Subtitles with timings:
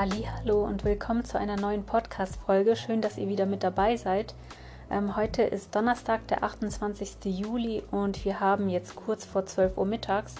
[0.00, 2.76] Hallo und willkommen zu einer neuen Podcast-Folge.
[2.76, 4.32] Schön, dass ihr wieder mit dabei seid.
[4.92, 7.16] Ähm, heute ist Donnerstag, der 28.
[7.24, 10.36] Juli und wir haben jetzt kurz vor 12 Uhr mittags.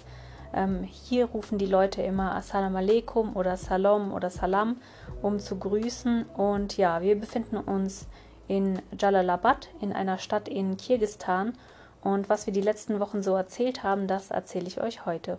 [0.55, 4.77] Ähm, hier rufen die Leute immer Assalamu alaikum oder Salam oder Salam,
[5.23, 6.27] um zu grüßen.
[6.37, 8.07] Und ja, wir befinden uns
[8.47, 11.59] in Jalalabad, in einer Stadt in Kirgistan.
[12.01, 15.37] Und was wir die letzten Wochen so erzählt haben, das erzähle ich euch heute.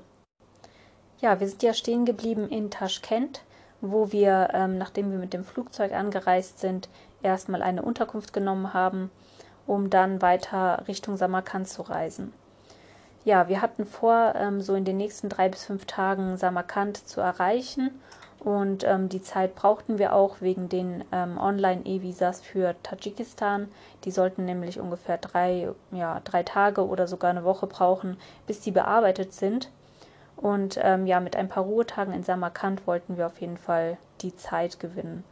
[1.22, 3.44] Ja, wir sind ja stehen geblieben in Taschkent
[3.81, 6.89] wo wir, ähm, nachdem wir mit dem Flugzeug angereist sind,
[7.21, 9.11] erstmal eine Unterkunft genommen haben,
[9.67, 12.33] um dann weiter Richtung Samarkand zu reisen.
[13.25, 17.21] Ja, wir hatten vor, ähm, so in den nächsten drei bis fünf Tagen Samarkand zu
[17.21, 17.91] erreichen
[18.39, 23.67] und ähm, die Zeit brauchten wir auch wegen den ähm, Online-E-Visas für Tadschikistan.
[24.05, 28.71] Die sollten nämlich ungefähr drei, ja, drei Tage oder sogar eine Woche brauchen, bis die
[28.71, 29.69] bearbeitet sind.
[30.42, 34.34] Und ähm, ja, mit ein paar Ruhetagen in Samarkand wollten wir auf jeden Fall die
[34.36, 35.26] Zeit gewinnen.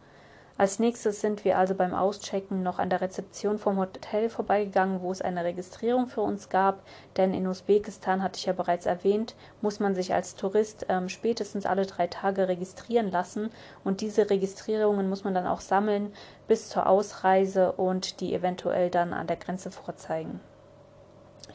[0.57, 5.11] Als nächstes sind wir also beim Auschecken noch an der Rezeption vom Hotel vorbeigegangen, wo
[5.11, 6.81] es eine Registrierung für uns gab.
[7.15, 11.67] Denn in Usbekistan, hatte ich ja bereits erwähnt, muss man sich als Tourist ähm, spätestens
[11.67, 13.51] alle drei Tage registrieren lassen.
[13.83, 16.11] Und diese Registrierungen muss man dann auch sammeln
[16.47, 20.41] bis zur Ausreise und die eventuell dann an der Grenze vorzeigen.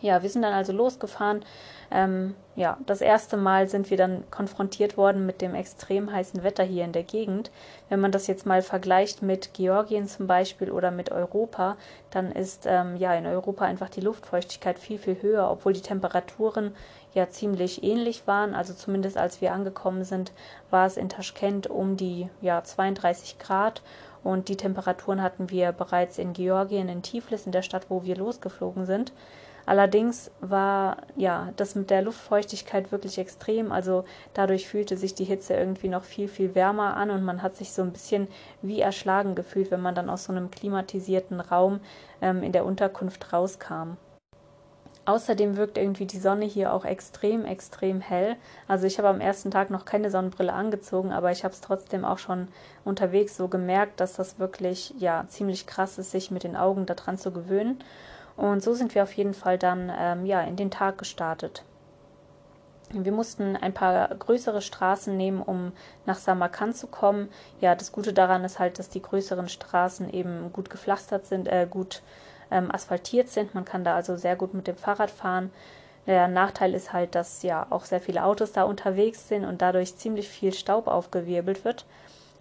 [0.01, 1.45] Ja, wir sind dann also losgefahren.
[1.91, 6.65] Ähm, ja, das erste Mal sind wir dann konfrontiert worden mit dem extrem heißen Wetter
[6.65, 7.51] hier in der Gegend.
[7.89, 11.77] Wenn man das jetzt mal vergleicht mit Georgien zum Beispiel oder mit Europa,
[12.11, 16.75] dann ist ähm, ja in Europa einfach die Luftfeuchtigkeit viel, viel höher, obwohl die Temperaturen
[17.15, 18.55] ja ziemlich ähnlich waren.
[18.55, 20.33] Also zumindest als wir angekommen sind,
[20.71, 23.83] war es in Taschkent um die ja 32 Grad
[24.25, 28.17] und die Temperaturen hatten wir bereits in Georgien, in Tiflis, in der Stadt, wo wir
[28.17, 29.13] losgeflogen sind.
[29.67, 33.73] Allerdings war ja das mit der Luftfeuchtigkeit wirklich extrem.
[33.73, 37.57] Also dadurch fühlte sich die Hitze irgendwie noch viel, viel wärmer an und man hat
[37.57, 38.29] sich so ein bisschen
[38.61, 41.81] wie erschlagen gefühlt, wenn man dann aus so einem klimatisierten Raum
[42.21, 43.97] ähm, in der Unterkunft rauskam.
[45.05, 48.37] Außerdem wirkt irgendwie die Sonne hier auch extrem, extrem hell.
[48.69, 52.05] Also ich habe am ersten Tag noch keine Sonnenbrille angezogen, aber ich habe es trotzdem
[52.05, 52.47] auch schon
[52.85, 57.19] unterwegs so gemerkt, dass das wirklich ja ziemlich krass ist, sich mit den Augen daran
[57.19, 57.83] zu gewöhnen.
[58.37, 61.65] Und so sind wir auf jeden Fall dann ähm, ja, in den Tag gestartet.
[62.91, 65.73] Wir mussten ein paar größere Straßen nehmen, um
[66.05, 67.31] nach Samarkand zu kommen.
[67.61, 71.67] Ja, das Gute daran ist halt, dass die größeren Straßen eben gut gepflastert sind, äh,
[71.69, 72.03] gut
[72.51, 73.55] ähm, asphaltiert sind.
[73.55, 75.51] Man kann da also sehr gut mit dem Fahrrad fahren.
[76.07, 79.97] Der Nachteil ist halt, dass ja auch sehr viele Autos da unterwegs sind und dadurch
[79.97, 81.87] ziemlich viel Staub aufgewirbelt wird.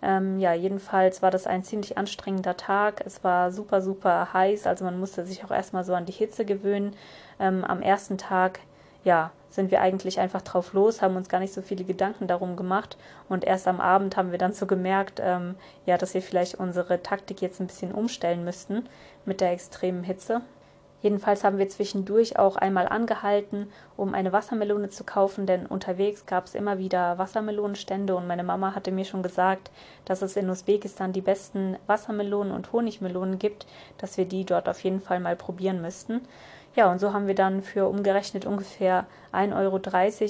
[0.02, 3.04] Ähm, ja, jedenfalls war das ein ziemlich anstrengender Tag.
[3.06, 6.46] Es war super, super heiß, also man musste sich auch erstmal so an die Hitze
[6.46, 6.96] gewöhnen.
[7.40, 8.60] Ähm, am ersten Tag,
[9.04, 12.56] ja, sind wir eigentlich einfach drauf los, haben uns gar nicht so viele Gedanken darum
[12.56, 12.98] gemacht
[13.30, 17.04] und erst am Abend haben wir dann so gemerkt, ähm, ja, dass wir vielleicht unsere
[17.04, 18.88] Taktik jetzt ein bisschen umstellen müssten
[19.26, 20.42] mit der extremen Hitze.
[21.02, 26.46] Jedenfalls haben wir zwischendurch auch einmal angehalten, um eine Wassermelone zu kaufen, denn unterwegs gab
[26.46, 29.72] es immer wieder Wassermelonenstände und meine Mama hatte mir schon gesagt,
[30.06, 33.66] dass es in Usbekistan die besten Wassermelonen und Honigmelonen gibt,
[33.98, 36.22] dass wir die dort auf jeden Fall mal probieren müssten.
[36.76, 39.56] Ja, und so haben wir dann für umgerechnet ungefähr 1,30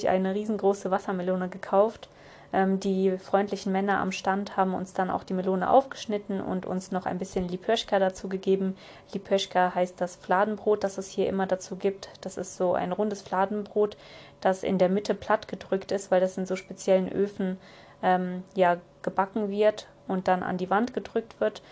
[0.04, 2.08] Euro eine riesengroße Wassermelone gekauft
[2.52, 6.92] ähm, die freundlichen Männer am Stand haben uns dann auch die Melone aufgeschnitten und uns
[6.92, 8.76] noch ein bisschen Lipöschka dazu gegeben.
[9.12, 12.10] Lipöschka heißt das Fladenbrot, das es hier immer dazu gibt.
[12.20, 13.96] Das ist so ein rundes Fladenbrot,
[14.40, 17.58] das in der Mitte platt gedrückt ist, weil das in so speziellen Öfen
[18.02, 21.62] ähm, ja, gebacken wird und dann an die Wand gedrückt wird.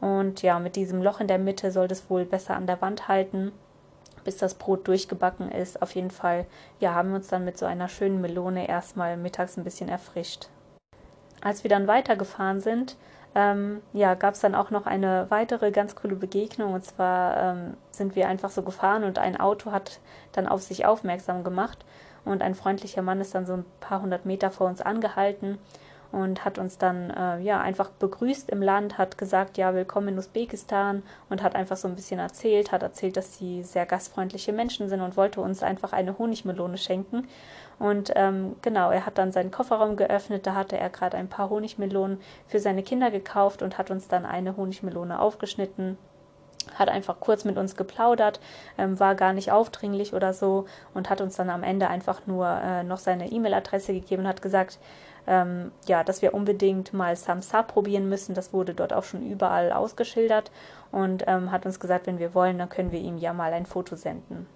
[0.00, 3.06] Und ja, mit diesem Loch in der Mitte soll das wohl besser an der Wand
[3.06, 3.52] halten
[4.24, 5.80] bis das Brot durchgebacken ist.
[5.82, 6.46] Auf jeden Fall,
[6.80, 10.48] ja, haben wir uns dann mit so einer schönen Melone erstmal mittags ein bisschen erfrischt.
[11.42, 12.96] Als wir dann weitergefahren sind,
[13.34, 16.72] ähm, ja, gab es dann auch noch eine weitere ganz coole Begegnung.
[16.72, 20.00] Und zwar ähm, sind wir einfach so gefahren und ein Auto hat
[20.32, 21.84] dann auf sich aufmerksam gemacht.
[22.24, 25.58] Und ein freundlicher Mann ist dann so ein paar hundert Meter vor uns angehalten
[26.14, 30.18] und hat uns dann äh, ja einfach begrüßt im Land, hat gesagt, ja, willkommen in
[30.18, 34.88] Usbekistan und hat einfach so ein bisschen erzählt, hat erzählt, dass sie sehr gastfreundliche Menschen
[34.88, 37.26] sind und wollte uns einfach eine Honigmelone schenken.
[37.80, 41.50] Und ähm, genau, er hat dann seinen Kofferraum geöffnet, da hatte er gerade ein paar
[41.50, 45.98] Honigmelonen für seine Kinder gekauft und hat uns dann eine Honigmelone aufgeschnitten
[46.74, 48.40] hat einfach kurz mit uns geplaudert,
[48.78, 50.64] ähm, war gar nicht aufdringlich oder so
[50.94, 54.42] und hat uns dann am Ende einfach nur äh, noch seine E-Mail-Adresse gegeben und hat
[54.42, 54.78] gesagt,
[55.26, 58.34] ähm, ja, dass wir unbedingt mal Samsa probieren müssen.
[58.34, 60.50] Das wurde dort auch schon überall ausgeschildert
[60.92, 63.66] und ähm, hat uns gesagt, wenn wir wollen, dann können wir ihm ja mal ein
[63.66, 64.46] Foto senden.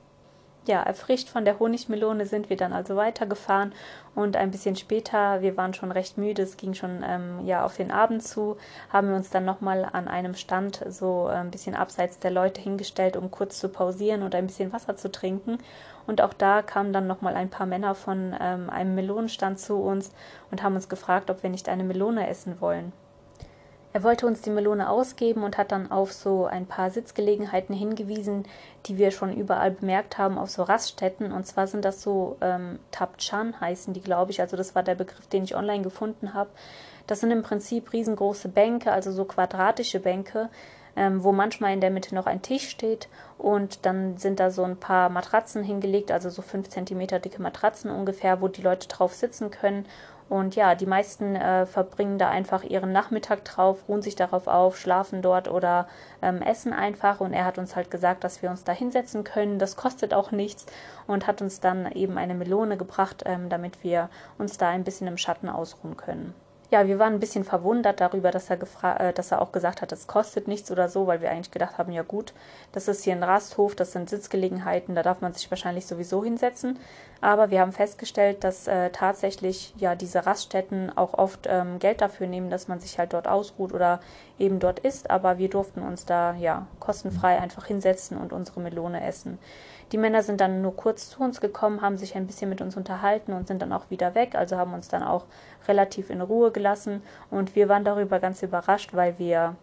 [0.68, 3.72] ja, erfrischt von der Honigmelone sind wir dann also weitergefahren
[4.14, 7.76] und ein bisschen später, wir waren schon recht müde, es ging schon ähm, ja auf
[7.76, 8.56] den Abend zu,
[8.92, 12.60] haben wir uns dann nochmal an einem Stand so äh, ein bisschen abseits der Leute
[12.60, 15.58] hingestellt, um kurz zu pausieren und ein bisschen Wasser zu trinken.
[16.08, 20.10] Und auch da kamen dann nochmal ein paar Männer von ähm, einem Melonenstand zu uns
[20.50, 22.94] und haben uns gefragt, ob wir nicht eine Melone essen wollen.
[23.92, 28.46] Er wollte uns die Melone ausgeben und hat dann auf so ein paar Sitzgelegenheiten hingewiesen,
[28.86, 31.30] die wir schon überall bemerkt haben, auf so Raststätten.
[31.30, 34.40] Und zwar sind das so ähm, Tapchan heißen die, glaube ich.
[34.40, 36.48] Also das war der Begriff, den ich online gefunden habe.
[37.06, 40.48] Das sind im Prinzip riesengroße Bänke, also so quadratische Bänke,
[40.98, 43.08] ähm, wo manchmal in der Mitte noch ein Tisch steht
[43.38, 47.90] und dann sind da so ein paar Matratzen hingelegt, also so fünf Zentimeter dicke Matratzen
[47.90, 49.86] ungefähr, wo die Leute drauf sitzen können
[50.28, 54.76] und ja, die meisten äh, verbringen da einfach ihren Nachmittag drauf, ruhen sich darauf auf,
[54.76, 55.88] schlafen dort oder
[56.20, 57.20] ähm, essen einfach.
[57.20, 59.58] Und er hat uns halt gesagt, dass wir uns da hinsetzen können.
[59.58, 60.66] Das kostet auch nichts
[61.06, 65.06] und hat uns dann eben eine Melone gebracht, ähm, damit wir uns da ein bisschen
[65.06, 66.34] im Schatten ausruhen können
[66.70, 68.58] ja, wir waren ein bisschen verwundert darüber, dass er,
[69.00, 71.78] äh, dass er auch gesagt hat, es kostet nichts oder so, weil wir eigentlich gedacht
[71.78, 72.34] haben, ja gut,
[72.72, 76.78] das ist hier ein Rasthof, das sind Sitzgelegenheiten, da darf man sich wahrscheinlich sowieso hinsetzen.
[77.20, 82.26] Aber wir haben festgestellt, dass äh, tatsächlich ja diese Raststätten auch oft ähm, Geld dafür
[82.26, 84.00] nehmen, dass man sich halt dort ausruht oder
[84.38, 85.10] eben dort isst.
[85.10, 89.38] Aber wir durften uns da ja kostenfrei einfach hinsetzen und unsere Melone essen.
[89.92, 92.76] Die Männer sind dann nur kurz zu uns gekommen, haben sich ein bisschen mit uns
[92.76, 95.24] unterhalten und sind dann auch wieder weg, also haben uns dann auch
[95.66, 99.56] relativ in Ruhe gelassen und wir waren darüber ganz überrascht, weil wir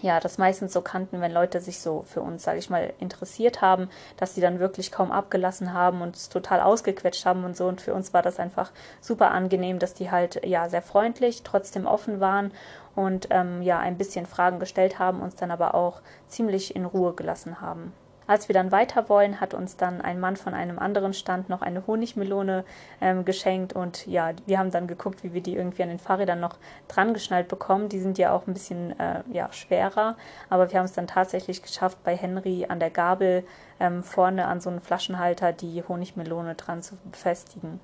[0.00, 3.60] ja, das meistens so kannten, wenn Leute sich so für uns, sage ich mal, interessiert
[3.60, 7.66] haben, dass sie dann wirklich kaum abgelassen haben und es total ausgequetscht haben und so.
[7.66, 11.86] Und für uns war das einfach super angenehm, dass die halt ja sehr freundlich, trotzdem
[11.86, 12.52] offen waren
[12.96, 17.12] und ähm, ja ein bisschen Fragen gestellt haben, uns dann aber auch ziemlich in Ruhe
[17.12, 17.92] gelassen haben.
[18.26, 21.62] Als wir dann weiter wollen, hat uns dann ein Mann von einem anderen Stand noch
[21.62, 22.64] eine Honigmelone
[23.00, 26.40] ähm, geschenkt und ja, wir haben dann geguckt, wie wir die irgendwie an den Fahrrädern
[26.40, 26.56] noch
[26.88, 27.88] dran geschnallt bekommen.
[27.88, 30.16] Die sind ja auch ein bisschen äh, ja, schwerer,
[30.48, 33.44] aber wir haben es dann tatsächlich geschafft, bei Henry an der Gabel
[33.80, 37.80] ähm, vorne an so einen Flaschenhalter die Honigmelone dran zu befestigen.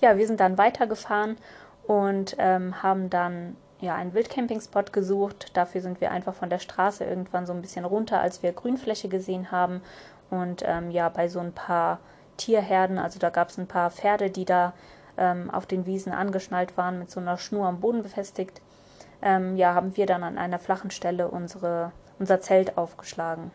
[0.00, 1.36] Ja, wir sind dann weitergefahren
[1.86, 5.56] und ähm, haben dann ja, einen Wildcamping-Spot gesucht.
[5.56, 9.08] Dafür sind wir einfach von der Straße irgendwann so ein bisschen runter, als wir Grünfläche
[9.08, 9.82] gesehen haben.
[10.30, 12.00] Und ähm, ja, bei so ein paar
[12.36, 14.72] Tierherden, also da gab es ein paar Pferde, die da
[15.16, 18.60] ähm, auf den Wiesen angeschnallt waren, mit so einer Schnur am Boden befestigt.
[19.22, 23.50] Ähm, ja, haben wir dann an einer flachen Stelle unsere, unser Zelt aufgeschlagen.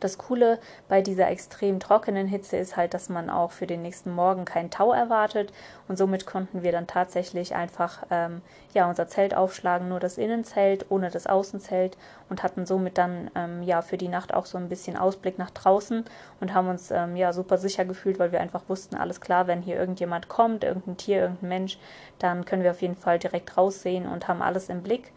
[0.00, 0.58] Das Coole
[0.88, 4.70] bei dieser extrem trockenen Hitze ist halt, dass man auch für den nächsten Morgen keinen
[4.70, 5.52] Tau erwartet
[5.88, 8.42] und somit konnten wir dann tatsächlich einfach ähm,
[8.72, 11.96] ja unser Zelt aufschlagen, nur das Innenzelt ohne das Außenzelt
[12.28, 15.50] und hatten somit dann ähm, ja für die Nacht auch so ein bisschen Ausblick nach
[15.50, 16.04] draußen
[16.40, 19.62] und haben uns ähm, ja super sicher gefühlt, weil wir einfach wussten, alles klar, wenn
[19.62, 21.78] hier irgendjemand kommt, irgendein Tier, irgendein Mensch,
[22.18, 25.12] dann können wir auf jeden Fall direkt raussehen und haben alles im Blick.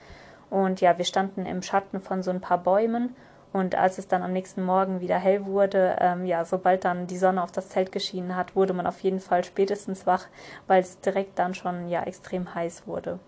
[0.50, 3.16] Und ja, wir standen im Schatten von so ein paar Bäumen
[3.54, 7.18] und als es dann am nächsten Morgen wieder hell wurde, ähm, ja, sobald dann die
[7.18, 10.28] Sonne auf das Zelt geschienen hat, wurde man auf jeden Fall spätestens wach,
[10.68, 13.20] weil es direkt dann schon ja extrem heiß wurde.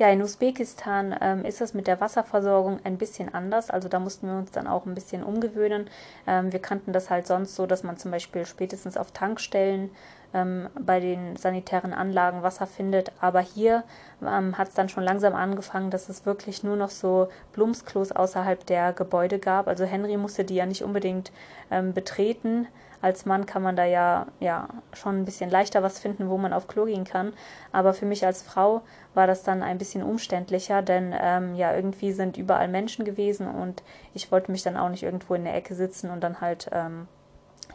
[0.00, 3.68] Ja, in Usbekistan ähm, ist es mit der Wasserversorgung ein bisschen anders.
[3.68, 5.90] Also da mussten wir uns dann auch ein bisschen umgewöhnen.
[6.26, 9.90] Ähm, wir kannten das halt sonst so, dass man zum Beispiel spätestens auf Tankstellen
[10.34, 13.12] ähm, bei den sanitären Anlagen Wasser findet.
[13.20, 13.84] Aber hier
[14.22, 18.64] ähm, hat es dann schon langsam angefangen, dass es wirklich nur noch so Blumsklos außerhalb
[18.66, 19.68] der Gebäude gab.
[19.68, 21.32] Also Henry musste die ja nicht unbedingt
[21.70, 22.66] ähm, betreten.
[23.02, 26.52] Als Mann kann man da ja, ja schon ein bisschen leichter was finden, wo man
[26.52, 27.32] auf Klo gehen kann.
[27.72, 28.82] Aber für mich als Frau
[29.14, 33.82] war das dann ein bisschen umständlicher, denn ähm, ja, irgendwie sind überall Menschen gewesen und
[34.12, 37.08] ich wollte mich dann auch nicht irgendwo in der Ecke sitzen und dann halt ähm,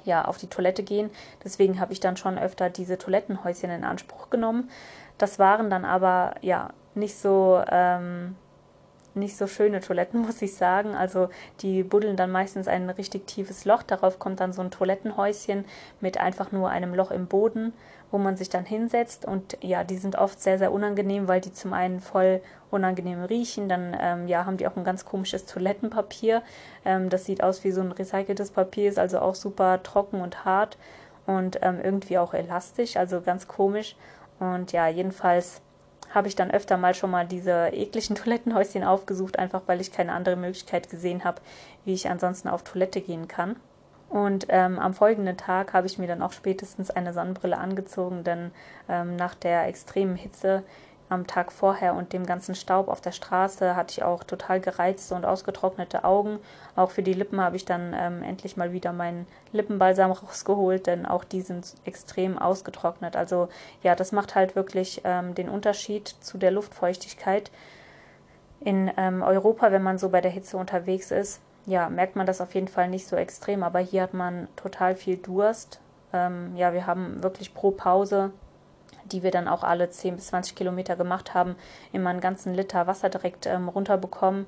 [0.06, 1.10] ja, auf die Toilette gehen.
[1.44, 4.70] Deswegen habe ich dann schon öfter diese Toilettenhäuschen in Anspruch genommen.
[5.18, 8.36] Das waren dann aber ja nicht so ähm,
[9.16, 10.96] nicht so schöne Toiletten, muss ich sagen.
[10.96, 11.30] Also
[11.62, 13.84] die buddeln dann meistens ein richtig tiefes Loch.
[13.84, 15.66] Darauf kommt dann so ein Toilettenhäuschen
[16.02, 17.74] mit einfach nur einem Loch im Boden,
[18.12, 19.26] wo man sich dann hinsetzt.
[19.26, 23.70] Und ja, die sind oft sehr, sehr unangenehm, weil die zum einen voll unangenehm riechen.
[23.70, 26.42] Dann ähm, ja, haben die auch ein ganz komisches Toilettenpapier.
[26.84, 30.46] Ähm, das sieht aus wie so ein recyceltes Papier, ist also auch super trocken und
[30.46, 30.78] hart
[31.26, 33.96] und ähm, irgendwie auch elastisch, also ganz komisch.
[34.40, 35.62] Und ja, jedenfalls
[36.14, 40.14] habe ich dann öfter mal schon mal diese ekligen Toilettenhäuschen aufgesucht, einfach weil ich keine
[40.14, 41.42] andere Möglichkeit gesehen habe,
[41.84, 43.56] wie ich ansonsten auf Toilette gehen kann.
[44.16, 48.52] Und ähm, am folgenden Tag habe ich mir dann auch spätestens eine Sonnenbrille angezogen, denn
[48.88, 50.64] ähm, nach der extremen Hitze,
[51.10, 55.16] am Tag vorher und dem ganzen Staub auf der Straße hatte ich auch total gereizte
[55.16, 56.40] und ausgetrocknete Augen.
[56.78, 61.06] Auch für die Lippen habe ich dann ähm, endlich mal wieder meinen Lippenbalsam rausgeholt, denn
[61.06, 63.18] auch die sind extrem ausgetrocknet.
[63.18, 63.50] Also
[63.84, 67.52] ja, das macht halt wirklich ähm, den Unterschied zu der Luftfeuchtigkeit.
[68.62, 72.42] In ähm, Europa, wenn man so bei der Hitze unterwegs ist, ja, merkt man das
[72.42, 75.80] auf jeden Fall nicht so extrem, aber hier hat man total viel Durst.
[76.14, 78.32] Ähm, ja, wir haben wirklich pro Pause
[79.12, 81.56] die wir dann auch alle 10 bis 20 Kilometer gemacht haben,
[81.92, 84.46] immer einen ganzen Liter Wasser direkt ähm, runterbekommen.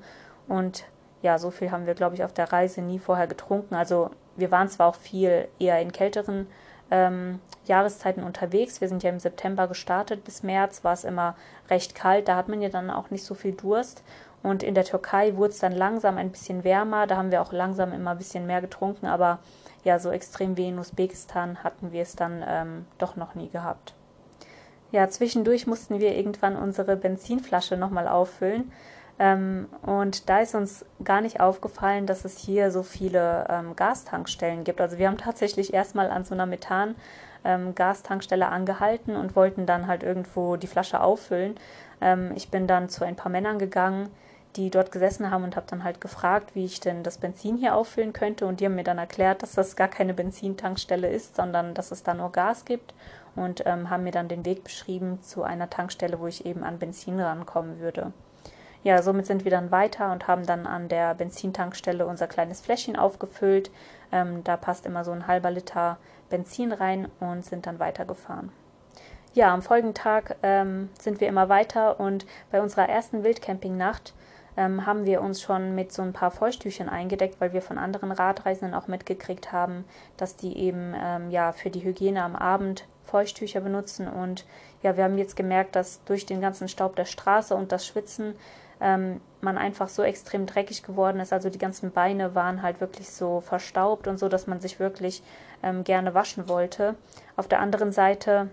[0.48, 0.86] Und
[1.22, 3.76] ja, so viel haben wir, glaube ich, auf der Reise nie vorher getrunken.
[3.76, 6.48] Also wir waren zwar auch viel eher in kälteren
[6.90, 8.82] ähm, Jahreszeiten unterwegs.
[8.82, 10.24] Wir sind ja im September gestartet.
[10.24, 11.36] Bis März war es immer
[11.70, 12.28] recht kalt.
[12.28, 14.04] Da hat man ja dann auch nicht so viel Durst.
[14.44, 17.08] Und in der Türkei wurde es dann langsam ein bisschen wärmer.
[17.08, 19.08] Da haben wir auch langsam immer ein bisschen mehr getrunken.
[19.08, 19.40] Aber
[19.84, 23.94] ja, so extrem wie in Usbekistan hatten wir es dann ähm, doch noch nie gehabt.
[24.92, 28.72] Ja, zwischendurch mussten wir irgendwann unsere Benzinflasche nochmal auffüllen.
[29.20, 34.64] Ähm, und da ist uns gar nicht aufgefallen, dass es hier so viele ähm, Gastankstellen
[34.64, 34.80] gibt.
[34.80, 40.04] Also wir haben tatsächlich erstmal an so einer Methan-Gastankstelle ähm, angehalten und wollten dann halt
[40.04, 41.56] irgendwo die Flasche auffüllen.
[42.00, 44.10] Ähm, ich bin dann zu ein paar Männern gegangen,
[44.58, 47.76] die dort gesessen haben und habe dann halt gefragt, wie ich denn das Benzin hier
[47.76, 48.46] auffüllen könnte.
[48.46, 52.04] Und die haben mir dann erklärt, dass das gar keine Benzintankstelle ist, sondern dass es
[52.04, 52.94] da nur Gas gibt
[53.36, 56.80] und ähm, haben mir dann den Weg beschrieben zu einer Tankstelle, wo ich eben an
[56.80, 58.12] Benzin rankommen würde.
[58.84, 62.96] Ja, somit sind wir dann weiter und haben dann an der Benzintankstelle unser kleines Fläschchen
[62.96, 63.70] aufgefüllt.
[64.12, 65.98] Ähm, da passt immer so ein halber Liter
[66.30, 68.52] Benzin rein und sind dann weitergefahren.
[69.34, 74.14] Ja, am folgenden Tag ähm, sind wir immer weiter und bei unserer ersten Wildcampingnacht
[74.58, 78.12] ähm, haben wir uns schon mit so ein paar Feuchttüchern eingedeckt, weil wir von anderen
[78.12, 79.86] Radreisenden auch mitgekriegt haben,
[80.18, 84.08] dass die eben ähm, ja für die Hygiene am Abend Feuchttücher benutzen.
[84.08, 84.46] Und
[84.84, 88.36] ja, wir haben jetzt gemerkt, dass durch den ganzen Staub der Straße und das Schwitzen
[88.82, 91.34] ähm, man einfach so extrem dreckig geworden ist.
[91.34, 95.24] Also die ganzen Beine waren halt wirklich so verstaubt und so, dass man sich wirklich
[95.64, 96.96] ähm, gerne waschen wollte.
[97.36, 98.50] Auf der anderen Seite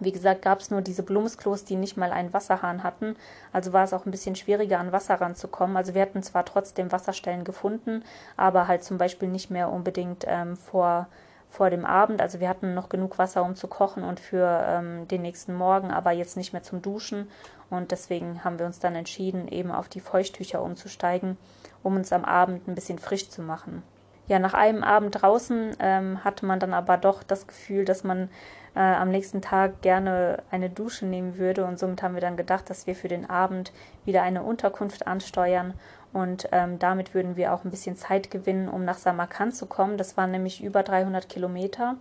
[0.00, 3.16] wie gesagt, gab es nur diese Blumsklos, die nicht mal einen Wasserhahn hatten.
[3.52, 5.76] Also war es auch ein bisschen schwieriger, an Wasser ranzukommen.
[5.76, 8.02] Also wir hatten zwar trotzdem Wasserstellen gefunden,
[8.36, 11.06] aber halt zum Beispiel nicht mehr unbedingt ähm, vor,
[11.50, 12.20] vor dem Abend.
[12.20, 15.90] Also wir hatten noch genug Wasser, um zu kochen und für ähm, den nächsten Morgen,
[15.90, 17.28] aber jetzt nicht mehr zum Duschen.
[17.68, 21.36] Und deswegen haben wir uns dann entschieden, eben auf die Feuchttücher umzusteigen,
[21.82, 23.82] um uns am Abend ein bisschen frisch zu machen.
[24.30, 28.28] Ja, nach einem Abend draußen ähm, hatte man dann aber doch das Gefühl, dass man
[28.76, 31.64] äh, am nächsten Tag gerne eine Dusche nehmen würde.
[31.64, 33.72] Und somit haben wir dann gedacht, dass wir für den Abend
[34.04, 35.74] wieder eine Unterkunft ansteuern.
[36.12, 39.96] Und ähm, damit würden wir auch ein bisschen Zeit gewinnen, um nach Samarkand zu kommen.
[39.96, 41.96] Das waren nämlich über 300 Kilometer.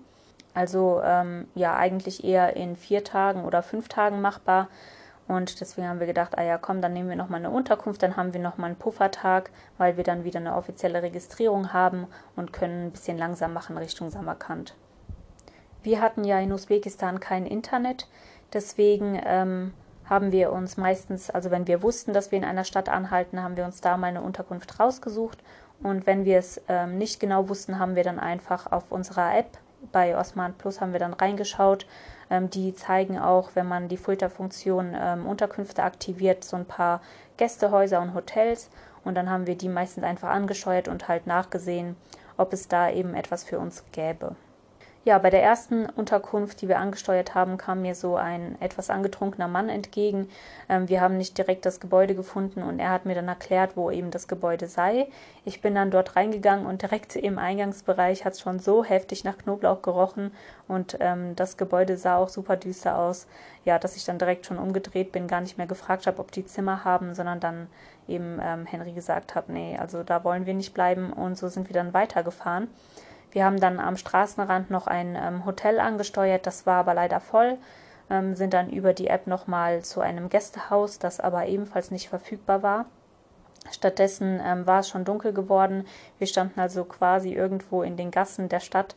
[0.54, 4.68] Also ähm, ja, eigentlich eher in vier Tagen oder fünf Tagen machbar.
[5.30, 8.18] Und deswegen haben wir gedacht, ah ja, komm, dann nehmen wir nochmal eine Unterkunft, dann
[8.18, 12.88] haben wir nochmal einen Puffertag, weil wir dann wieder eine offizielle Registrierung haben und können
[12.88, 14.74] ein bisschen langsam machen Richtung Samarkand.
[15.84, 18.08] Wir hatten ja in Usbekistan kein Internet,
[18.54, 19.74] deswegen ähm,
[20.10, 23.56] haben wir uns meistens, also wenn wir wussten, dass wir in einer Stadt anhalten, haben
[23.56, 25.38] wir uns da mal eine Unterkunft rausgesucht.
[25.84, 29.60] Und wenn wir es ähm, nicht genau wussten, haben wir dann einfach auf unserer App
[29.92, 31.86] bei Osman Plus haben wir dann reingeschaut.
[32.30, 37.02] Ähm, die zeigen auch, wenn man die Filterfunktion ähm, Unterkünfte aktiviert, so ein paar
[37.38, 38.70] Gästehäuser und Hotels.
[39.04, 41.96] Und dann haben wir die meistens einfach angesteuert und halt nachgesehen,
[42.38, 44.36] ob es da eben etwas für uns gäbe.
[45.06, 49.48] Ja, bei der ersten Unterkunft, die wir angesteuert haben, kam mir so ein etwas angetrunkener
[49.48, 50.30] Mann entgegen.
[50.68, 53.92] Ähm, wir haben nicht direkt das Gebäude gefunden und er hat mir dann erklärt, wo
[53.92, 55.08] eben das Gebäude sei.
[55.46, 59.38] Ich bin dann dort reingegangen und direkt im Eingangsbereich hat es schon so heftig nach
[59.38, 60.32] Knoblauch gerochen
[60.68, 63.26] und ähm, das Gebäude sah auch super düster aus,
[63.64, 66.46] ja, dass ich dann direkt schon umgedreht bin, gar nicht mehr gefragt habe, ob die
[66.46, 67.68] Zimmer haben, sondern dann
[68.10, 71.70] eben ähm, Henry gesagt habe, nee, also da wollen wir nicht bleiben und so sind
[71.70, 72.68] wir dann weitergefahren.
[73.32, 77.58] Wir haben dann am Straßenrand noch ein ähm, Hotel angesteuert, das war aber leider voll,
[78.10, 82.64] ähm, sind dann über die App nochmal zu einem Gästehaus, das aber ebenfalls nicht verfügbar
[82.64, 82.86] war.
[83.72, 85.86] Stattdessen ähm, war es schon dunkel geworden.
[86.18, 88.96] Wir standen also quasi irgendwo in den Gassen der Stadt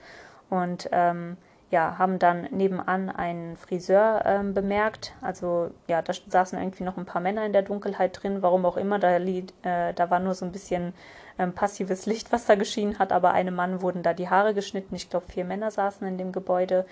[0.48, 1.36] und ähm,
[1.70, 5.14] ja, haben dann nebenan einen Friseur ähm, bemerkt.
[5.22, 8.76] Also ja, da saßen irgendwie noch ein paar Männer in der Dunkelheit drin, warum auch
[8.76, 8.98] immer.
[8.98, 10.92] Da, äh, da war nur so ein bisschen
[11.38, 14.94] ähm, passives Licht, was da geschienen hat, aber einem Mann wurden da die Haare geschnitten.
[14.94, 16.86] Ich glaube, vier Männer saßen in dem Gebäude.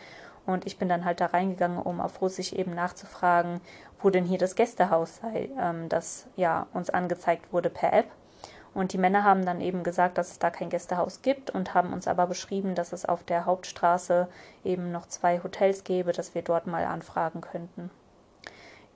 [0.46, 3.60] Und ich bin dann halt da reingegangen, um auf Russisch eben nachzufragen,
[4.00, 8.06] wo denn hier das Gästehaus sei, ähm, das ja uns angezeigt wurde per App.
[8.72, 11.92] Und die Männer haben dann eben gesagt, dass es da kein Gästehaus gibt und haben
[11.92, 14.28] uns aber beschrieben, dass es auf der Hauptstraße
[14.64, 17.90] eben noch zwei Hotels gäbe, dass wir dort mal anfragen könnten.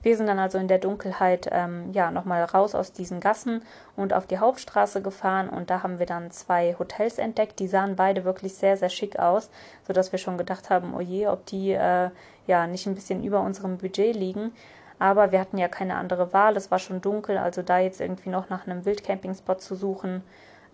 [0.05, 3.63] Wir sind dann also in der Dunkelheit ähm, ja nochmal raus aus diesen Gassen
[3.95, 7.57] und auf die Hauptstraße gefahren und da haben wir dann zwei Hotels entdeckt.
[7.57, 9.49] Die sahen beide wirklich sehr, sehr schick aus,
[9.87, 12.11] sodass wir schon gedacht haben, oh je, ob die äh,
[12.45, 14.51] ja nicht ein bisschen über unserem Budget liegen.
[14.99, 18.29] Aber wir hatten ja keine andere Wahl, es war schon dunkel, also da jetzt irgendwie
[18.29, 20.21] noch nach einem Wildcamping-Spot zu suchen,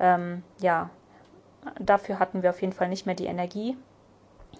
[0.01, 0.89] ähm, ja,
[1.79, 3.77] dafür hatten wir auf jeden Fall nicht mehr die Energie.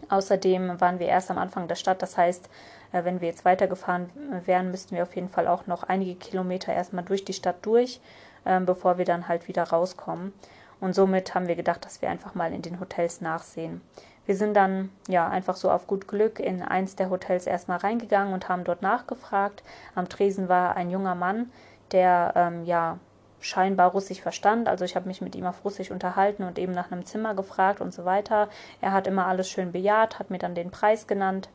[0.08, 2.50] Außerdem waren wir erst am Anfang der Stadt, das heißt,
[2.92, 4.10] wenn wir jetzt weitergefahren
[4.46, 8.02] wären, müssten wir auf jeden Fall auch noch einige Kilometer erstmal durch die Stadt durch,
[8.46, 10.34] ähm, bevor wir dann halt wieder rauskommen.
[10.80, 13.82] Und somit haben wir gedacht, dass wir einfach mal in den Hotels nachsehen.
[14.26, 18.34] Wir sind dann ja einfach so auf gut Glück in eins der Hotels erstmal reingegangen
[18.34, 19.64] und haben dort nachgefragt.
[19.96, 21.52] Am Tresen war ein junger Mann,
[21.92, 22.98] der ähm, ja
[23.40, 24.68] scheinbar Russisch verstand.
[24.68, 27.82] Also ich habe mich mit ihm auf Russisch unterhalten und eben nach einem Zimmer gefragt
[27.82, 28.50] und so weiter.
[28.80, 31.50] Er hat immer alles schön bejaht, hat mir dann den Preis genannt.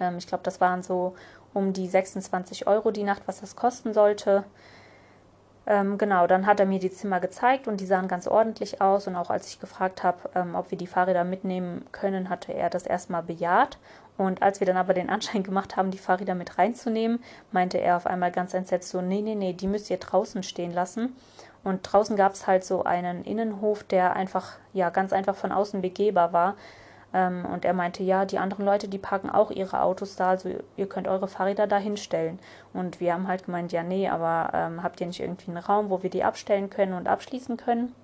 [0.00, 1.14] Ähm, ich glaube, das waren so
[1.54, 4.44] um die 26 Euro die Nacht, was das kosten sollte.
[5.64, 9.06] Ähm, genau, dann hat er mir die Zimmer gezeigt und die sahen ganz ordentlich aus.
[9.06, 12.68] Und auch als ich gefragt habe, ähm, ob wir die Fahrräder mitnehmen können, hatte er
[12.68, 13.78] das erstmal bejaht.
[14.16, 17.22] Und als wir dann aber den Anschein gemacht haben, die Fahrräder mit reinzunehmen,
[17.52, 20.72] meinte er auf einmal ganz entsetzt so, nee, nee, nee, die müsst ihr draußen stehen
[20.72, 21.14] lassen.
[21.64, 25.80] Und draußen gab es halt so einen Innenhof, der einfach, ja, ganz einfach von außen
[25.80, 26.56] begehbar war.
[27.14, 30.50] Ähm, und er meinte, ja, die anderen Leute, die parken auch ihre Autos da, also
[30.76, 32.38] ihr könnt eure Fahrräder da hinstellen.
[32.72, 35.90] Und wir haben halt gemeint, ja, nee, aber ähm, habt ihr nicht irgendwie einen Raum,
[35.90, 37.94] wo wir die abstellen können und abschließen können?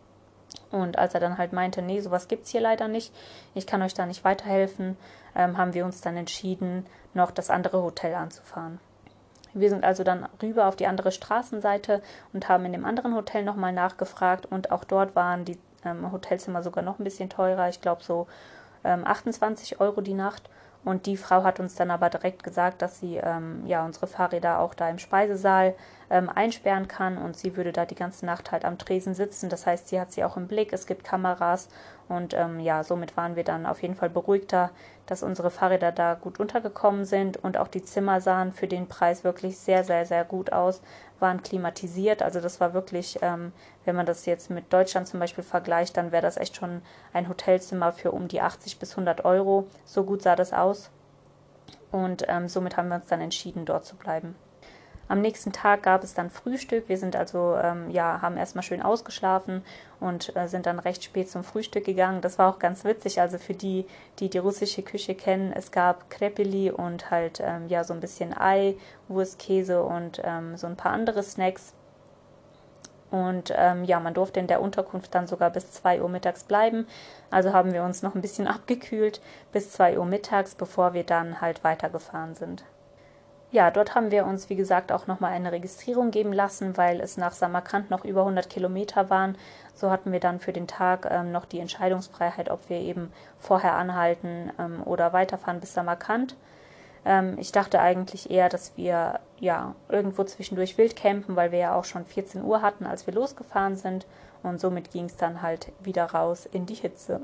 [0.71, 3.15] Und als er dann halt meinte, nee, sowas gibt's hier leider nicht,
[3.55, 4.97] ich kann euch da nicht weiterhelfen,
[5.35, 8.81] ähm, haben wir uns dann entschieden, noch das andere Hotel anzufahren.
[9.55, 13.45] Wir sind also dann rüber auf die andere Straßenseite und haben in dem anderen Hotel
[13.45, 17.69] nochmal nachgefragt und auch dort waren die ähm, Hotelzimmer sogar noch ein bisschen teurer.
[17.69, 18.27] Ich glaube so
[18.85, 20.51] ähm, 28 Euro die Nacht.
[20.85, 24.61] Und die Frau hat uns dann aber direkt gesagt, dass sie ähm, ja unsere Fahrräder
[24.61, 25.75] auch da im Speisesaal
[26.09, 29.51] ähm, einsperren kann und sie würde da die ganze Nacht halt am Tresen sitzen.
[29.51, 31.69] Das heißt, sie hat sie auch im Blick, es gibt Kameras
[32.09, 34.71] und ähm, ja, somit waren wir dann auf jeden Fall beruhigter,
[35.07, 39.25] dass unsere Fahrräder da gut untergekommen sind und auch die Zimmer sahen für den Preis
[39.25, 40.81] wirklich sehr, sehr, sehr gut aus,
[41.21, 42.23] waren klimatisiert.
[42.23, 43.53] Also das war wirklich, ähm,
[43.85, 47.29] wenn man das jetzt mit Deutschland zum Beispiel vergleicht, dann wäre das echt schon ein
[47.29, 49.67] Hotelzimmer für um die 80 bis 100 Euro.
[49.85, 50.91] So gut sah das aus.
[51.91, 54.37] Und ähm, somit haben wir uns dann entschieden, dort zu bleiben.
[55.09, 56.89] Am nächsten Tag gab es dann Frühstück.
[56.89, 59.65] Wir sind also, ähm, ja, haben erstmal schön ausgeschlafen
[60.01, 62.21] und äh, sind dann recht spät zum Frühstück gegangen.
[62.21, 63.21] Das war auch ganz witzig.
[63.21, 63.87] Also für die,
[64.19, 68.37] die die russische Küche kennen, es gab Krepeli und halt, ähm, ja, so ein bisschen
[68.37, 68.77] Ei,
[69.09, 71.73] Wurst, Käse und ähm, so ein paar andere Snacks.
[73.11, 76.87] Und ähm, ja, man durfte in der Unterkunft dann sogar bis 2 Uhr mittags bleiben.
[77.31, 81.41] Also haben wir uns noch ein bisschen abgekühlt bis 2 Uhr mittags, bevor wir dann
[81.41, 82.65] halt weitergefahren sind.
[83.51, 87.17] Ja, dort haben wir uns, wie gesagt, auch nochmal eine Registrierung geben lassen, weil es
[87.17, 89.39] nach Samarkand noch über 100 Kilometer waren.
[89.75, 93.75] So hatten wir dann für den Tag ähm, noch die Entscheidungsfreiheit, ob wir eben vorher
[93.77, 96.37] anhalten ähm, oder weiterfahren bis Samarkand.
[97.07, 101.75] Ähm, ich dachte eigentlich eher, dass wir ja irgendwo zwischendurch wild campen, weil wir ja
[101.75, 104.07] auch schon 14 Uhr hatten, als wir losgefahren sind.
[104.43, 107.23] Und somit ging es dann halt wieder raus in die Hitze.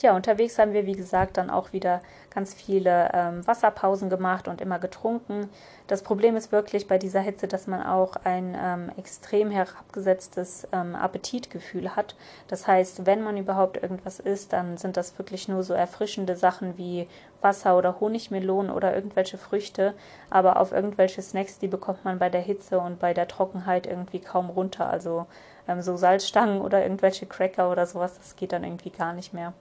[0.00, 4.60] Ja, unterwegs haben wir, wie gesagt, dann auch wieder ganz viele ähm, Wasserpausen gemacht und
[4.60, 5.50] immer getrunken.
[5.88, 10.94] Das Problem ist wirklich bei dieser Hitze, dass man auch ein ähm, extrem herabgesetztes ähm,
[10.94, 12.14] Appetitgefühl hat.
[12.46, 16.78] Das heißt, wenn man überhaupt irgendwas isst, dann sind das wirklich nur so erfrischende Sachen
[16.78, 17.08] wie
[17.40, 19.94] Wasser oder Honigmelonen oder irgendwelche Früchte.
[20.30, 24.20] Aber auf irgendwelche Snacks, die bekommt man bei der Hitze und bei der Trockenheit irgendwie
[24.20, 24.88] kaum runter.
[24.88, 25.26] Also
[25.66, 29.54] ähm, so Salzstangen oder irgendwelche Cracker oder sowas, das geht dann irgendwie gar nicht mehr.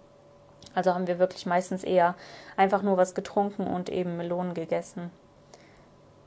[0.77, 2.13] Also haben wir wirklich meistens eher
[2.55, 5.09] einfach nur was getrunken und eben Melonen gegessen.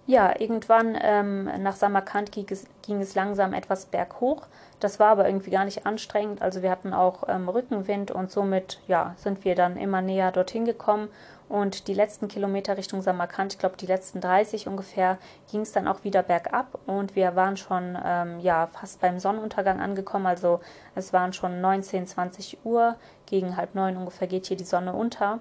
[0.06, 4.48] Ja, irgendwann ähm, nach Samarkand ging es, ging es, langsam etwas berghoch.
[4.80, 6.42] Das war aber irgendwie gar nicht anstrengend.
[6.42, 10.64] Also wir hatten auch ähm, Rückenwind und somit ja, sind wir dann immer näher dorthin
[10.64, 11.10] gekommen
[11.50, 15.18] und die letzten Kilometer Richtung Samarkand, ich glaube die letzten 30 ungefähr,
[15.50, 19.80] ging es dann auch wieder bergab und wir waren schon ähm, ja, fast beim Sonnenuntergang
[19.80, 20.26] angekommen.
[20.26, 20.60] Also
[20.94, 22.94] es waren schon 19, 20 Uhr,
[23.26, 25.40] gegen halb neun ungefähr geht hier die Sonne unter.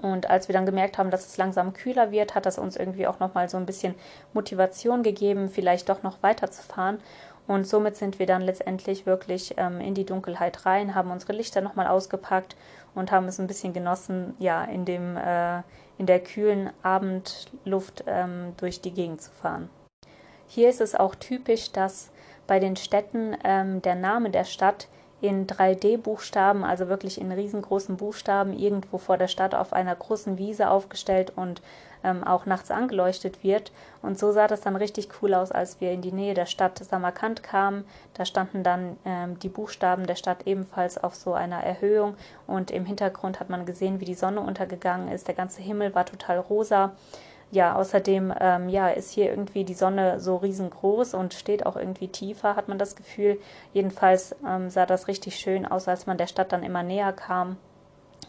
[0.00, 3.08] Und als wir dann gemerkt haben, dass es langsam kühler wird, hat das uns irgendwie
[3.08, 3.96] auch nochmal so ein bisschen
[4.32, 7.00] Motivation gegeben, vielleicht doch noch weiterzufahren.
[7.50, 11.60] Und somit sind wir dann letztendlich wirklich ähm, in die Dunkelheit rein, haben unsere Lichter
[11.60, 12.54] nochmal ausgepackt
[12.94, 15.62] und haben es ein bisschen genossen, ja, in, dem, äh,
[15.98, 19.68] in der kühlen Abendluft ähm, durch die Gegend zu fahren.
[20.46, 22.10] Hier ist es auch typisch, dass
[22.46, 24.88] bei den Städten ähm, der Name der Stadt
[25.20, 30.70] in 3D-Buchstaben, also wirklich in riesengroßen Buchstaben, irgendwo vor der Stadt auf einer großen Wiese
[30.70, 31.62] aufgestellt und
[32.04, 33.72] ähm, auch nachts angeleuchtet wird.
[34.02, 36.78] Und so sah das dann richtig cool aus, als wir in die Nähe der Stadt
[36.78, 37.84] Samarkand kamen.
[38.14, 42.14] Da standen dann ähm, die Buchstaben der Stadt ebenfalls auf so einer Erhöhung
[42.46, 45.28] und im Hintergrund hat man gesehen, wie die Sonne untergegangen ist.
[45.28, 46.92] Der ganze Himmel war total rosa
[47.52, 52.08] ja, außerdem ähm, ja, ist hier irgendwie die Sonne so riesengroß und steht auch irgendwie
[52.08, 53.40] tiefer, hat man das Gefühl.
[53.72, 57.56] Jedenfalls ähm, sah das richtig schön aus, als man der Stadt dann immer näher kam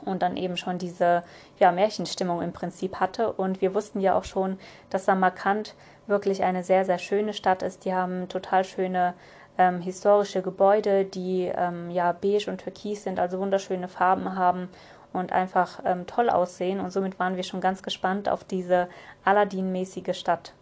[0.05, 1.23] und dann eben schon diese
[1.59, 3.31] ja, Märchenstimmung im Prinzip hatte.
[3.31, 4.57] Und wir wussten ja auch schon,
[4.89, 5.75] dass Samarkand
[6.07, 7.85] wirklich eine sehr, sehr schöne Stadt ist.
[7.85, 9.13] Die haben total schöne
[9.57, 14.69] ähm, historische Gebäude, die ähm, ja beige und türkis sind, also wunderschöne Farben haben
[15.13, 16.79] und einfach ähm, toll aussehen.
[16.79, 18.87] Und somit waren wir schon ganz gespannt auf diese
[19.25, 20.53] Aladdin-mäßige Stadt.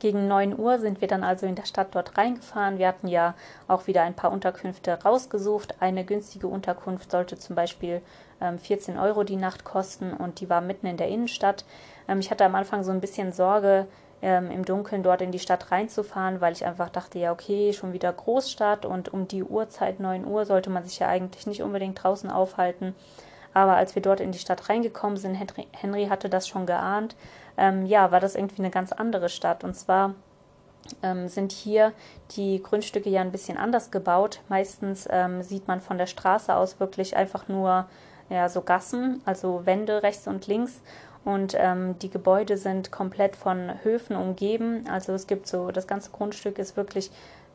[0.00, 2.78] Gegen 9 Uhr sind wir dann also in der Stadt dort reingefahren.
[2.78, 3.34] Wir hatten ja
[3.68, 5.76] auch wieder ein paar Unterkünfte rausgesucht.
[5.80, 8.02] Eine günstige Unterkunft sollte zum Beispiel
[8.58, 11.64] 14 Euro die Nacht kosten und die war mitten in der Innenstadt.
[12.08, 13.86] Ähm, ich hatte am Anfang so ein bisschen Sorge,
[14.22, 17.92] ähm, im Dunkeln dort in die Stadt reinzufahren, weil ich einfach dachte, ja, okay, schon
[17.92, 22.02] wieder Großstadt und um die Uhrzeit 9 Uhr sollte man sich ja eigentlich nicht unbedingt
[22.02, 22.94] draußen aufhalten.
[23.52, 27.16] Aber als wir dort in die Stadt reingekommen sind, Henry, Henry hatte das schon geahnt,
[27.56, 29.62] ähm, ja, war das irgendwie eine ganz andere Stadt.
[29.62, 30.14] Und zwar
[31.02, 31.92] ähm, sind hier
[32.32, 34.40] die Grundstücke ja ein bisschen anders gebaut.
[34.48, 37.86] Meistens ähm, sieht man von der Straße aus wirklich einfach nur
[38.30, 40.80] ja, so Gassen, also Wände rechts und links.
[41.24, 44.84] Und ähm, die Gebäude sind komplett von Höfen umgeben.
[44.90, 47.10] Also es gibt so, das ganze Grundstück ist wirklich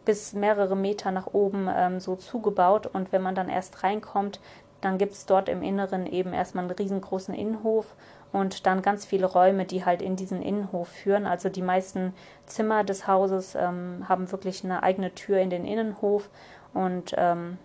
[0.06, 2.88] bis mehrere Meter nach oben ähm, so zugebaut.
[2.88, 4.40] Und wenn man dann erst reinkommt,
[4.82, 7.96] dann gibt es dort im Inneren eben erstmal einen riesengroßen Innenhof
[8.32, 11.26] und dann ganz viele Räume, die halt in diesen Innenhof führen.
[11.26, 12.14] Also die meisten
[12.46, 16.30] Zimmer des Hauses ähm, haben wirklich eine eigene Tür in den Innenhof
[16.74, 17.58] und ähm,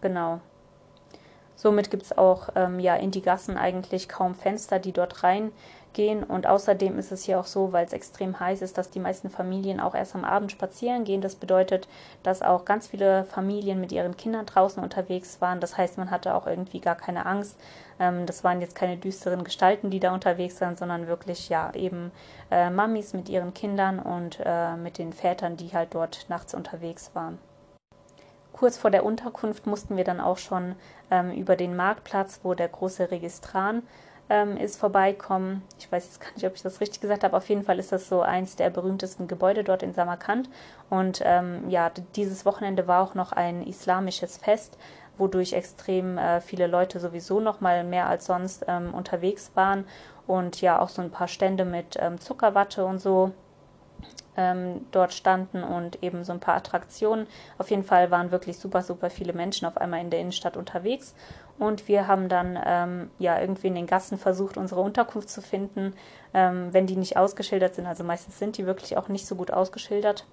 [0.00, 0.40] genau.
[1.60, 5.50] Somit gibt es auch ähm, ja in die Gassen eigentlich kaum Fenster, die dort rein
[5.92, 6.22] gehen.
[6.22, 9.28] Und außerdem ist es hier auch so, weil es extrem heiß ist, dass die meisten
[9.28, 11.20] Familien auch erst am Abend spazieren gehen.
[11.20, 11.88] Das bedeutet,
[12.22, 15.58] dass auch ganz viele Familien mit ihren Kindern draußen unterwegs waren.
[15.58, 17.58] Das heißt, man hatte auch irgendwie gar keine Angst.
[17.98, 22.12] Ähm, das waren jetzt keine düsteren Gestalten, die da unterwegs waren, sondern wirklich ja eben
[22.52, 27.10] äh, Mamis mit ihren Kindern und äh, mit den Vätern, die halt dort nachts unterwegs
[27.14, 27.40] waren.
[28.58, 30.74] Kurz vor der Unterkunft mussten wir dann auch schon
[31.12, 33.84] ähm, über den Marktplatz, wo der große Registran
[34.28, 35.62] ähm, ist vorbeikommen.
[35.78, 37.36] Ich weiß jetzt gar nicht, ob ich das richtig gesagt habe.
[37.36, 40.50] Auf jeden Fall ist das so eins der berühmtesten Gebäude dort in Samarkand.
[40.90, 44.76] Und ähm, ja, dieses Wochenende war auch noch ein islamisches Fest,
[45.18, 49.86] wodurch extrem äh, viele Leute sowieso noch mal mehr als sonst ähm, unterwegs waren.
[50.26, 53.30] Und ja, auch so ein paar Stände mit ähm, Zuckerwatte und so
[54.38, 57.26] ähm, dort standen und eben so ein paar Attraktionen.
[57.58, 61.14] Auf jeden Fall waren wirklich super, super viele Menschen auf einmal in der Innenstadt unterwegs.
[61.58, 65.92] Und wir haben dann ähm, ja irgendwie in den Gassen versucht, unsere Unterkunft zu finden,
[66.32, 67.86] ähm, wenn die nicht ausgeschildert sind.
[67.86, 70.24] Also meistens sind die wirklich auch nicht so gut ausgeschildert.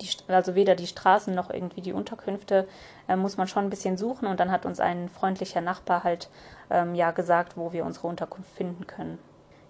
[0.00, 2.68] Die, also weder die Straßen noch irgendwie die Unterkünfte
[3.08, 6.28] äh, muss man schon ein bisschen suchen und dann hat uns ein freundlicher Nachbar halt
[6.70, 9.18] ähm, ja gesagt, wo wir unsere Unterkunft finden können.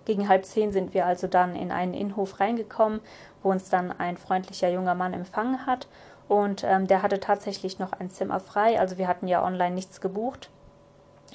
[0.07, 3.01] Gegen halb zehn sind wir also dann in einen Innenhof reingekommen,
[3.43, 5.89] wo uns dann ein freundlicher junger Mann empfangen hat.
[6.29, 8.81] Und ähm, der hatte tatsächlich noch ein Zimmer frei.
[8.81, 10.49] Also wir hatten ja online nichts gebucht,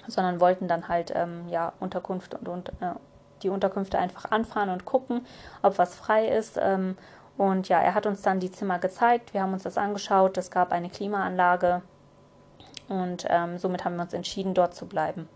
[0.07, 2.95] sondern wollten dann halt ähm, ja Unterkunft und, und äh,
[3.43, 5.25] die Unterkünfte einfach anfahren und gucken,
[5.61, 6.57] ob was frei ist.
[6.61, 6.97] Ähm,
[7.37, 9.33] und ja, er hat uns dann die Zimmer gezeigt.
[9.33, 10.37] Wir haben uns das angeschaut.
[10.37, 11.81] Es gab eine Klimaanlage
[12.87, 15.27] und ähm, somit haben wir uns entschieden, dort zu bleiben.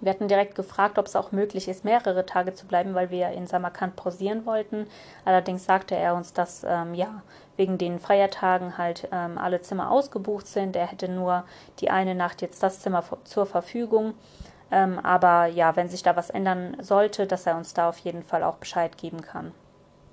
[0.00, 3.30] Wir hatten direkt gefragt, ob es auch möglich ist, mehrere Tage zu bleiben, weil wir
[3.30, 4.86] in Samarkand pausieren wollten.
[5.24, 7.22] Allerdings sagte er uns, dass ähm, ja
[7.56, 10.76] wegen den Feiertagen halt ähm, alle Zimmer ausgebucht sind.
[10.76, 11.44] Er hätte nur
[11.80, 14.14] die eine Nacht jetzt das Zimmer zur Verfügung.
[14.70, 18.22] Ähm, aber ja, wenn sich da was ändern sollte, dass er uns da auf jeden
[18.22, 19.52] Fall auch Bescheid geben kann.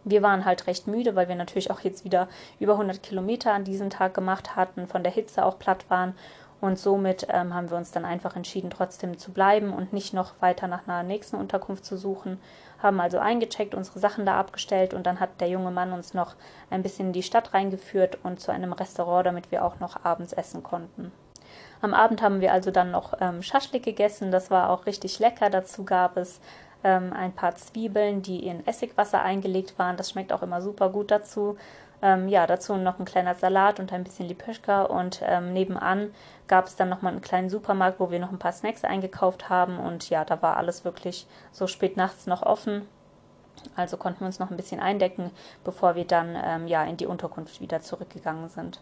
[0.03, 2.27] Wir waren halt recht müde, weil wir natürlich auch jetzt wieder
[2.59, 6.15] über 100 Kilometer an diesem Tag gemacht hatten, von der Hitze auch platt waren
[6.61, 10.33] und somit ähm, haben wir uns dann einfach entschieden, trotzdem zu bleiben und nicht noch
[10.39, 12.39] weiter nach einer nächsten Unterkunft zu suchen.
[12.81, 16.35] Haben also eingecheckt, unsere Sachen da abgestellt und dann hat der junge Mann uns noch
[16.69, 20.33] ein bisschen in die Stadt reingeführt und zu einem Restaurant, damit wir auch noch abends
[20.33, 21.11] essen konnten.
[21.81, 25.49] Am Abend haben wir also dann noch ähm, Schaschlik gegessen, das war auch richtig lecker.
[25.49, 26.39] Dazu gab es
[26.83, 29.97] ähm, ein paar Zwiebeln, die in Essigwasser eingelegt waren.
[29.97, 31.57] Das schmeckt auch immer super gut dazu.
[32.01, 36.13] Ähm, ja, dazu noch ein kleiner Salat und ein bisschen Lipeschka und ähm, nebenan
[36.47, 39.79] gab es dann nochmal einen kleinen Supermarkt, wo wir noch ein paar Snacks eingekauft haben
[39.79, 42.87] und ja, da war alles wirklich so spät nachts noch offen.
[43.75, 45.29] Also konnten wir uns noch ein bisschen eindecken,
[45.63, 48.81] bevor wir dann ähm, ja in die Unterkunft wieder zurückgegangen sind.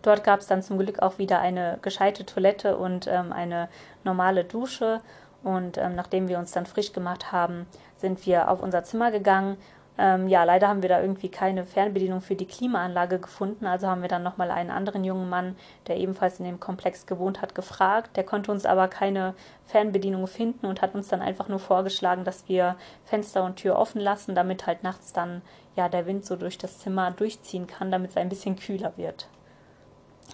[0.00, 3.68] Dort gab es dann zum Glück auch wieder eine gescheite Toilette und ähm, eine
[4.04, 5.00] normale Dusche.
[5.44, 7.66] Und ähm, nachdem wir uns dann frisch gemacht haben,
[7.96, 9.56] sind wir auf unser Zimmer gegangen
[9.98, 13.66] ähm, ja, leider haben wir da irgendwie keine Fernbedienung für die Klimaanlage gefunden.
[13.66, 17.42] Also haben wir dann nochmal einen anderen jungen Mann, der ebenfalls in dem Komplex gewohnt
[17.42, 18.16] hat, gefragt.
[18.16, 19.34] Der konnte uns aber keine
[19.66, 24.00] Fernbedienung finden und hat uns dann einfach nur vorgeschlagen, dass wir Fenster und Tür offen
[24.00, 25.42] lassen, damit halt nachts dann
[25.76, 29.28] ja der Wind so durch das Zimmer durchziehen kann, damit es ein bisschen kühler wird.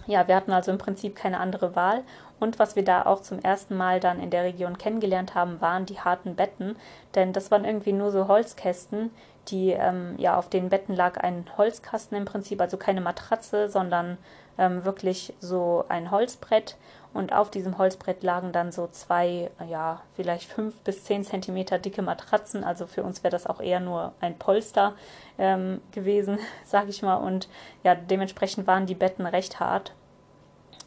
[0.07, 2.03] Ja, wir hatten also im Prinzip keine andere Wahl.
[2.39, 5.85] Und was wir da auch zum ersten Mal dann in der Region kennengelernt haben, waren
[5.85, 6.77] die harten Betten.
[7.15, 9.11] Denn das waren irgendwie nur so Holzkästen,
[9.51, 14.17] die, ähm, ja, auf den Betten lag ein Holzkasten im Prinzip, also keine Matratze, sondern
[14.57, 16.77] ähm, wirklich so ein Holzbrett.
[17.11, 22.03] Und auf diesem Holzbrett lagen dann so zwei, ja, vielleicht fünf bis zehn Zentimeter dicke
[22.03, 22.63] Matratzen.
[22.63, 24.93] Also für uns wäre das auch eher nur ein Polster
[25.39, 27.15] ähm, gewesen, sag ich mal.
[27.15, 27.49] Und
[27.83, 29.93] ja, dementsprechend waren die Betten recht hart.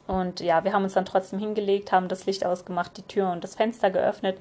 [0.06, 3.42] Und ja, wir haben uns dann trotzdem hingelegt, haben das Licht ausgemacht, die Tür und
[3.42, 4.38] das Fenster geöffnet.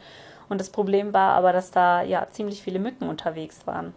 [0.50, 3.94] Und das Problem war aber, dass da ja ziemlich viele Mücken unterwegs waren.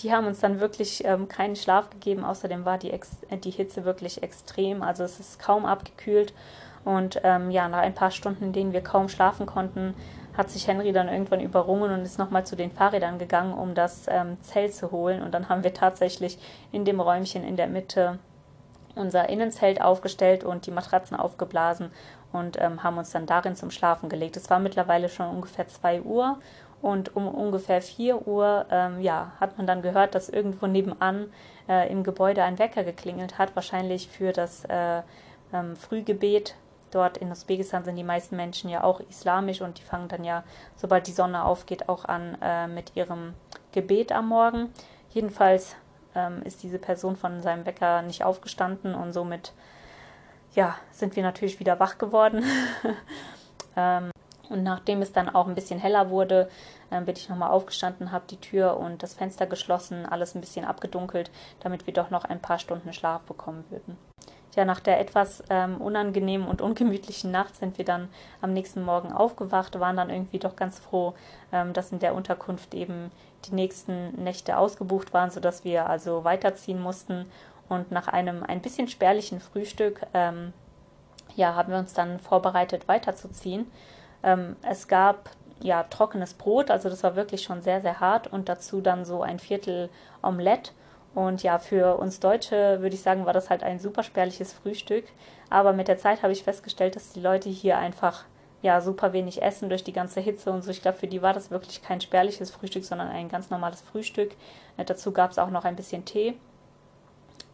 [0.00, 2.24] Die haben uns dann wirklich ähm, keinen Schlaf gegeben.
[2.24, 4.82] Außerdem war die, Ex die Hitze wirklich extrem.
[4.82, 6.34] Also es ist kaum abgekühlt.
[6.84, 9.94] Und ähm, ja, nach ein paar Stunden, in denen wir kaum schlafen konnten,
[10.36, 14.06] hat sich Henry dann irgendwann überrungen und ist nochmal zu den Fahrrädern gegangen, um das
[14.08, 15.22] ähm, Zelt zu holen.
[15.22, 16.38] Und dann haben wir tatsächlich
[16.72, 18.18] in dem Räumchen in der Mitte
[18.96, 21.90] unser Innenzelt aufgestellt und die Matratzen aufgeblasen
[22.32, 24.36] und ähm, haben uns dann darin zum Schlafen gelegt.
[24.36, 26.38] Es war mittlerweile schon ungefähr 2 Uhr
[26.84, 31.32] und um ungefähr 4 Uhr ähm, ja, hat man dann gehört, dass irgendwo nebenan
[31.66, 35.00] äh, im Gebäude ein Wecker geklingelt hat, wahrscheinlich für das äh,
[35.54, 36.56] ähm, Frühgebet.
[36.90, 40.44] Dort in Usbekistan sind die meisten Menschen ja auch islamisch und die fangen dann ja,
[40.76, 43.32] sobald die Sonne aufgeht, auch an äh, mit ihrem
[43.72, 44.68] Gebet am Morgen.
[45.08, 45.76] Jedenfalls
[46.14, 49.54] ähm, ist diese Person von seinem Wecker nicht aufgestanden und somit
[50.52, 52.44] ja, sind wir natürlich wieder wach geworden.
[53.76, 54.10] ähm,
[54.54, 56.48] und nachdem es dann auch ein bisschen heller wurde,
[56.90, 60.64] äh, bin ich nochmal aufgestanden, habe die Tür und das Fenster geschlossen, alles ein bisschen
[60.64, 63.98] abgedunkelt, damit wir doch noch ein paar Stunden Schlaf bekommen würden.
[64.54, 68.08] Ja, nach der etwas ähm, unangenehmen und ungemütlichen Nacht sind wir dann
[68.40, 71.14] am nächsten Morgen aufgewacht, waren dann irgendwie doch ganz froh,
[71.52, 73.10] ähm, dass in der Unterkunft eben
[73.46, 77.26] die nächsten Nächte ausgebucht waren, sodass wir also weiterziehen mussten.
[77.68, 80.52] Und nach einem ein bisschen spärlichen Frühstück ähm,
[81.34, 83.66] ja, haben wir uns dann vorbereitet, weiterzuziehen.
[84.24, 88.48] Ähm, es gab ja trockenes Brot, also das war wirklich schon sehr, sehr hart und
[88.48, 89.90] dazu dann so ein Viertel
[90.22, 90.72] Omelette.
[91.14, 95.04] Und ja, für uns Deutsche würde ich sagen, war das halt ein super spärliches Frühstück.
[95.48, 98.24] Aber mit der Zeit habe ich festgestellt, dass die Leute hier einfach
[98.62, 100.70] ja super wenig essen durch die ganze Hitze und so.
[100.70, 104.32] Ich glaube, für die war das wirklich kein spärliches Frühstück, sondern ein ganz normales Frühstück.
[104.76, 106.34] Äh, dazu gab es auch noch ein bisschen Tee.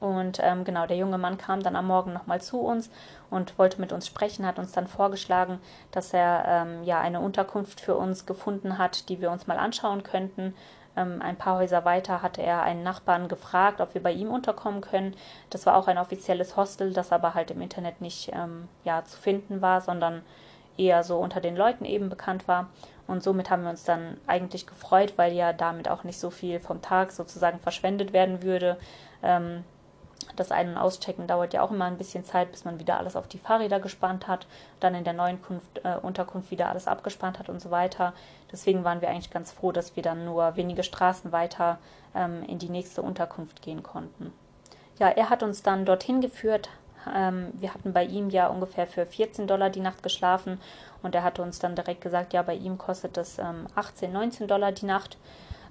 [0.01, 2.91] Und ähm, genau, der junge Mann kam dann am Morgen nochmal zu uns
[3.29, 5.61] und wollte mit uns sprechen, hat uns dann vorgeschlagen,
[5.93, 10.03] dass er ähm, ja eine Unterkunft für uns gefunden hat, die wir uns mal anschauen
[10.03, 10.55] könnten.
[10.97, 14.81] Ähm, ein paar Häuser weiter hatte er einen Nachbarn gefragt, ob wir bei ihm unterkommen
[14.81, 15.15] können.
[15.51, 19.19] Das war auch ein offizielles Hostel, das aber halt im Internet nicht ähm, ja, zu
[19.19, 20.23] finden war, sondern
[20.79, 22.71] eher so unter den Leuten eben bekannt war.
[23.07, 26.59] Und somit haben wir uns dann eigentlich gefreut, weil ja damit auch nicht so viel
[26.59, 28.79] vom Tag sozusagen verschwendet werden würde.
[29.23, 29.65] Ähm,
[30.37, 33.17] das Ein- und Auschecken dauert ja auch immer ein bisschen Zeit, bis man wieder alles
[33.17, 34.47] auf die Fahrräder gespannt hat,
[34.81, 38.13] dann in der neuen Kunft, äh, Unterkunft wieder alles abgespannt hat und so weiter.
[38.53, 41.79] Deswegen waren wir eigentlich ganz froh, dass wir dann nur wenige Straßen weiter
[42.15, 44.33] ähm, in die nächste Unterkunft gehen konnten.
[44.99, 46.69] Ja, er hat uns dann dorthin geführt.
[47.15, 50.61] Ähm, wir hatten bei ihm ja ungefähr für 14 Dollar die Nacht geschlafen
[51.03, 54.47] und er hatte uns dann direkt gesagt, ja, bei ihm kostet es ähm, 18, 19
[54.47, 55.17] Dollar die Nacht.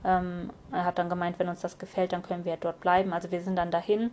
[0.03, 3.13] Ähm, er hat dann gemeint, wenn uns das gefällt, dann können wir dort bleiben.
[3.13, 4.11] Also wir sind dann dahin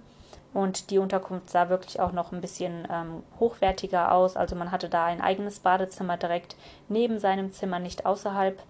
[0.57, 4.39] und die Unterkunft sah wirklich auch noch ein bisschen ähm, hochwertiger aus.
[4.39, 6.57] Also man hatte da ein eigenes Badezimmer direkt
[6.89, 8.63] neben seinem Zimmer, nicht außerhalb.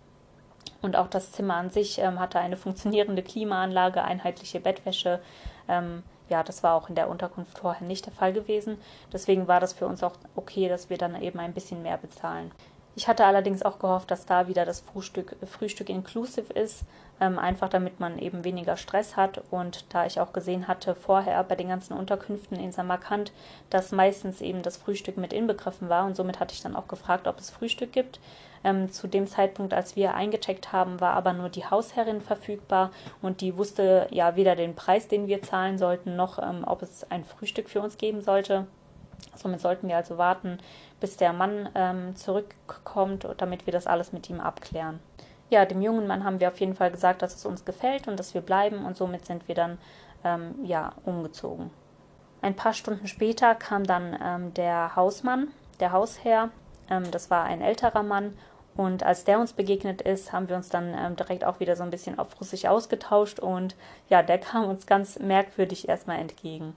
[0.82, 5.20] Und auch das Zimmer an sich ähm, hatte eine funktionierende Klimaanlage, einheitliche Bettwäsche.
[5.68, 8.78] Ähm, ja, das war auch in der Unterkunft vorher nicht der Fall gewesen.
[9.12, 12.50] Deswegen war das für uns auch okay, dass wir dann eben ein bisschen mehr bezahlen.
[12.98, 16.84] Ich hatte allerdings auch gehofft, dass da wieder das Frühstück, Frühstück inclusive ist,
[17.20, 19.42] ähm, einfach damit man eben weniger Stress hat.
[19.50, 23.32] Und da ich auch gesehen hatte vorher bei den ganzen Unterkünften in Samarkand,
[23.68, 27.28] dass meistens eben das Frühstück mit inbegriffen war und somit hatte ich dann auch gefragt,
[27.28, 28.18] ob es Frühstück gibt.
[28.64, 33.42] Ähm, zu dem Zeitpunkt, als wir eingecheckt haben, war aber nur die Hausherrin verfügbar und
[33.42, 37.24] die wusste ja weder den Preis, den wir zahlen sollten, noch ähm, ob es ein
[37.24, 38.66] Frühstück für uns geben sollte.
[39.34, 40.58] Somit sollten wir also warten,
[41.00, 45.00] bis der Mann ähm, zurückkommt, damit wir das alles mit ihm abklären.
[45.50, 48.18] Ja, dem jungen Mann haben wir auf jeden Fall gesagt, dass es uns gefällt und
[48.18, 49.78] dass wir bleiben und somit sind wir dann
[50.24, 51.70] ähm, ja umgezogen.
[52.42, 55.48] Ein paar Stunden später kam dann ähm, der Hausmann,
[55.80, 56.50] der Hausherr.
[56.90, 58.36] Ähm, das war ein älterer Mann.
[58.76, 61.82] Und als der uns begegnet ist, haben wir uns dann ähm, direkt auch wieder so
[61.82, 63.38] ein bisschen auf Russisch ausgetauscht.
[63.38, 63.74] Und
[64.08, 66.74] ja, der kam uns ganz merkwürdig erstmal entgegen.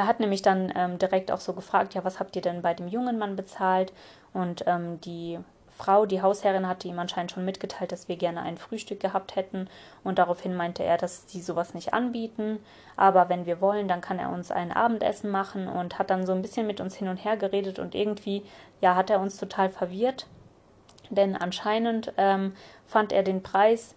[0.00, 2.72] Er hat nämlich dann ähm, direkt auch so gefragt, ja, was habt ihr denn bei
[2.72, 3.92] dem jungen Mann bezahlt?
[4.32, 8.56] Und ähm, die Frau, die Hausherrin, hatte ihm anscheinend schon mitgeteilt, dass wir gerne ein
[8.56, 9.68] Frühstück gehabt hätten.
[10.02, 12.60] Und daraufhin meinte er, dass sie sowas nicht anbieten.
[12.96, 16.32] Aber wenn wir wollen, dann kann er uns ein Abendessen machen und hat dann so
[16.32, 18.42] ein bisschen mit uns hin und her geredet und irgendwie,
[18.80, 20.26] ja, hat er uns total verwirrt.
[21.10, 22.54] Denn anscheinend ähm,
[22.86, 23.96] fand er den Preis,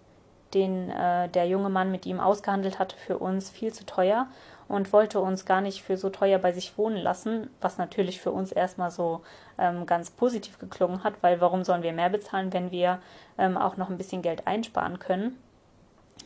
[0.52, 4.26] den äh, der junge Mann mit ihm ausgehandelt hatte, für uns viel zu teuer
[4.68, 8.30] und wollte uns gar nicht für so teuer bei sich wohnen lassen, was natürlich für
[8.30, 9.22] uns erstmal so
[9.58, 13.00] ähm, ganz positiv geklungen hat, weil warum sollen wir mehr bezahlen, wenn wir
[13.38, 15.38] ähm, auch noch ein bisschen Geld einsparen können.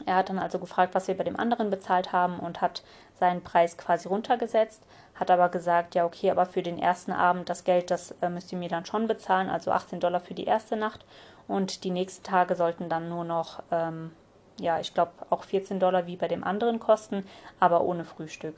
[0.07, 2.83] Er hat dann also gefragt, was wir bei dem anderen bezahlt haben und hat
[3.15, 4.83] seinen Preis quasi runtergesetzt,
[5.15, 8.53] hat aber gesagt, ja okay, aber für den ersten Abend das Geld, das äh, müsst
[8.53, 11.05] ihr mir dann schon bezahlen, also 18 Dollar für die erste Nacht
[11.49, 14.13] und die nächsten Tage sollten dann nur noch ähm,
[14.61, 17.25] ja, ich glaube auch 14 Dollar wie bei dem anderen kosten,
[17.61, 18.55] aber ohne Frühstück.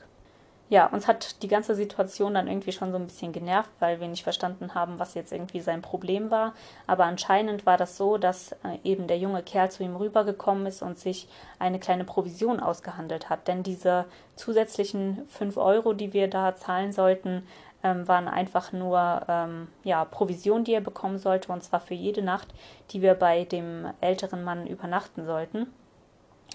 [0.71, 4.07] Ja, uns hat die ganze Situation dann irgendwie schon so ein bisschen genervt, weil wir
[4.07, 6.53] nicht verstanden haben, was jetzt irgendwie sein Problem war.
[6.87, 10.81] Aber anscheinend war das so, dass äh, eben der junge Kerl zu ihm rübergekommen ist
[10.81, 11.27] und sich
[11.59, 13.49] eine kleine Provision ausgehandelt hat.
[13.49, 14.05] Denn diese
[14.37, 17.45] zusätzlichen 5 Euro, die wir da zahlen sollten,
[17.83, 22.21] ähm, waren einfach nur ähm, ja, Provision, die er bekommen sollte, und zwar für jede
[22.21, 22.47] Nacht,
[22.91, 25.67] die wir bei dem älteren Mann übernachten sollten.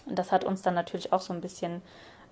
[0.07, 1.83] Und das hat uns dann natürlich auch so ein bisschen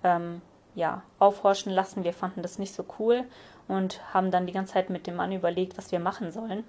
[0.03, 0.41] ähm,
[0.75, 2.03] ja, aufhorchen lassen.
[2.03, 3.23] Wir fanden das nicht so cool
[3.67, 6.63] und haben dann die ganze Zeit mit dem Mann überlegt, was wir machen sollen.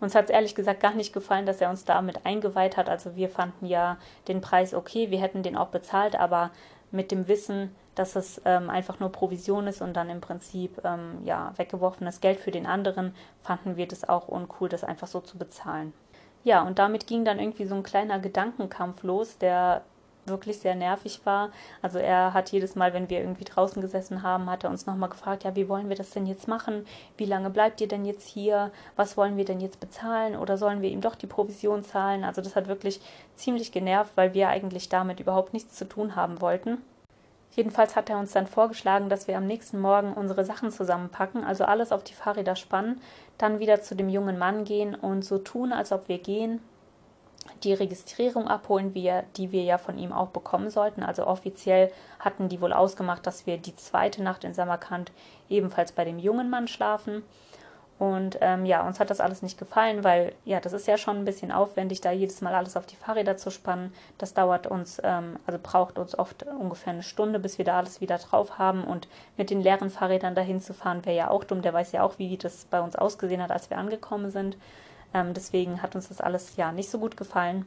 [0.00, 2.88] Uns hat es ehrlich gesagt gar nicht gefallen, dass er uns damit eingeweiht hat.
[2.88, 3.96] Also wir fanden ja
[4.28, 6.50] den Preis okay, wir hätten den auch bezahlt, aber
[6.90, 11.18] mit dem Wissen, dass es ähm, einfach nur Provision ist und dann im Prinzip ähm,
[11.24, 15.38] ja weggeworfenes Geld für den anderen, fanden wir das auch uncool, das einfach so zu
[15.38, 15.92] bezahlen.
[16.44, 19.82] Ja, und damit ging dann irgendwie so ein kleiner Gedankenkampf los, der
[20.26, 21.50] wirklich sehr nervig war.
[21.82, 25.10] Also er hat jedes Mal, wenn wir irgendwie draußen gesessen haben, hat er uns nochmal
[25.10, 26.86] gefragt, ja, wie wollen wir das denn jetzt machen?
[27.16, 28.70] Wie lange bleibt ihr denn jetzt hier?
[28.96, 30.36] Was wollen wir denn jetzt bezahlen?
[30.36, 32.24] Oder sollen wir ihm doch die Provision zahlen?
[32.24, 33.00] Also das hat wirklich
[33.36, 36.78] ziemlich genervt, weil wir eigentlich damit überhaupt nichts zu tun haben wollten.
[37.56, 41.64] Jedenfalls hat er uns dann vorgeschlagen, dass wir am nächsten Morgen unsere Sachen zusammenpacken, also
[41.64, 43.00] alles auf die Fahrräder spannen,
[43.38, 46.60] dann wieder zu dem jungen Mann gehen und so tun, als ob wir gehen,
[47.62, 51.02] die Registrierung abholen, wir, die wir ja von ihm auch bekommen sollten.
[51.02, 55.12] Also offiziell hatten die wohl ausgemacht, dass wir die zweite Nacht in Samarkand
[55.48, 57.22] ebenfalls bei dem jungen Mann schlafen.
[57.96, 61.18] Und ähm, ja, uns hat das alles nicht gefallen, weil ja, das ist ja schon
[61.18, 63.94] ein bisschen aufwendig, da jedes Mal alles auf die Fahrräder zu spannen.
[64.18, 68.00] Das dauert uns, ähm, also braucht uns oft ungefähr eine Stunde, bis wir da alles
[68.00, 68.82] wieder drauf haben.
[68.82, 71.62] Und mit den leeren Fahrrädern dahin zu fahren, wäre ja auch dumm.
[71.62, 74.56] Der weiß ja auch, wie das bei uns ausgesehen hat, als wir angekommen sind.
[75.14, 77.64] Ähm, deswegen hat uns das alles ja nicht so gut gefallen.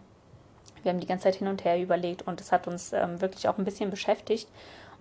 [0.83, 3.47] Wir haben die ganze Zeit hin und her überlegt und es hat uns ähm, wirklich
[3.47, 4.47] auch ein bisschen beschäftigt.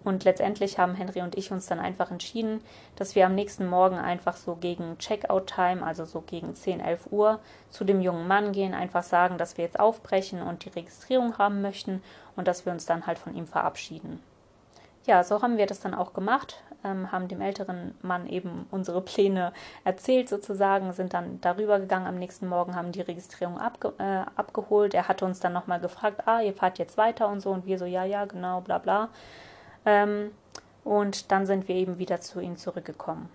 [0.04, 2.60] Und letztendlich haben Henry und ich uns dann einfach entschieden,
[2.94, 7.40] dass wir am nächsten Morgen einfach so gegen Checkout-Time, also so gegen 10, 11 Uhr,
[7.70, 11.60] zu dem jungen Mann gehen, einfach sagen, dass wir jetzt aufbrechen und die Registrierung haben
[11.60, 12.04] möchten
[12.36, 14.20] und dass wir uns dann halt von ihm verabschieden.
[15.06, 19.00] Ja, so haben wir das dann auch gemacht ähm, haben dem älteren Mann eben unsere
[19.00, 19.52] Pläne
[19.84, 24.94] erzählt sozusagen, sind dann darüber gegangen am nächsten Morgen, haben die Registrierung abge äh, abgeholt.
[24.94, 27.78] Er hatte uns dann nochmal gefragt, ah, ihr fahrt jetzt weiter und so und wir
[27.78, 29.08] so, ja, ja, genau, bla bla.
[29.84, 30.30] Ähm,
[30.84, 33.28] und dann sind wir eben wieder zu ihm zurückgekommen.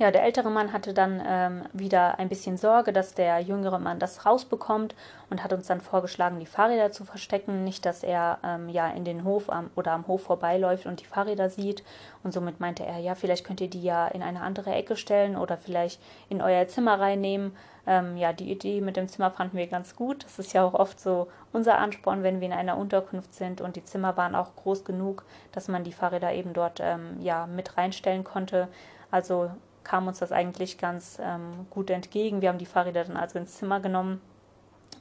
[0.00, 3.98] Ja, der ältere Mann hatte dann ähm, wieder ein bisschen Sorge, dass der jüngere Mann
[3.98, 4.94] das rausbekommt
[5.28, 7.64] und hat uns dann vorgeschlagen, die Fahrräder zu verstecken.
[7.64, 11.04] Nicht, dass er ähm, ja in den Hof am, oder am Hof vorbeiläuft und die
[11.04, 11.84] Fahrräder sieht.
[12.22, 15.36] Und somit meinte er, ja, vielleicht könnt ihr die ja in eine andere Ecke stellen
[15.36, 17.54] oder vielleicht in euer Zimmer reinnehmen.
[17.86, 20.24] Ähm, ja, die Idee mit dem Zimmer fanden wir ganz gut.
[20.24, 23.76] Das ist ja auch oft so unser Ansporn, wenn wir in einer Unterkunft sind und
[23.76, 27.76] die Zimmer waren auch groß genug, dass man die Fahrräder eben dort ähm, ja mit
[27.76, 28.68] reinstellen konnte.
[29.10, 29.50] Also
[29.84, 32.42] kam uns das eigentlich ganz ähm, gut entgegen.
[32.42, 34.20] Wir haben die Fahrräder dann also ins Zimmer genommen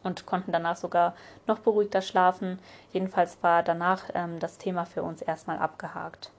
[0.03, 1.15] und konnten danach sogar
[1.47, 2.59] noch beruhigter schlafen.
[2.91, 6.31] Jedenfalls war danach ähm, das Thema für uns erstmal abgehakt.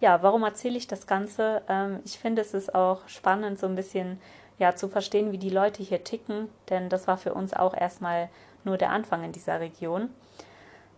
[0.00, 1.62] Ja, warum erzähle ich das Ganze?
[1.68, 4.20] Ähm, ich finde, es ist auch spannend, so ein bisschen
[4.58, 8.28] ja, zu verstehen, wie die Leute hier ticken, denn das war für uns auch erstmal
[8.64, 10.10] nur der Anfang in dieser Region.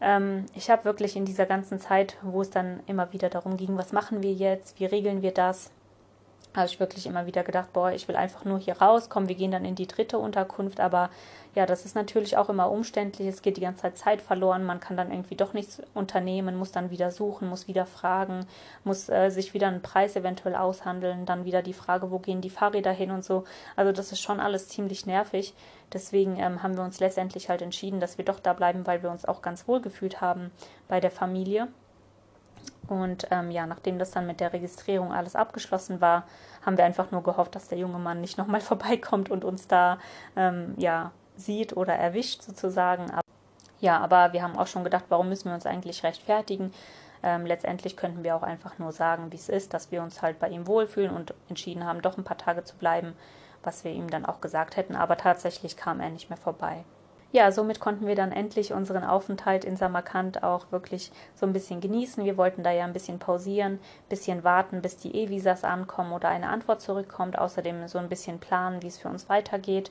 [0.00, 3.76] Ähm, ich habe wirklich in dieser ganzen Zeit, wo es dann immer wieder darum ging,
[3.76, 5.70] was machen wir jetzt, wie regeln wir das,
[6.55, 9.34] habe ich wirklich immer wieder gedacht, boah, ich will einfach nur hier raus, komm, wir
[9.34, 11.11] gehen dann in die dritte Unterkunft, aber
[11.55, 14.80] ja, das ist natürlich auch immer umständlich, es geht die ganze Zeit Zeit verloren, man
[14.80, 18.46] kann dann irgendwie doch nichts unternehmen, muss dann wieder suchen, muss wieder fragen,
[18.84, 22.51] muss äh, sich wieder einen Preis eventuell aushandeln, dann wieder die Frage, wo gehen die
[22.51, 23.44] Fahrräder hin und so.
[23.76, 25.55] Also das ist schon alles ziemlich nervig.
[25.92, 29.11] Deswegen ähm, haben wir uns letztendlich halt entschieden, dass wir doch da bleiben, weil wir
[29.11, 30.51] uns auch ganz wohl gefühlt haben
[30.86, 31.68] bei der Familie.
[32.89, 36.24] Und ähm, ja, nachdem das dann mit der Registrierung alles abgeschlossen war,
[36.64, 39.99] haben wir einfach nur gehofft, dass der junge Mann nicht nochmal vorbeikommt und uns da
[40.36, 43.11] ähm, ja, sieht oder erwischt sozusagen.
[43.11, 43.22] Aber,
[43.80, 46.72] ja, aber wir haben auch schon gedacht, warum müssen wir uns eigentlich rechtfertigen?
[47.22, 50.39] Ähm, letztendlich könnten wir auch einfach nur sagen, wie es ist, dass wir uns halt
[50.39, 53.14] bei ihm wohlfühlen und entschieden haben, doch ein paar Tage zu bleiben,
[53.62, 54.95] was wir ihm dann auch gesagt hätten.
[54.95, 56.84] Aber tatsächlich kam er nicht mehr vorbei
[57.31, 61.81] ja, somit konnten wir dann endlich unseren Aufenthalt in Samarkand auch wirklich so ein bisschen
[61.81, 62.24] genießen.
[62.24, 66.29] Wir wollten da ja ein bisschen pausieren, ein bisschen warten, bis die E-Visas ankommen oder
[66.31, 67.39] eine Antwort zurückkommt.
[67.39, 69.91] Außerdem so ein bisschen planen, wie es für uns weitergeht.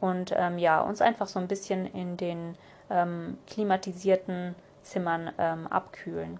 [0.00, 2.56] Und ähm, ja, uns einfach so ein bisschen in den
[2.88, 6.38] ähm, klimatisierten Zimmern ähm, abkühlen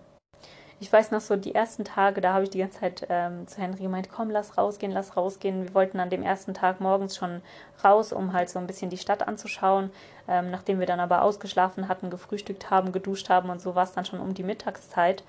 [0.79, 3.61] ich weiß noch so, die ersten Tage, da habe ich die ganze Zeit ähm, zu
[3.61, 5.65] Henry gemeint, komm, lass rausgehen, lass rausgehen.
[5.65, 7.41] Wir wollten an dem ersten Tag morgens schon
[7.83, 9.91] raus, um halt so ein bisschen die Stadt anzuschauen.
[10.29, 13.93] Ähm, nachdem wir dann aber ausgeschlafen hatten, gefrühstückt haben, geduscht haben und so war es
[13.93, 15.25] dann schon um die Mittagszeit.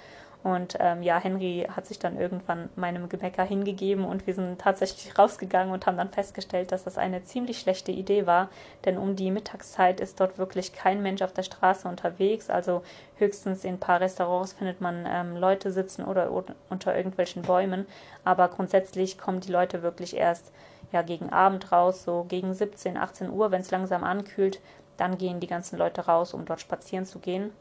[0.48, 5.20] Und ähm, ja, Henry hat sich dann irgendwann meinem Gemecker hingegeben und wir sind tatsächlich
[5.20, 8.48] rausgegangen und haben dann festgestellt, dass das eine ziemlich schlechte Idee war,
[8.86, 12.50] denn um die Mittagszeit ist dort wirklich kein Mensch auf der Straße unterwegs.
[12.50, 12.82] Also
[13.18, 16.32] höchstens in ein paar Restaurants findet man ähm, Leute sitzen oder
[16.70, 17.86] unter irgendwelchen Bäumen,
[18.24, 20.54] aber grundsätzlich kommen die Leute wirklich erst
[20.94, 24.62] ja gegen Abend raus, so gegen 17, 18 Uhr, wenn es langsam ankühlt,
[24.96, 27.52] dann gehen die ganzen Leute raus, um dort spazieren zu gehen.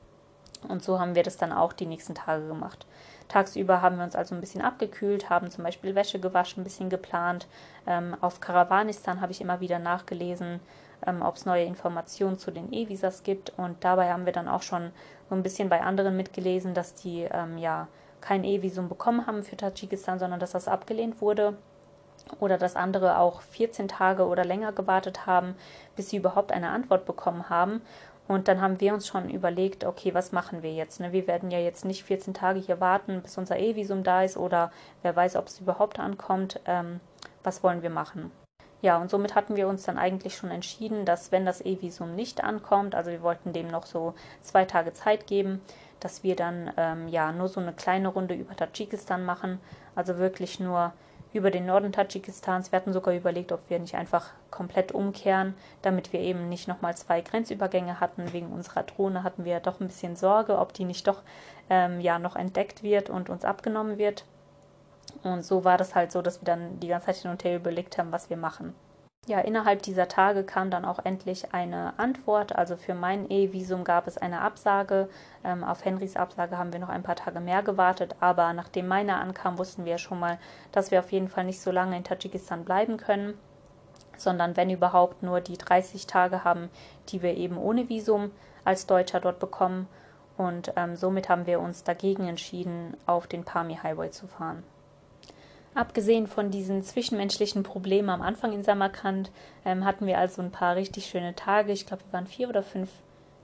[0.69, 2.87] Und so haben wir das dann auch die nächsten Tage gemacht.
[3.29, 6.91] Tagsüber haben wir uns also ein bisschen abgekühlt, haben zum Beispiel Wäsche gewaschen, ein bisschen
[6.91, 7.47] geplant.
[7.87, 10.61] Ähm, auf Karawanistan habe ich immer wieder nachgelesen,
[11.07, 13.53] ähm, ob es neue Informationen zu den E-Visas gibt.
[13.57, 14.93] Und dabei haben wir dann auch schon
[15.29, 17.89] so ein bisschen bei anderen mitgelesen, dass die ähm, ja
[18.21, 21.57] kein E-Visum bekommen haben für Tadschikistan, sondern dass das abgelehnt wurde.
[22.41, 25.55] Oder dass andere auch 14 Tage oder länger gewartet haben,
[25.95, 27.83] bis sie überhaupt eine Antwort bekommen haben.
[28.29, 31.01] Und dann haben wir uns schon überlegt, okay, was machen wir jetzt?
[31.01, 31.13] Ne?
[31.13, 34.73] Wir werden ja jetzt nicht 14 Tage hier warten, bis unser E-Visum da ist oder
[35.03, 36.61] wer weiß, ob es überhaupt ankommt.
[36.67, 37.01] Ähm,
[37.45, 38.33] was wollen wir machen?
[38.83, 42.45] Ja, und somit hatten wir uns dann eigentlich schon entschieden, dass wenn das E-Visum nicht
[42.45, 45.61] ankommt, also wir wollten dem noch so zwei Tage Zeit geben,
[46.01, 49.61] dass wir dann ähm, ja nur so eine kleine Runde über Tadschikistan machen,
[49.95, 50.93] also wirklich nur
[51.37, 52.73] über den Norden Tadschikistans.
[52.73, 56.97] Wir hatten sogar überlegt, ob wir nicht einfach komplett umkehren, damit wir eben nicht nochmal
[56.97, 58.33] zwei Grenzübergänge hatten.
[58.33, 61.23] Wegen unserer Drohne hatten wir doch ein bisschen Sorge, ob die nicht doch
[61.71, 64.25] ähm, ja noch entdeckt wird und uns abgenommen wird.
[65.23, 67.57] Und so war das halt so, dass wir dann die ganze Zeit hin und her
[67.57, 68.75] überlegt haben, was wir machen
[69.27, 72.55] ja, innerhalb dieser Tage kam dann auch endlich eine Antwort.
[72.55, 75.09] Also für mein E-Visum gab es eine Absage.
[75.43, 78.15] Ähm, auf Henrys Absage haben wir noch ein paar Tage mehr gewartet.
[78.21, 80.39] Aber nachdem meine ankam, wussten wir schon mal,
[80.71, 83.35] dass wir auf jeden Fall nicht so lange in Tadschikistan bleiben können,
[84.17, 86.71] sondern wenn überhaupt nur die 30 Tage haben,
[87.09, 88.31] die wir eben ohne Visum
[88.65, 89.89] als Deutscher dort bekommen.
[90.37, 94.63] Und ähm, somit haben wir uns dagegen entschieden, auf den Pami Highway zu fahren.
[95.77, 99.31] Abgesehen von diesen zwischenmenschlichen Problemen am Anfang in Samarkand
[99.67, 101.71] ähm, hatten wir also ein paar richtig schöne Tage.
[101.71, 102.89] Ich glaube, wir waren vier oder fünf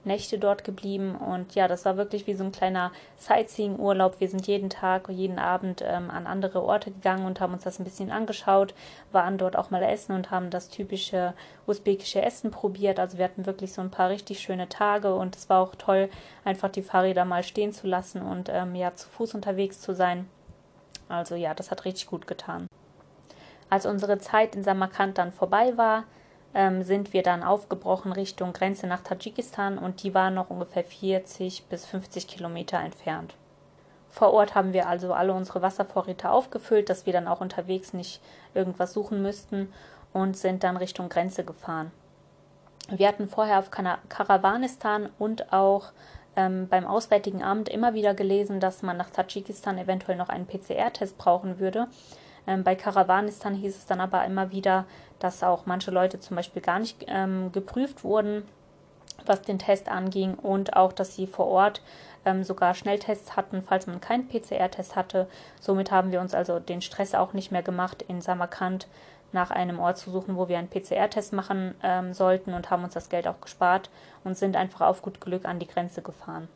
[0.03, 4.19] Nächte dort geblieben und ja, das war wirklich wie so ein kleiner Sightseeing-Urlaub.
[4.19, 7.79] Wir sind jeden Tag, jeden Abend ähm, an andere Orte gegangen und haben uns das
[7.79, 8.73] ein bisschen angeschaut,
[9.11, 11.35] waren dort auch mal essen und haben das typische
[11.67, 12.99] usbekische Essen probiert.
[12.99, 16.09] Also wir hatten wirklich so ein paar richtig schöne Tage und es war auch toll,
[16.45, 20.27] einfach die Fahrräder mal stehen zu lassen und ähm, ja, zu Fuß unterwegs zu sein.
[21.09, 22.67] Also ja, das hat richtig gut getan.
[23.69, 26.03] Als unsere Zeit in Samarkand dann vorbei war,
[26.53, 31.65] ähm, sind wir dann aufgebrochen Richtung Grenze nach Tadschikistan und die war noch ungefähr 40
[31.65, 33.35] bis 50 Kilometer entfernt.
[34.09, 38.21] Vor Ort haben wir also alle unsere Wasservorräte aufgefüllt, dass wir dann auch unterwegs nicht
[38.53, 39.73] irgendwas suchen müssten
[40.13, 41.91] und sind dann Richtung Grenze gefahren.
[42.89, 45.93] Wir hatten vorher auf Karawanistan und auch
[46.35, 51.17] ähm, beim Auswärtigen Amt immer wieder gelesen, dass man nach Tadschikistan eventuell noch einen PCR-Test
[51.17, 51.87] brauchen würde.
[52.47, 54.85] Ähm, bei Karawanistan hieß es dann aber immer wieder,
[55.19, 58.43] dass auch manche Leute zum Beispiel gar nicht ähm, geprüft wurden,
[59.25, 61.81] was den Test anging und auch, dass sie vor Ort
[62.25, 65.27] ähm, sogar Schnelltests hatten, falls man keinen PCR-Test hatte.
[65.59, 68.87] Somit haben wir uns also den Stress auch nicht mehr gemacht, in Samarkand
[69.33, 72.93] nach einem Ort zu suchen, wo wir einen PCR-Test machen ähm, sollten und haben uns
[72.93, 73.89] das Geld auch gespart
[74.23, 76.47] und sind einfach auf gut Glück an die Grenze gefahren.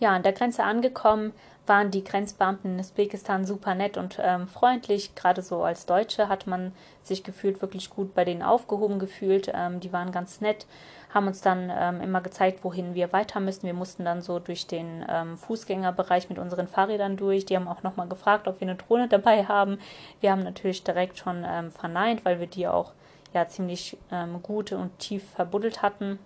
[0.00, 1.32] Ja, an der Grenze angekommen
[1.66, 5.14] waren die Grenzbeamten in Usbekistan super nett und ähm, freundlich.
[5.14, 9.52] Gerade so als Deutsche hat man sich gefühlt wirklich gut bei denen aufgehoben gefühlt.
[9.54, 10.66] Ähm, die waren ganz nett,
[11.12, 13.64] haben uns dann ähm, immer gezeigt, wohin wir weiter müssen.
[13.64, 17.44] Wir mussten dann so durch den ähm, Fußgängerbereich mit unseren Fahrrädern durch.
[17.44, 19.78] Die haben auch nochmal gefragt, ob wir eine Drohne dabei haben.
[20.20, 22.92] Wir haben natürlich direkt schon ähm, verneint, weil wir die auch
[23.34, 26.18] ja ziemlich ähm, gut und tief verbuddelt hatten,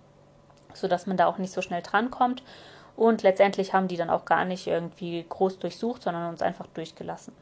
[0.73, 2.43] sodass man da auch nicht so schnell drankommt.
[2.95, 7.33] Und letztendlich haben die dann auch gar nicht irgendwie groß durchsucht, sondern uns einfach durchgelassen.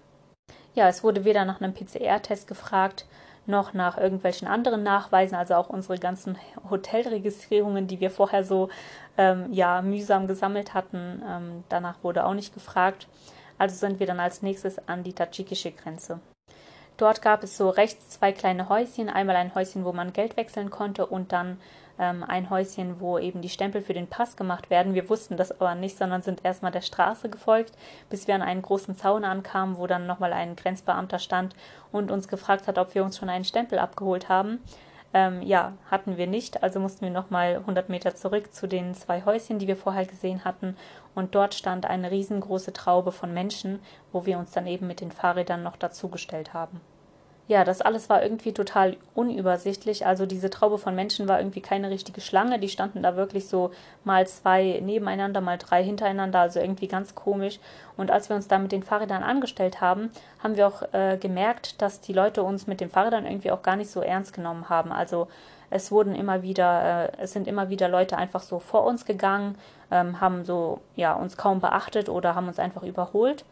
[0.76, 3.06] Ja, es wurde weder nach einem PCR-Test gefragt,
[3.46, 6.38] noch nach irgendwelchen anderen Nachweisen, also auch unsere ganzen
[6.70, 8.70] Hotelregistrierungen, die wir vorher so
[9.18, 11.22] ähm, ja, mühsam gesammelt hatten.
[11.28, 13.08] Ähm, danach wurde auch nicht gefragt.
[13.58, 16.20] Also sind wir dann als nächstes an die tadschikische Grenze.
[16.98, 20.70] Dort gab es so rechts zwei kleine Häuschen, einmal ein Häuschen, wo man Geld wechseln
[20.70, 21.58] konnte und dann
[22.04, 24.94] ähm, ein Häuschen, wo eben die Stempel für den Pass gemacht werden.
[24.94, 27.74] Wir wussten das aber nicht, sondern sind erstmal der Straße gefolgt,
[28.10, 31.56] bis wir an einen großen Zaun ankamen, wo dann nochmal ein Grenzbeamter stand
[31.92, 34.60] und uns gefragt hat, ob wir uns schon einen Stempel abgeholt haben.
[35.14, 39.24] Ähm, ja, hatten wir nicht, also mussten wir nochmal 100 Meter zurück zu den zwei
[39.24, 40.76] Häuschen, die wir vorher gesehen hatten.
[41.16, 43.80] Und dort stand eine riesengroße Traube von Menschen,
[44.12, 46.82] wo wir uns dann eben mit den Fahrrädern noch dazugestellt haben
[47.48, 50.06] ja, das alles war irgendwie total unübersichtlich.
[50.06, 52.58] Also diese Traube von Menschen war irgendwie keine richtige Schlange.
[52.58, 53.72] Die standen da wirklich so
[54.06, 57.60] mal zwei nebeneinander, mal drei hintereinander, also irgendwie ganz komisch.
[57.98, 60.10] Und als wir uns da mit den Fahrrädern angestellt haben,
[60.42, 63.76] haben wir auch äh, gemerkt, dass die Leute uns mit den Fahrrädern irgendwie auch gar
[63.76, 64.94] nicht so ernst genommen haben.
[64.94, 65.28] Also
[65.70, 69.58] es wurden immer wieder, äh, es sind immer wieder Leute einfach so vor uns gegangen,
[69.92, 73.44] ähm, haben so ja uns kaum beachtet oder haben uns einfach überholt.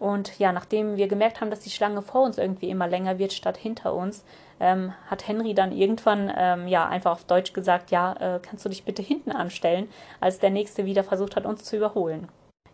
[0.00, 3.34] Und ja, nachdem wir gemerkt haben, dass die Schlange vor uns irgendwie immer länger wird
[3.34, 4.24] statt hinter uns,
[4.58, 8.70] ähm, hat Henry dann irgendwann ähm, ja einfach auf Deutsch gesagt, ja, äh, kannst du
[8.70, 12.28] dich bitte hinten anstellen, als der nächste wieder versucht hat, uns zu überholen.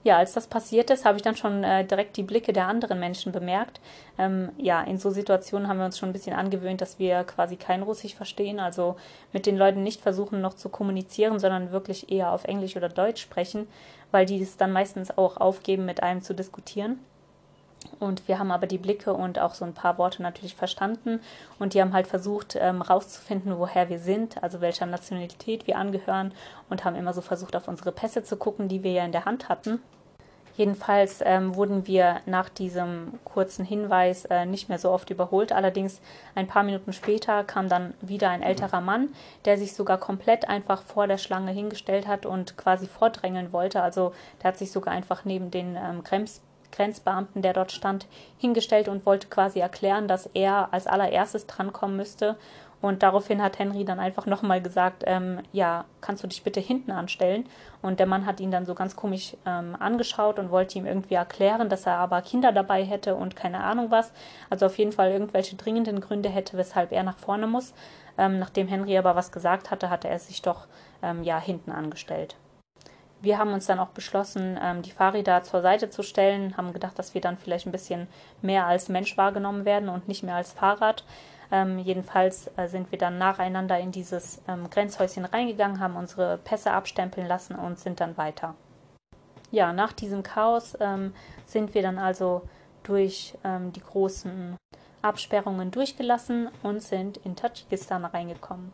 [0.04, 3.00] Ja, als das passiert ist, habe ich dann schon äh, direkt die Blicke der anderen
[3.00, 3.80] Menschen bemerkt.
[4.18, 7.56] Ähm, ja, in so Situationen haben wir uns schon ein bisschen angewöhnt, dass wir quasi
[7.56, 8.94] kein Russisch verstehen, also
[9.32, 13.20] mit den Leuten nicht versuchen noch zu kommunizieren, sondern wirklich eher auf Englisch oder Deutsch
[13.20, 13.66] sprechen,
[14.12, 17.00] weil die es dann meistens auch aufgeben, mit einem zu diskutieren.
[17.98, 21.20] Und wir haben aber die Blicke und auch so ein paar Worte natürlich verstanden.
[21.58, 26.32] Und die haben halt versucht, ähm, rauszufinden, woher wir sind, also welcher Nationalität wir angehören.
[26.68, 29.24] Und haben immer so versucht, auf unsere Pässe zu gucken, die wir ja in der
[29.24, 29.80] Hand hatten.
[30.56, 35.52] Jedenfalls ähm, wurden wir nach diesem kurzen Hinweis äh, nicht mehr so oft überholt.
[35.52, 36.00] Allerdings
[36.34, 39.10] ein paar Minuten später kam dann wieder ein älterer Mann,
[39.44, 43.82] der sich sogar komplett einfach vor der Schlange hingestellt hat und quasi vordrängeln wollte.
[43.82, 46.40] Also der hat sich sogar einfach neben den ähm, Krems
[46.72, 48.06] Grenzbeamten, der dort stand,
[48.38, 52.36] hingestellt und wollte quasi erklären, dass er als allererstes drankommen müsste.
[52.82, 56.90] Und daraufhin hat Henry dann einfach nochmal gesagt, ähm, ja, kannst du dich bitte hinten
[56.90, 57.48] anstellen?
[57.80, 61.14] Und der Mann hat ihn dann so ganz komisch ähm, angeschaut und wollte ihm irgendwie
[61.14, 64.12] erklären, dass er aber Kinder dabei hätte und keine Ahnung was.
[64.50, 67.72] Also auf jeden Fall irgendwelche dringenden Gründe hätte, weshalb er nach vorne muss.
[68.18, 70.66] Ähm, nachdem Henry aber was gesagt hatte, hatte er sich doch
[71.02, 72.36] ähm, ja hinten angestellt
[73.20, 76.98] wir haben uns dann auch beschlossen, ähm, die Fahrräder zur Seite zu stellen, haben gedacht,
[76.98, 78.08] dass wir dann vielleicht ein bisschen
[78.42, 81.04] mehr als Mensch wahrgenommen werden und nicht mehr als Fahrrad.
[81.50, 86.72] Ähm, jedenfalls äh, sind wir dann nacheinander in dieses ähm, Grenzhäuschen reingegangen, haben unsere Pässe
[86.72, 88.54] abstempeln lassen und sind dann weiter.
[89.50, 91.14] Ja, nach diesem Chaos ähm,
[91.44, 92.42] sind wir dann also
[92.82, 94.56] durch ähm, die großen
[95.02, 98.72] Absperrungen durchgelassen und sind in Tadschikistan reingekommen.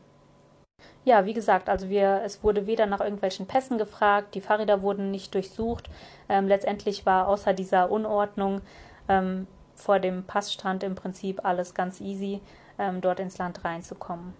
[1.05, 5.11] Ja, wie gesagt, also wir, es wurde weder nach irgendwelchen Pässen gefragt, die Fahrräder wurden
[5.11, 5.91] nicht durchsucht.
[6.29, 8.61] Ähm, letztendlich war außer dieser Unordnung
[9.09, 12.41] ähm, vor dem Passstand im Prinzip alles ganz easy,
[12.79, 14.35] ähm, dort ins Land reinzukommen.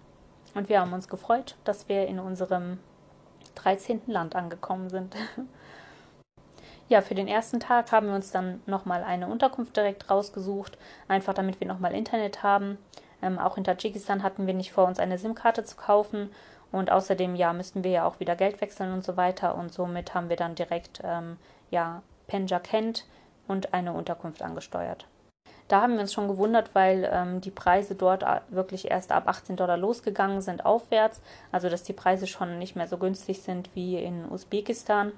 [0.55, 2.79] Und wir haben uns gefreut, dass wir in unserem
[3.55, 4.01] 13.
[4.07, 5.15] Land angekommen sind.
[6.89, 10.77] ja, für den ersten Tag haben wir uns dann nochmal eine Unterkunft direkt rausgesucht,
[11.09, 12.77] einfach damit wir nochmal Internet haben.
[13.21, 16.29] Ähm, auch in Tadschikistan hatten wir nicht vor, uns eine SIM-Karte zu kaufen,
[16.73, 19.55] und außerdem, ja, müssten wir ja auch wieder Geld wechseln und so weiter.
[19.55, 21.37] Und somit haben wir dann direkt, ähm,
[21.69, 23.05] ja, Penja Kent
[23.47, 25.05] und eine Unterkunft angesteuert.
[25.67, 29.27] Da haben wir uns schon gewundert, weil ähm, die Preise dort äh, wirklich erst ab
[29.27, 31.21] 18 Dollar losgegangen sind aufwärts.
[31.51, 35.11] Also dass die Preise schon nicht mehr so günstig sind wie in Usbekistan.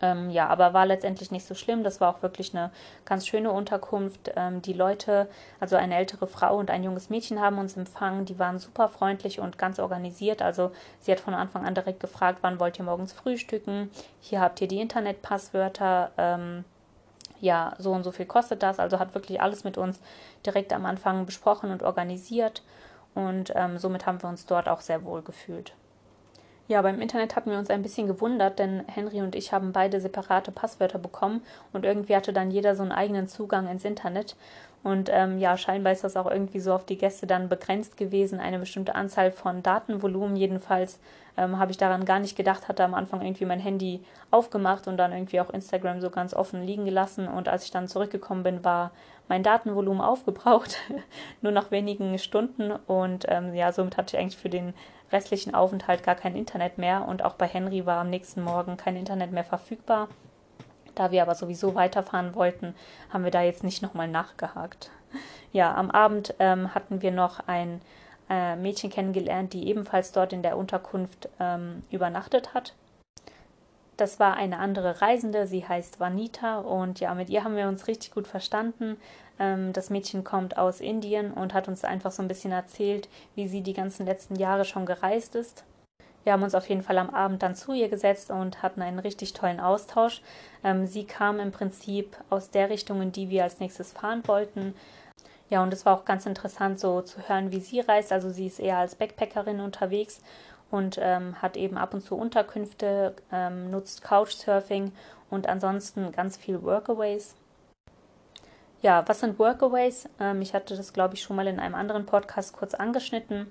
[0.00, 1.82] Ähm, ja, aber war letztendlich nicht so schlimm.
[1.84, 2.70] Das war auch wirklich eine
[3.04, 4.32] ganz schöne Unterkunft.
[4.36, 5.28] Ähm, die Leute,
[5.60, 8.24] also eine ältere Frau und ein junges Mädchen haben uns empfangen.
[8.24, 10.42] Die waren super freundlich und ganz organisiert.
[10.42, 13.90] Also sie hat von Anfang an direkt gefragt, wann wollt ihr morgens frühstücken?
[14.20, 16.10] Hier habt ihr die Internetpasswörter.
[16.18, 16.64] Ähm,
[17.40, 18.78] ja, so und so viel kostet das.
[18.78, 20.00] Also hat wirklich alles mit uns
[20.46, 22.62] direkt am Anfang besprochen und organisiert.
[23.14, 25.72] Und ähm, somit haben wir uns dort auch sehr wohl gefühlt.
[26.66, 30.00] Ja, beim Internet hatten wir uns ein bisschen gewundert, denn Henry und ich haben beide
[30.00, 31.42] separate Passwörter bekommen
[31.74, 34.34] und irgendwie hatte dann jeder so einen eigenen Zugang ins Internet.
[34.82, 38.40] Und ähm, ja, scheinbar ist das auch irgendwie so auf die Gäste dann begrenzt gewesen,
[38.40, 40.36] eine bestimmte Anzahl von Datenvolumen.
[40.36, 41.00] Jedenfalls
[41.36, 44.96] ähm, habe ich daran gar nicht gedacht, hatte am Anfang irgendwie mein Handy aufgemacht und
[44.96, 47.28] dann irgendwie auch Instagram so ganz offen liegen gelassen.
[47.28, 48.92] Und als ich dann zurückgekommen bin, war
[49.28, 50.76] mein Datenvolumen aufgebraucht,
[51.42, 52.72] nur nach wenigen Stunden.
[52.86, 54.74] Und ähm, ja, somit hatte ich eigentlich für den
[55.12, 57.06] restlichen Aufenthalt gar kein Internet mehr.
[57.08, 60.08] Und auch bei Henry war am nächsten Morgen kein Internet mehr verfügbar.
[60.94, 62.74] Da wir aber sowieso weiterfahren wollten,
[63.12, 64.90] haben wir da jetzt nicht nochmal nachgehakt.
[65.52, 67.80] Ja, am Abend ähm, hatten wir noch ein
[68.30, 72.74] äh, Mädchen kennengelernt, die ebenfalls dort in der Unterkunft ähm, übernachtet hat.
[73.96, 77.86] Das war eine andere Reisende, sie heißt Vanita und ja, mit ihr haben wir uns
[77.86, 78.96] richtig gut verstanden.
[79.38, 83.46] Ähm, das Mädchen kommt aus Indien und hat uns einfach so ein bisschen erzählt, wie
[83.46, 85.64] sie die ganzen letzten Jahre schon gereist ist.
[86.24, 88.98] Wir haben uns auf jeden Fall am Abend dann zu ihr gesetzt und hatten einen
[88.98, 90.22] richtig tollen Austausch.
[90.64, 94.74] Ähm, sie kam im Prinzip aus der Richtung, in die wir als nächstes fahren wollten.
[95.54, 98.10] Ja, und es war auch ganz interessant, so zu hören, wie sie reist.
[98.10, 100.20] Also sie ist eher als Backpackerin unterwegs
[100.72, 104.90] und ähm, hat eben ab und zu Unterkünfte, ähm, nutzt Couchsurfing
[105.30, 107.36] und ansonsten ganz viel Workaways.
[108.82, 110.08] Ja, was sind Workaways?
[110.18, 113.46] Ähm, ich hatte das, glaube ich, schon mal in einem anderen Podcast kurz angeschnitten.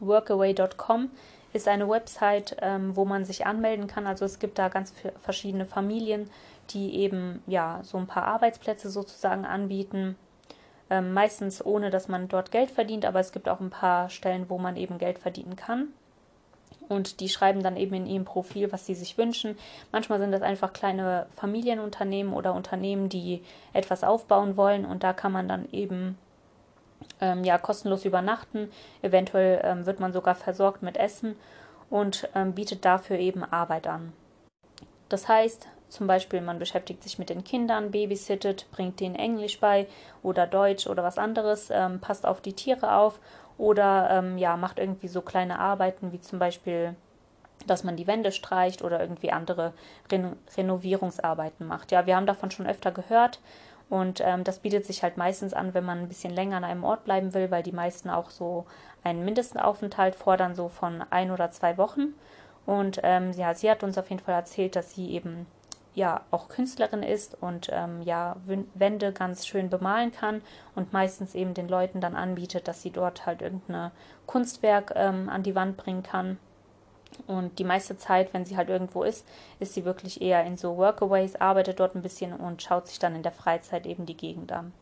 [0.00, 1.10] Workaway.com
[1.52, 4.06] ist eine Website, ähm, wo man sich anmelden kann.
[4.06, 6.30] Also es gibt da ganz verschiedene Familien,
[6.70, 10.16] die eben ja so ein paar Arbeitsplätze sozusagen anbieten.
[10.90, 14.50] Ähm, meistens ohne, dass man dort Geld verdient, aber es gibt auch ein paar Stellen,
[14.50, 15.88] wo man eben Geld verdienen kann.
[16.88, 19.56] Und die schreiben dann eben in ihrem Profil, was sie sich wünschen.
[19.92, 24.84] Manchmal sind das einfach kleine Familienunternehmen oder Unternehmen, die etwas aufbauen wollen.
[24.84, 26.18] Und da kann man dann eben
[27.20, 28.70] ähm, ja, kostenlos übernachten.
[29.02, 31.36] Eventuell ähm, wird man sogar versorgt mit Essen
[31.90, 34.12] und ähm, bietet dafür eben Arbeit an.
[35.08, 39.86] Das heißt, zum Beispiel, man beschäftigt sich mit den Kindern, babysittet, bringt denen Englisch bei
[40.22, 43.18] oder Deutsch oder was anderes, ähm, passt auf die Tiere auf
[43.58, 46.94] oder ähm, ja, macht irgendwie so kleine Arbeiten wie zum Beispiel,
[47.66, 49.74] dass man die Wände streicht oder irgendwie andere
[50.10, 51.92] Reno Renovierungsarbeiten macht.
[51.92, 53.40] Ja, wir haben davon schon öfter gehört.
[53.90, 56.84] Und ähm, das bietet sich halt meistens an, wenn man ein bisschen länger an einem
[56.84, 58.64] Ort bleiben will, weil die meisten auch so
[59.02, 62.14] einen Mindestaufenthalt fordern, so von ein oder zwei Wochen.
[62.66, 65.46] Und ähm, ja, sie hat uns auf jeden Fall erzählt, dass sie eben
[66.00, 68.36] ja auch Künstlerin ist und ähm, ja
[68.74, 70.42] Wände ganz schön bemalen kann
[70.74, 73.92] und meistens eben den Leuten dann anbietet, dass sie dort halt irgendein
[74.26, 76.38] Kunstwerk ähm, an die Wand bringen kann.
[77.26, 79.26] Und die meiste Zeit, wenn sie halt irgendwo ist,
[79.58, 83.14] ist sie wirklich eher in so Workaways, arbeitet dort ein bisschen und schaut sich dann
[83.14, 84.72] in der Freizeit eben die Gegend an.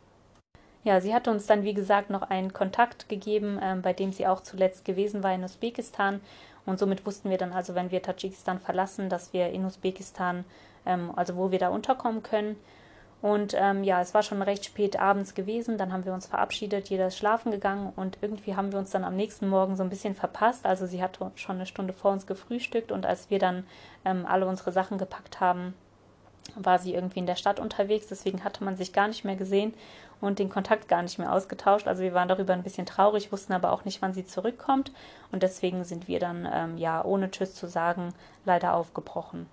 [0.85, 4.27] Ja, sie hatte uns dann, wie gesagt, noch einen Kontakt gegeben, ähm, bei dem sie
[4.27, 6.21] auch zuletzt gewesen war in Usbekistan.
[6.65, 10.45] Und somit wussten wir dann also, wenn wir Tadschikistan verlassen, dass wir in Usbekistan,
[10.89, 12.57] ähm, also wo wir da unterkommen können.
[13.21, 15.77] Und ähm, ja, es war schon recht spät abends gewesen.
[15.77, 19.05] Dann haben wir uns verabschiedet, jeder ist schlafen gegangen und irgendwie haben wir uns dann
[19.05, 20.65] am nächsten Morgen so ein bisschen verpasst.
[20.65, 23.67] Also sie hat schon eine Stunde vor uns gefrühstückt und als wir dann
[24.05, 25.75] ähm, alle unsere Sachen gepackt haben,
[26.55, 28.07] war sie irgendwie in der Stadt unterwegs.
[28.07, 29.75] Deswegen hatte man sich gar nicht mehr gesehen
[30.21, 31.89] und den Kontakt gar nicht mehr ausgetauscht.
[31.89, 34.93] Also wir waren darüber ein bisschen traurig, wussten aber auch nicht, wann sie zurückkommt.
[35.33, 38.15] Und deswegen sind wir dann, ähm, ja, ohne Tschüss zu sagen,
[38.45, 39.47] leider aufgebrochen.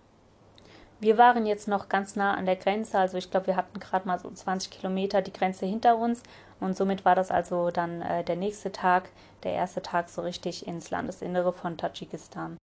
[0.99, 4.07] Wir waren jetzt noch ganz nah an der Grenze, also ich glaube, wir hatten gerade
[4.07, 6.23] mal so 20 Kilometer die Grenze hinter uns
[6.59, 9.09] und somit war das also dann äh, der nächste Tag,
[9.43, 12.57] der erste Tag so richtig ins Landesinnere von Tadschikistan.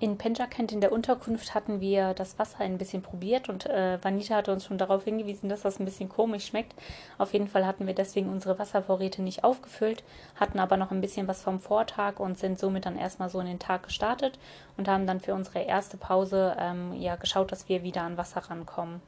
[0.00, 4.36] In Penjakent in der Unterkunft hatten wir das Wasser ein bisschen probiert und äh, Vanita
[4.36, 6.72] hatte uns schon darauf hingewiesen, dass das ein bisschen komisch schmeckt.
[7.18, 10.04] Auf jeden Fall hatten wir deswegen unsere Wasservorräte nicht aufgefüllt,
[10.36, 13.46] hatten aber noch ein bisschen was vom Vortag und sind somit dann erstmal so in
[13.46, 14.38] den Tag gestartet
[14.76, 18.42] und haben dann für unsere erste Pause ähm, ja geschaut, dass wir wieder an Wasser
[18.48, 19.00] rankommen.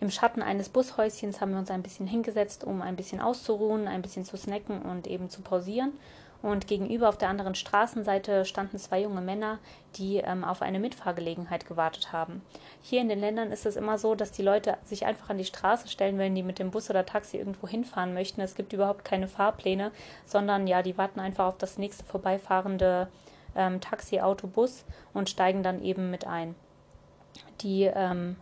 [0.00, 4.02] Im Schatten eines Bushäuschens haben wir uns ein bisschen hingesetzt, um ein bisschen auszuruhen, ein
[4.02, 5.94] bisschen zu snacken und eben zu pausieren
[6.42, 9.58] und gegenüber auf der anderen Straßenseite standen zwei junge Männer,
[9.96, 12.42] die ähm, auf eine Mitfahrgelegenheit gewartet haben.
[12.82, 15.44] Hier in den Ländern ist es immer so, dass die Leute sich einfach an die
[15.44, 18.40] Straße stellen, wenn die mit dem Bus oder Taxi irgendwo hinfahren möchten.
[18.40, 19.92] Es gibt überhaupt keine Fahrpläne,
[20.24, 23.08] sondern ja, die warten einfach auf das nächste vorbeifahrende
[23.56, 24.84] ähm, Taxi, Auto, Bus
[25.14, 26.54] und steigen dann eben mit ein.
[27.62, 28.36] Die ähm,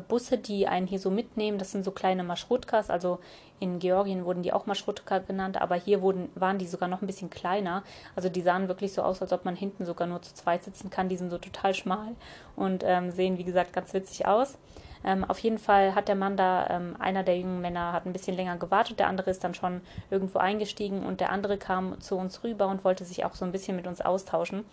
[0.00, 1.58] Busse, die einen hier so mitnehmen.
[1.58, 3.18] Das sind so kleine Maschrutkas, also
[3.60, 7.06] in Georgien wurden die auch Maschrutka genannt, aber hier wurden, waren die sogar noch ein
[7.06, 7.84] bisschen kleiner.
[8.16, 10.90] Also die sahen wirklich so aus, als ob man hinten sogar nur zu zweit sitzen
[10.90, 11.08] kann.
[11.08, 12.08] Die sind so total schmal
[12.56, 14.58] und ähm, sehen, wie gesagt, ganz witzig aus.
[15.04, 18.12] Ähm, auf jeden Fall hat der Mann da, ähm, einer der jungen Männer hat ein
[18.12, 19.80] bisschen länger gewartet, der andere ist dann schon
[20.10, 23.52] irgendwo eingestiegen und der andere kam zu uns rüber und wollte sich auch so ein
[23.52, 24.64] bisschen mit uns austauschen.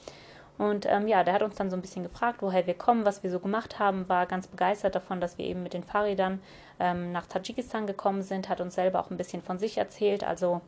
[0.60, 3.24] Und ähm, ja, der hat uns dann so ein bisschen gefragt, woher wir kommen, was
[3.24, 6.42] wir so gemacht haben, war ganz begeistert davon, dass wir eben mit den Fahrrädern
[6.82, 10.26] ähm, nach Tadschikistan gekommen sind, hat uns selber auch ein bisschen von sich erzählt.
[10.26, 10.60] Also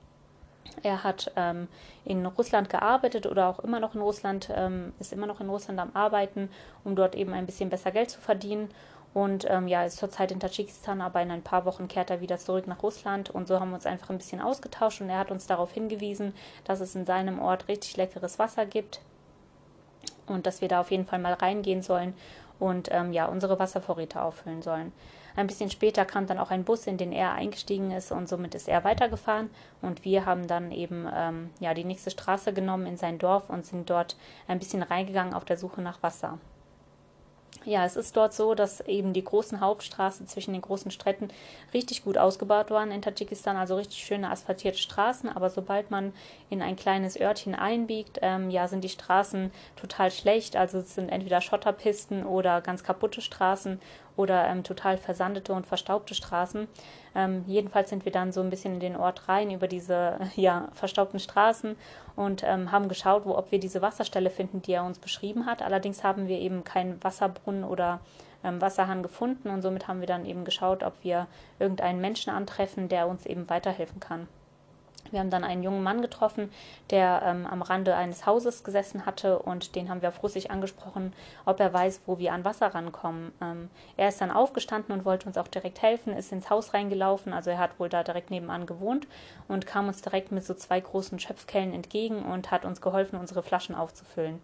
[0.82, 1.68] er hat ähm,
[2.06, 5.78] in Russland gearbeitet oder auch immer noch in Russland, ähm, ist immer noch in Russland
[5.78, 6.50] am Arbeiten,
[6.86, 8.70] um dort eben ein bisschen besser Geld zu verdienen.
[9.14, 12.38] Und ähm, ja, ist zurzeit in Tadschikistan, aber in ein paar Wochen kehrt er wieder
[12.38, 13.30] zurück nach Russland.
[13.30, 16.34] Und so haben wir uns einfach ein bisschen ausgetauscht und er hat uns darauf hingewiesen,
[16.64, 19.02] dass es in seinem Ort richtig leckeres Wasser gibt,
[20.28, 22.14] und dass wir da auf jeden Fall mal reingehen sollen
[22.60, 24.92] und ähm, ja, unsere Wasservorräte auffüllen sollen.
[25.36, 28.54] Ein bisschen später kam dann auch ein Bus, in den er eingestiegen ist und somit
[28.54, 29.50] ist er weitergefahren
[29.82, 33.66] und wir haben dann eben ähm, ja, die nächste Straße genommen in sein Dorf und
[33.66, 34.16] sind dort
[34.48, 36.38] ein bisschen reingegangen auf der Suche nach Wasser.
[37.64, 41.28] Ja, es ist dort so, dass eben die großen Hauptstraßen zwischen den großen Städten
[41.76, 45.30] richtig gut ausgebaut waren in Tadschikistan, also richtig schöne asphaltierte Straßen.
[45.30, 46.12] Aber sobald man
[46.50, 50.56] in ein kleines Örtchen einbiegt, ähm, ja, sind die Straßen total schlecht.
[50.56, 53.80] Also es sind entweder Schotterpisten oder ganz kaputte Straßen
[54.22, 56.68] oder ähm, total versandete und verstaubte Straßen.
[57.16, 60.70] Ähm, jedenfalls sind wir dann so ein bisschen in den Ort rein über diese ja,
[60.74, 61.76] verstaubten Straßen
[62.16, 65.62] und ähm, haben geschaut, wo, ob wir diese Wasserstelle finden, die er uns beschrieben hat.
[65.62, 68.00] Allerdings haben wir eben keinen Wasserbrunnen oder
[68.44, 71.28] ähm, Wasserhahn gefunden und somit haben wir dann eben geschaut, ob wir
[71.60, 74.28] irgendeinen Menschen antreffen, der uns eben weiterhelfen kann.
[75.12, 76.52] Wir haben dann einen jungen Mann getroffen,
[76.90, 81.14] der ähm, am Rande eines Hauses gesessen hatte und den haben wir auf Russisch angesprochen,
[81.46, 83.32] ob er weiß, wo wir an Wasser rankommen.
[83.42, 87.34] Ähm, er ist dann aufgestanden und wollte uns auch direkt helfen, ist ins Haus reingelaufen,
[87.34, 89.08] also er hat wohl da direkt nebenan gewohnt
[89.48, 93.44] und kam uns direkt mit so zwei großen Schöpfkellen entgegen und hat uns geholfen, unsere
[93.44, 94.42] Flaschen aufzufüllen.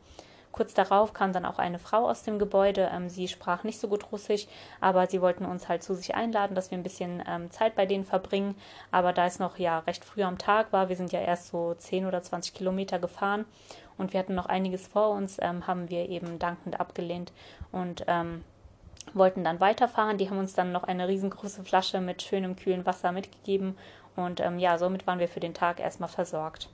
[0.57, 2.89] Kurz darauf kam dann auch eine Frau aus dem Gebäude.
[2.91, 4.47] Ähm, sie sprach nicht so gut Russisch,
[4.81, 7.85] aber sie wollten uns halt zu sich einladen, dass wir ein bisschen ähm, Zeit bei
[7.85, 8.55] denen verbringen.
[8.89, 11.75] Aber da es noch ja recht früh am Tag war, wir sind ja erst so
[11.75, 13.45] 10 oder 20 Kilometer gefahren
[13.99, 17.33] und wir hatten noch einiges vor uns, ähm, haben wir eben dankend abgelehnt
[17.71, 18.43] und ähm,
[19.13, 20.17] wollten dann weiterfahren.
[20.17, 23.77] Die haben uns dann noch eine riesengroße Flasche mit schönem kühlen Wasser mitgegeben
[24.15, 26.67] und ähm, ja, somit waren wir für den Tag erstmal versorgt.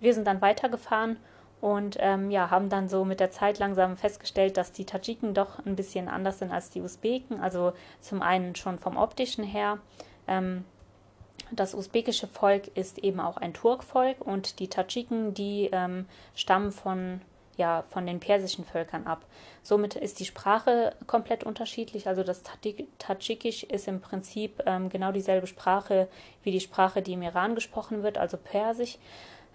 [0.00, 1.18] Wir sind dann weitergefahren
[1.64, 5.64] und ähm, ja, haben dann so mit der Zeit langsam festgestellt, dass die Tadschiken doch
[5.64, 7.40] ein bisschen anders sind als die Usbeken.
[7.40, 9.78] Also zum einen schon vom optischen her.
[10.28, 10.66] Ähm,
[11.50, 16.04] das usbekische Volk ist eben auch ein Turkvolk und die Tadschiken, die ähm,
[16.34, 17.22] stammen von
[17.56, 19.24] ja, von den persischen Völkern ab.
[19.62, 22.08] Somit ist die Sprache komplett unterschiedlich.
[22.08, 22.42] Also das
[22.98, 26.08] Tadschikisch ist im Prinzip ähm, genau dieselbe Sprache
[26.42, 28.98] wie die Sprache, die im Iran gesprochen wird, also Persisch.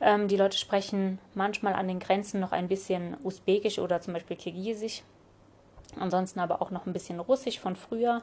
[0.02, 4.38] Ähm, die Leute sprechen manchmal an den Grenzen noch ein bisschen Usbekisch oder zum Beispiel
[4.38, 5.04] Kirgisisch.
[6.00, 8.22] Ansonsten aber auch noch ein bisschen Russisch von früher.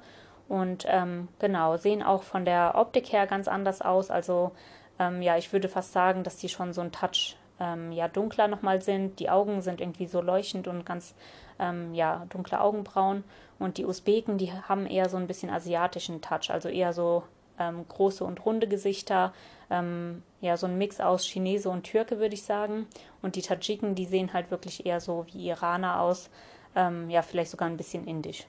[0.49, 4.11] Und ähm, genau, sehen auch von der Optik her ganz anders aus.
[4.11, 4.53] Also
[4.99, 8.49] ähm, ja, ich würde fast sagen, dass die schon so ein Touch ähm, ja, dunkler
[8.49, 9.19] nochmal sind.
[9.19, 11.15] Die Augen sind irgendwie so leuchtend und ganz
[11.59, 13.25] ähm, ja, dunkle Augenbrauen.
[13.59, 17.25] Und die Usbeken, die haben eher so ein bisschen asiatischen Touch, also eher so
[17.59, 19.33] ähm, große und runde Gesichter,
[19.71, 22.87] ähm, ja, so ein Mix aus Chinese und Türke, würde ich sagen.
[23.23, 26.31] Und die Tadschiken, die sehen halt wirklich eher so wie Iraner aus,
[26.75, 28.47] ähm, ja, vielleicht sogar ein bisschen indisch.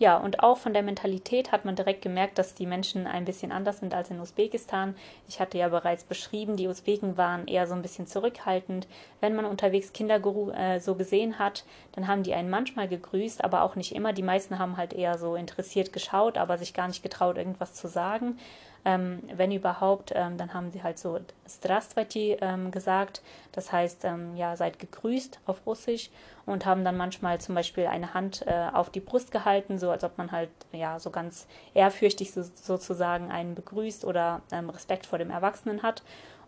[0.00, 3.52] Ja, und auch von der Mentalität hat man direkt gemerkt, dass die Menschen ein bisschen
[3.52, 4.94] anders sind als in Usbekistan.
[5.28, 8.88] Ich hatte ja bereits beschrieben, die Usbeken waren eher so ein bisschen zurückhaltend.
[9.20, 10.18] Wenn man unterwegs Kinder
[10.54, 14.14] äh, so gesehen hat, dann haben die einen manchmal gegrüßt, aber auch nicht immer.
[14.14, 17.86] Die meisten haben halt eher so interessiert geschaut, aber sich gar nicht getraut, irgendwas zu
[17.86, 18.38] sagen.
[18.84, 23.20] Ähm, wenn überhaupt, ähm, dann haben sie halt so Strastvati ähm, gesagt,
[23.52, 26.10] das heißt, ähm, ja, seid gegrüßt auf Russisch
[26.46, 30.02] und haben dann manchmal zum Beispiel eine Hand äh, auf die Brust gehalten, so als
[30.02, 35.18] ob man halt, ja, so ganz ehrfürchtig so, sozusagen einen begrüßt oder ähm, Respekt vor
[35.18, 36.02] dem Erwachsenen hat.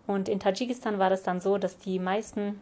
[0.06, 2.60] Und in Tadschikistan war das dann so, dass die meisten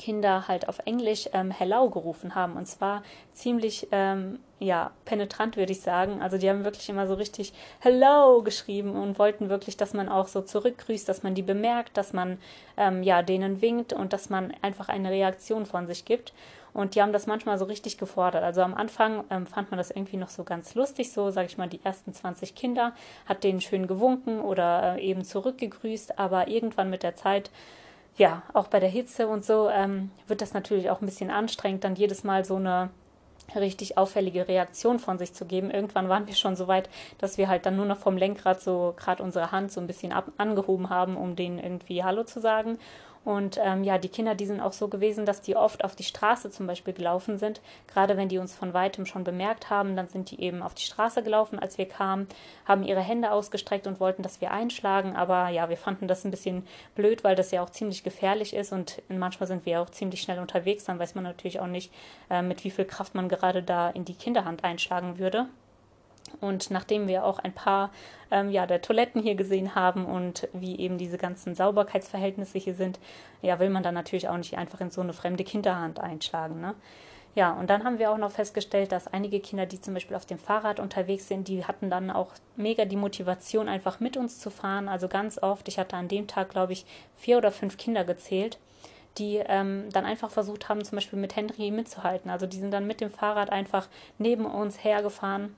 [0.00, 2.56] Kinder halt auf Englisch ähm, Hello gerufen haben.
[2.56, 3.02] Und zwar
[3.34, 6.22] ziemlich, ähm, ja, penetrant, würde ich sagen.
[6.22, 10.26] Also die haben wirklich immer so richtig Hello geschrieben und wollten wirklich, dass man auch
[10.26, 12.38] so zurückgrüßt, dass man die bemerkt, dass man,
[12.78, 16.32] ähm, ja, denen winkt und dass man einfach eine Reaktion von sich gibt.
[16.72, 18.42] Und die haben das manchmal so richtig gefordert.
[18.42, 21.58] Also am Anfang ähm, fand man das irgendwie noch so ganz lustig, so sage ich
[21.58, 22.94] mal, die ersten 20 Kinder,
[23.26, 27.50] hat denen schön gewunken oder äh, eben zurückgegrüßt, aber irgendwann mit der Zeit
[28.16, 31.84] ja, auch bei der Hitze und so ähm, wird das natürlich auch ein bisschen anstrengend,
[31.84, 32.90] dann jedes Mal so eine
[33.56, 35.70] richtig auffällige Reaktion von sich zu geben.
[35.70, 36.88] Irgendwann waren wir schon so weit,
[37.18, 40.12] dass wir halt dann nur noch vom Lenkrad so gerade unsere Hand so ein bisschen
[40.12, 42.78] ab angehoben haben, um denen irgendwie Hallo zu sagen.
[43.22, 46.04] Und ähm, ja, die Kinder, die sind auch so gewesen, dass die oft auf die
[46.04, 47.60] Straße zum Beispiel gelaufen sind.
[47.86, 50.84] Gerade wenn die uns von weitem schon bemerkt haben, dann sind die eben auf die
[50.84, 52.28] Straße gelaufen, als wir kamen,
[52.64, 55.16] haben ihre Hände ausgestreckt und wollten, dass wir einschlagen.
[55.16, 58.72] Aber ja, wir fanden das ein bisschen blöd, weil das ja auch ziemlich gefährlich ist
[58.72, 60.84] und manchmal sind wir auch ziemlich schnell unterwegs.
[60.84, 61.92] Dann weiß man natürlich auch nicht,
[62.30, 65.46] äh, mit wie viel Kraft man gerade da in die Kinderhand einschlagen würde.
[66.40, 67.90] Und nachdem wir auch ein paar
[68.30, 72.98] ähm, ja, der Toiletten hier gesehen haben und wie eben diese ganzen Sauberkeitsverhältnisse hier sind,
[73.42, 76.60] ja, will man dann natürlich auch nicht einfach in so eine fremde Kinderhand einschlagen.
[76.60, 76.74] Ne?
[77.34, 80.26] Ja, und dann haben wir auch noch festgestellt, dass einige Kinder, die zum Beispiel auf
[80.26, 84.50] dem Fahrrad unterwegs sind, die hatten dann auch mega die Motivation, einfach mit uns zu
[84.50, 84.88] fahren.
[84.88, 88.58] Also ganz oft, ich hatte an dem Tag, glaube ich, vier oder fünf Kinder gezählt,
[89.18, 92.30] die ähm, dann einfach versucht haben, zum Beispiel mit Henry mitzuhalten.
[92.30, 95.54] Also die sind dann mit dem Fahrrad einfach neben uns hergefahren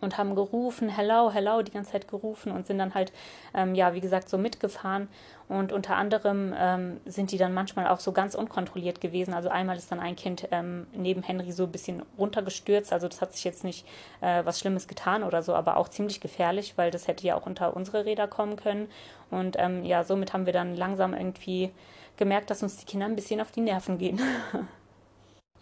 [0.00, 3.12] und haben gerufen, hello, hello, die ganze Zeit gerufen und sind dann halt,
[3.54, 5.08] ähm, ja, wie gesagt, so mitgefahren.
[5.48, 9.34] Und unter anderem ähm, sind die dann manchmal auch so ganz unkontrolliert gewesen.
[9.34, 12.92] Also einmal ist dann ein Kind ähm, neben Henry so ein bisschen runtergestürzt.
[12.92, 13.86] Also das hat sich jetzt nicht
[14.20, 17.46] äh, was Schlimmes getan oder so, aber auch ziemlich gefährlich, weil das hätte ja auch
[17.46, 18.88] unter unsere Räder kommen können.
[19.30, 21.70] Und ähm, ja, somit haben wir dann langsam irgendwie
[22.16, 24.20] gemerkt, dass uns die Kinder ein bisschen auf die Nerven gehen.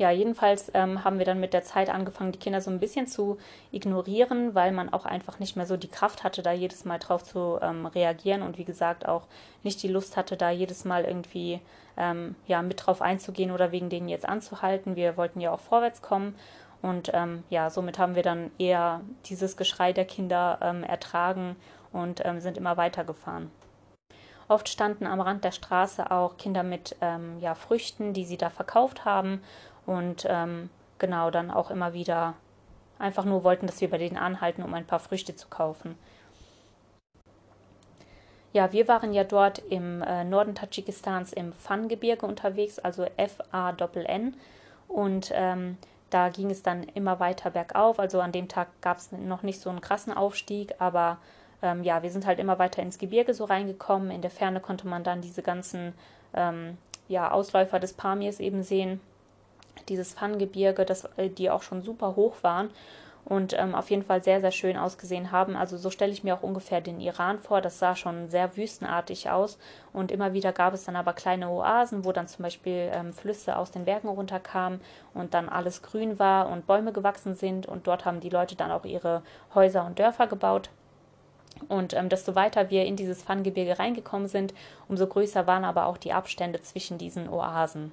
[0.01, 3.07] ja, jedenfalls ähm, haben wir dann mit der Zeit angefangen, die Kinder so ein bisschen
[3.07, 3.37] zu
[3.71, 7.23] ignorieren, weil man auch einfach nicht mehr so die Kraft hatte, da jedes Mal drauf
[7.23, 9.27] zu ähm, reagieren und wie gesagt auch
[9.63, 11.61] nicht die Lust hatte, da jedes Mal irgendwie
[11.99, 14.97] ähm, ja, mit drauf einzugehen oder wegen denen jetzt anzuhalten.
[14.97, 16.35] Wir wollten ja auch vorwärts kommen
[16.81, 21.57] und ähm, ja, somit haben wir dann eher dieses Geschrei der Kinder ähm, ertragen
[21.93, 23.51] und ähm, sind immer weitergefahren.
[24.49, 29.05] Oft standen am Rand der Straße auch Kinder mit ja, Früchten, die sie da verkauft
[29.05, 29.41] haben
[29.91, 30.71] und ähm,
[31.01, 32.35] genau dann auch immer wieder
[33.01, 35.99] einfach nur wollten, dass wir bei denen anhalten, um ein paar Früchte zu kaufen.
[38.53, 44.37] Ja, wir waren ja dort im äh, Norden Tadschikistans im Fan-Gebirge unterwegs, also F-A-N-N.
[44.87, 45.77] Und ähm,
[46.11, 47.99] da ging es dann immer weiter bergauf.
[47.99, 51.19] Also an dem Tag gab es noch nicht so einen krassen Aufstieg, aber
[51.63, 54.13] ähm, ja, wir sind halt immer weiter ins Gebirge so reingekommen.
[54.13, 55.95] In der Ferne konnte man dann diese ganzen
[56.35, 56.79] ähm,
[57.09, 59.01] ja, Ausläufer des Pamirs eben sehen
[59.89, 62.71] dieses Pfanngebirge, das, äh, die auch schon super hoch waren
[63.25, 65.57] und ähm, auf jeden Fall sehr, sehr schön ausgesehen haben.
[65.57, 67.61] Also so stelle ich mir auch ungefähr den Iran vor.
[67.61, 69.59] Das sah schon sehr wüstenartig aus
[69.93, 73.57] und immer wieder gab es dann aber kleine Oasen, wo dann zum Beispiel ähm, Flüsse
[73.57, 74.81] aus den Bergen runterkamen
[75.15, 78.71] und dann alles grün war und Bäume gewachsen sind und dort haben die Leute dann
[78.71, 79.23] auch ihre
[79.55, 80.71] Häuser und Dörfer gebaut.
[81.69, 84.55] Und ähm, desto weiter wir in dieses Pfanngebirge reingekommen sind,
[84.89, 87.93] umso größer waren aber auch die Abstände zwischen diesen Oasen.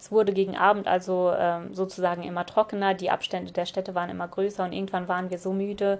[0.00, 4.26] Es wurde gegen Abend also ähm, sozusagen immer trockener, die Abstände der Städte waren immer
[4.28, 5.98] größer und irgendwann waren wir so müde,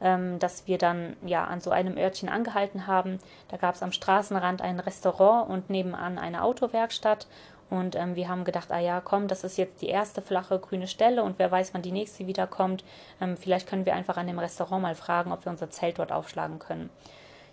[0.00, 3.18] ähm, dass wir dann ja an so einem Örtchen angehalten haben.
[3.48, 7.26] Da gab es am Straßenrand ein Restaurant und nebenan eine Autowerkstatt.
[7.68, 10.86] Und ähm, wir haben gedacht, ah ja, komm, das ist jetzt die erste flache grüne
[10.86, 12.84] Stelle und wer weiß, wann die nächste wiederkommt.
[13.20, 16.10] Ähm, vielleicht können wir einfach an dem Restaurant mal fragen, ob wir unser Zelt dort
[16.10, 16.88] aufschlagen können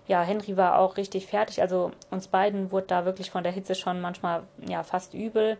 [0.09, 1.61] ja, Henry war auch richtig fertig.
[1.61, 5.57] Also uns beiden wurde da wirklich von der Hitze schon manchmal ja fast übel.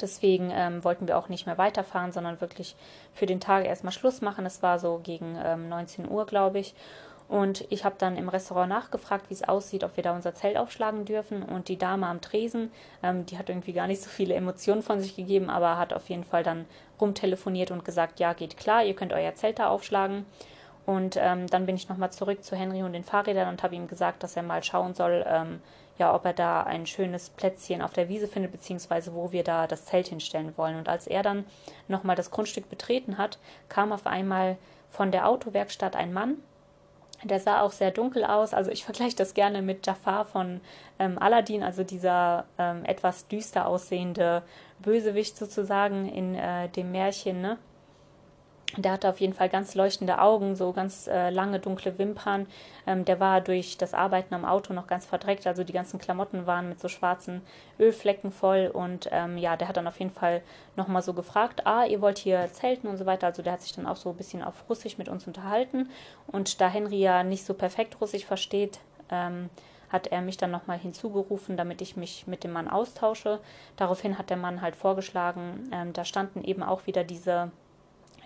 [0.00, 2.76] Deswegen ähm, wollten wir auch nicht mehr weiterfahren, sondern wirklich
[3.12, 4.46] für den Tag erstmal Schluss machen.
[4.46, 6.74] Es war so gegen ähm, 19 Uhr, glaube ich.
[7.26, 10.56] Und ich habe dann im Restaurant nachgefragt, wie es aussieht, ob wir da unser Zelt
[10.58, 11.42] aufschlagen dürfen.
[11.42, 12.70] Und die Dame am Tresen,
[13.02, 16.08] ähm, die hat irgendwie gar nicht so viele Emotionen von sich gegeben, aber hat auf
[16.10, 16.66] jeden Fall dann
[17.00, 20.26] rumtelefoniert und gesagt, ja, geht klar, ihr könnt euer Zelt da aufschlagen.
[20.86, 23.88] Und ähm, dann bin ich nochmal zurück zu Henry und den Fahrrädern und habe ihm
[23.88, 25.60] gesagt, dass er mal schauen soll, ähm,
[25.98, 29.66] ja, ob er da ein schönes Plätzchen auf der Wiese findet, beziehungsweise wo wir da
[29.66, 30.76] das Zelt hinstellen wollen.
[30.76, 31.44] Und als er dann
[31.88, 33.38] nochmal das Grundstück betreten hat,
[33.68, 34.56] kam auf einmal
[34.88, 36.38] von der Autowerkstatt ein Mann.
[37.22, 38.52] Der sah auch sehr dunkel aus.
[38.52, 40.60] Also ich vergleiche das gerne mit Jafar von
[40.98, 44.42] ähm, Aladdin, also dieser ähm, etwas düster aussehende
[44.80, 47.58] Bösewicht sozusagen in äh, dem Märchen, ne?
[48.76, 52.46] Der hatte auf jeden Fall ganz leuchtende Augen, so ganz äh, lange dunkle Wimpern.
[52.86, 56.46] Ähm, der war durch das Arbeiten am Auto noch ganz verdreckt, also die ganzen Klamotten
[56.46, 57.42] waren mit so schwarzen
[57.78, 58.70] Ölflecken voll.
[58.72, 60.42] Und ähm, ja, der hat dann auf jeden Fall
[60.76, 63.28] nochmal so gefragt, ah, ihr wollt hier zelten und so weiter.
[63.28, 65.88] Also der hat sich dann auch so ein bisschen auf Russisch mit uns unterhalten.
[66.26, 69.50] Und da Henry ja nicht so perfekt Russisch versteht, ähm,
[69.88, 73.38] hat er mich dann nochmal hinzugerufen, damit ich mich mit dem Mann austausche.
[73.76, 77.52] Daraufhin hat der Mann halt vorgeschlagen, ähm, da standen eben auch wieder diese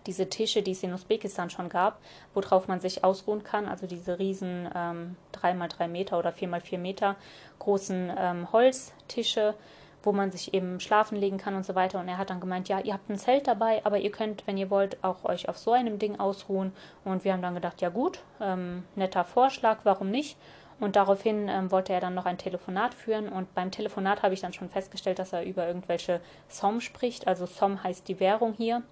[0.07, 2.01] diese Tische, die es in Usbekistan schon gab,
[2.35, 7.17] worauf man sich ausruhen kann, also diese riesen ähm, 3x3 Meter oder 4x4 Meter
[7.59, 9.55] großen ähm, Holztische,
[10.03, 12.01] wo man sich eben schlafen legen kann und so weiter.
[12.01, 14.57] Und er hat dann gemeint, ja, ihr habt ein Zelt dabei, aber ihr könnt, wenn
[14.57, 16.73] ihr wollt, auch euch auf so einem Ding ausruhen.
[17.05, 20.39] Und wir haben dann gedacht, ja gut, ähm, netter Vorschlag, warum nicht?
[20.81, 23.29] Und daraufhin ähm, wollte er dann noch ein Telefonat führen.
[23.29, 27.27] Und beim Telefonat habe ich dann schon festgestellt, dass er über irgendwelche SOM spricht.
[27.27, 28.83] Also SOM heißt die Währung hier.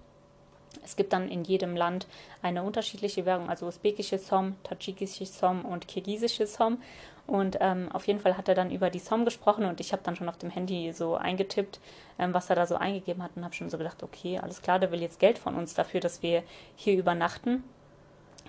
[0.85, 2.07] Es gibt dann in jedem Land
[2.43, 6.79] eine unterschiedliche Währung, also usbekische SOM, tadschikische SOM und kirgisische SOM.
[7.27, 10.03] Und ähm, auf jeden Fall hat er dann über die SOM gesprochen und ich habe
[10.05, 11.81] dann schon auf dem Handy so eingetippt,
[12.19, 14.79] ähm, was er da so eingegeben hat und habe schon so gedacht, okay, alles klar,
[14.79, 16.45] der will jetzt Geld von uns dafür, dass wir
[16.77, 17.65] hier übernachten.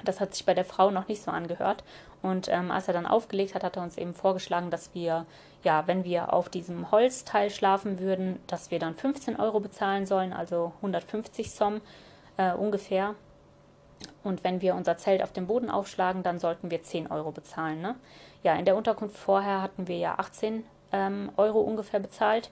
[0.04, 1.84] Das hat sich bei der Frau noch nicht so angehört.
[2.22, 5.26] Und ähm, als er dann aufgelegt hat, hat er uns eben vorgeschlagen, dass wir,
[5.64, 10.34] ja, wenn wir auf diesem Holzteil schlafen würden, dass wir dann 15 Euro bezahlen sollen,
[10.34, 11.82] also 150 Som
[12.38, 13.16] äh, ungefähr.
[14.24, 17.82] Und wenn wir unser Zelt auf dem Boden aufschlagen, dann sollten wir 10 Euro bezahlen.
[17.82, 17.96] Ne?
[18.44, 22.52] Ja, in der Unterkunft vorher hatten wir ja 18 ähm, Euro ungefähr bezahlt.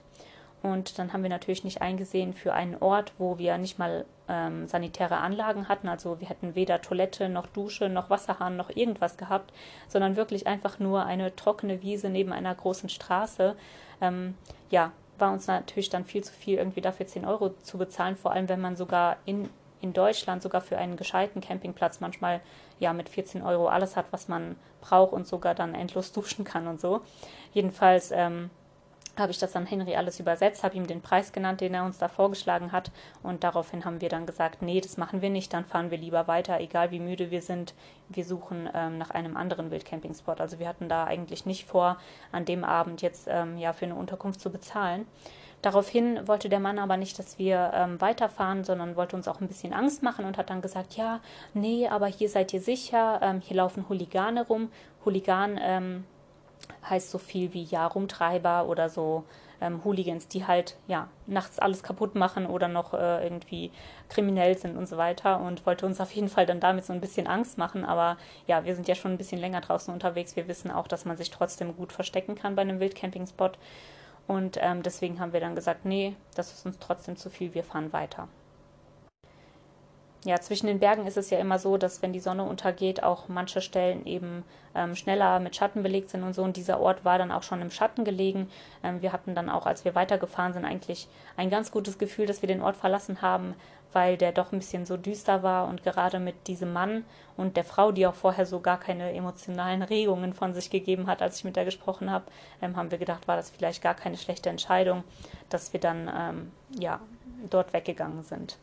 [0.62, 4.66] Und dann haben wir natürlich nicht eingesehen für einen Ort, wo wir nicht mal ähm,
[4.66, 5.88] sanitäre Anlagen hatten.
[5.88, 9.52] Also wir hätten weder Toilette noch Dusche noch Wasserhahn noch irgendwas gehabt,
[9.86, 13.54] sondern wirklich einfach nur eine trockene Wiese neben einer großen Straße.
[14.00, 14.34] Ähm,
[14.70, 18.32] ja, war uns natürlich dann viel zu viel, irgendwie dafür 10 Euro zu bezahlen, vor
[18.32, 19.48] allem wenn man sogar in
[19.80, 22.40] in Deutschland sogar für einen gescheiten Campingplatz manchmal
[22.78, 26.66] ja mit 14 Euro alles hat, was man braucht und sogar dann endlos duschen kann
[26.66, 27.00] und so.
[27.52, 28.50] Jedenfalls ähm,
[29.18, 31.98] habe ich das an Henry alles übersetzt, habe ihm den Preis genannt, den er uns
[31.98, 32.90] da vorgeschlagen hat
[33.22, 36.28] und daraufhin haben wir dann gesagt, nee, das machen wir nicht, dann fahren wir lieber
[36.28, 37.74] weiter, egal wie müde wir sind,
[38.08, 40.40] wir suchen ähm, nach einem anderen Wildcampingspot.
[40.40, 41.96] Also wir hatten da eigentlich nicht vor,
[42.30, 45.06] an dem Abend jetzt ähm, ja für eine Unterkunft zu bezahlen.
[45.66, 49.48] Daraufhin wollte der Mann aber nicht, dass wir ähm, weiterfahren, sondern wollte uns auch ein
[49.48, 51.18] bisschen Angst machen und hat dann gesagt, ja,
[51.54, 54.70] nee, aber hier seid ihr sicher, ähm, hier laufen Hooligane rum.
[55.04, 56.04] Hooligan ähm,
[56.88, 59.24] heißt so viel wie ja Rumtreiber oder so
[59.60, 63.72] ähm, Hooligans, die halt ja nachts alles kaputt machen oder noch äh, irgendwie
[64.08, 67.00] kriminell sind und so weiter und wollte uns auf jeden Fall dann damit so ein
[67.00, 67.84] bisschen Angst machen.
[67.84, 70.36] Aber ja, wir sind ja schon ein bisschen länger draußen unterwegs.
[70.36, 73.50] Wir wissen auch, dass man sich trotzdem gut verstecken kann bei einem Wildcamping-Spot.
[74.26, 77.64] Und ähm, deswegen haben wir dann gesagt, nee, das ist uns trotzdem zu viel, wir
[77.64, 78.28] fahren weiter.
[80.26, 83.28] Ja, zwischen den Bergen ist es ja immer so, dass wenn die Sonne untergeht, auch
[83.28, 84.42] manche Stellen eben
[84.74, 86.42] ähm, schneller mit Schatten belegt sind und so.
[86.42, 88.50] Und dieser Ort war dann auch schon im Schatten gelegen.
[88.82, 91.06] Ähm, wir hatten dann auch, als wir weitergefahren sind, eigentlich
[91.36, 93.54] ein ganz gutes Gefühl, dass wir den Ort verlassen haben,
[93.92, 97.04] weil der doch ein bisschen so düster war und gerade mit diesem Mann
[97.36, 101.22] und der Frau, die auch vorher so gar keine emotionalen Regungen von sich gegeben hat,
[101.22, 102.24] als ich mit der gesprochen habe,
[102.60, 105.04] ähm, haben wir gedacht, war das vielleicht gar keine schlechte Entscheidung,
[105.50, 106.98] dass wir dann ähm, ja
[107.48, 108.58] dort weggegangen sind.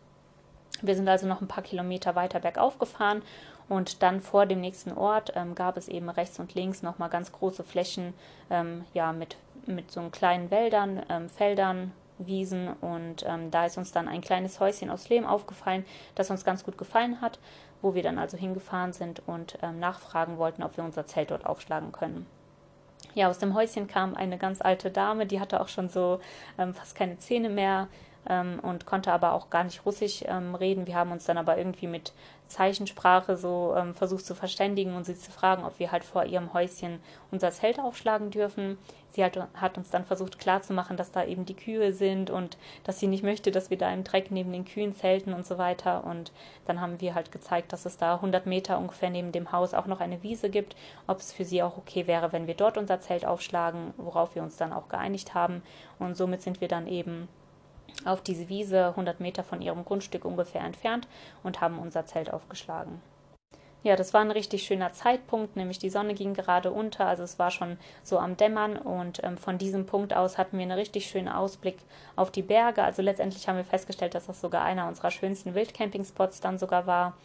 [0.84, 3.22] Wir sind also noch ein paar Kilometer weiter bergauf gefahren
[3.70, 7.32] und dann vor dem nächsten Ort ähm, gab es eben rechts und links nochmal ganz
[7.32, 8.14] große Flächen
[8.50, 13.94] ähm, ja, mit, mit so kleinen Wäldern, ähm, Feldern, Wiesen und ähm, da ist uns
[13.94, 17.40] dann ein kleines Häuschen aus Lehm aufgefallen, das uns ganz gut gefallen hat,
[17.82, 21.46] wo wir dann also hingefahren sind und ähm, nachfragen wollten, ob wir unser Zelt dort
[21.46, 22.28] aufschlagen können.
[23.16, 26.20] Ja, aus dem Häuschen kam eine ganz alte Dame, die hatte auch schon so
[26.58, 27.88] ähm, fast keine Zähne mehr,
[28.30, 30.88] ähm, und konnte aber auch gar nicht Russisch ähm, reden.
[30.88, 32.14] Wir haben uns dann aber irgendwie mit
[32.48, 36.54] Zeichensprache so ähm, versucht zu verständigen und sie zu fragen, ob wir halt vor ihrem
[36.54, 37.00] Häuschen
[37.32, 38.78] unser Zelt aufschlagen dürfen.
[39.10, 43.00] Sie hat, hat uns dann versucht klarzumachen, dass da eben die Kühe sind und dass
[43.00, 46.04] sie nicht möchte, dass wir da im Dreck neben den Kühen zelten und so weiter.
[46.04, 46.32] Und
[46.66, 49.86] dann haben wir halt gezeigt, dass es da 100 Meter ungefähr neben dem Haus auch
[49.86, 53.02] noch eine Wiese gibt, ob es für sie auch okay wäre, wenn wir dort unser
[53.02, 55.62] Zelt aufschlagen, worauf wir uns dann auch geeinigt haben.
[56.00, 57.28] Und somit sind wir dann eben
[58.06, 61.08] auf diese Wiese 100 Meter von ihrem Grundstück ungefähr entfernt
[61.44, 63.02] und haben unser Zelt aufgeschlagen.
[63.84, 67.38] Ja, das war ein richtig schöner Zeitpunkt, nämlich die Sonne ging gerade unter, also es
[67.38, 71.08] war schon so am Dämmern und ähm, von diesem Punkt aus hatten wir einen richtig
[71.08, 71.80] schönen Ausblick
[72.16, 72.82] auf die Berge.
[72.82, 77.18] Also letztendlich haben wir festgestellt, dass das sogar einer unserer schönsten Wildcampingspots dann sogar war.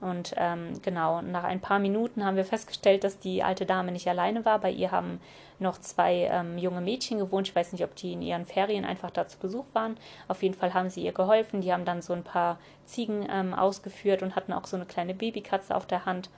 [0.00, 4.08] Und ähm, genau, nach ein paar Minuten haben wir festgestellt, dass die alte Dame nicht
[4.08, 4.58] alleine war.
[4.58, 5.20] Bei ihr haben
[5.58, 7.48] noch zwei ähm, junge Mädchen gewohnt.
[7.48, 9.96] Ich weiß nicht, ob die in ihren Ferien einfach da zu Besuch waren.
[10.28, 11.62] Auf jeden Fall haben sie ihr geholfen.
[11.62, 15.14] Die haben dann so ein paar Ziegen ähm, ausgeführt und hatten auch so eine kleine
[15.14, 16.28] Babykatze auf der Hand.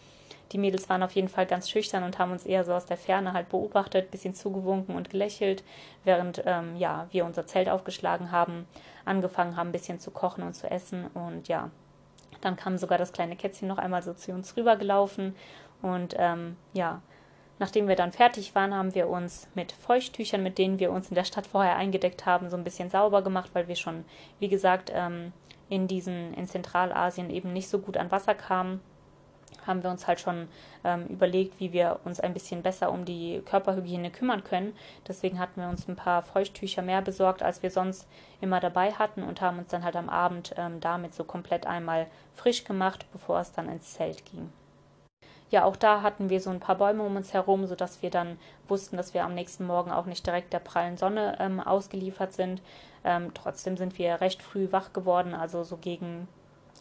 [0.53, 2.97] Die Mädels waren auf jeden Fall ganz schüchtern und haben uns eher so aus der
[2.97, 5.63] Ferne halt beobachtet, bisschen zugewunken und gelächelt,
[6.05, 8.67] während ähm, ja, wir unser Zelt aufgeschlagen haben,
[9.05, 11.71] angefangen haben, ein bisschen zu kochen und zu essen und ja,
[12.41, 15.35] dann kam sogar das kleine Kätzchen noch einmal so zu uns rübergelaufen.
[15.83, 17.03] Und ähm, ja,
[17.59, 21.15] nachdem wir dann fertig waren, haben wir uns mit Feuchttüchern, mit denen wir uns in
[21.15, 24.05] der Stadt vorher eingedeckt haben, so ein bisschen sauber gemacht, weil wir schon,
[24.39, 25.33] wie gesagt, ähm,
[25.69, 28.81] in diesen, in Zentralasien eben nicht so gut an Wasser kamen
[29.69, 30.49] haben wir uns halt schon
[30.85, 34.75] ähm, überlegt, wie wir uns ein bisschen besser um die Körperhygiene kümmern können.
[35.07, 38.09] Deswegen hatten wir uns ein paar Feuchttücher mehr besorgt, als wir sonst
[38.41, 42.07] immer dabei hatten und haben uns dann halt am Abend ähm, damit so komplett einmal
[42.35, 44.51] frisch gemacht, bevor es dann ins Zelt ging.
[45.51, 48.39] ja, auch da hatten wir so ein paar Bäume um uns herum, sodass wir dann
[48.69, 52.63] wussten, dass wir am nächsten Morgen auch nicht direkt der prallen Sonne ähm, ausgeliefert sind.
[53.05, 56.29] Ähm, trotzdem sind wir recht früh wach geworden, also so gegen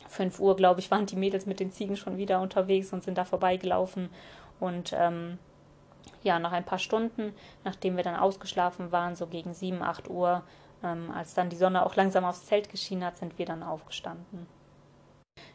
[0.08, 3.18] 5 Uhr, glaube ich, waren die Mädels mit den Ziegen schon wieder unterwegs und sind
[3.18, 4.10] da vorbeigelaufen.
[4.60, 5.38] Und ähm,
[6.24, 7.34] ja, nach ein paar Stunden,
[7.64, 10.44] nachdem wir dann ausgeschlafen waren, so gegen 7, 8 Uhr,
[10.84, 14.48] ähm, als dann die Sonne auch langsam aufs Zelt geschienen hat, sind wir dann aufgestanden.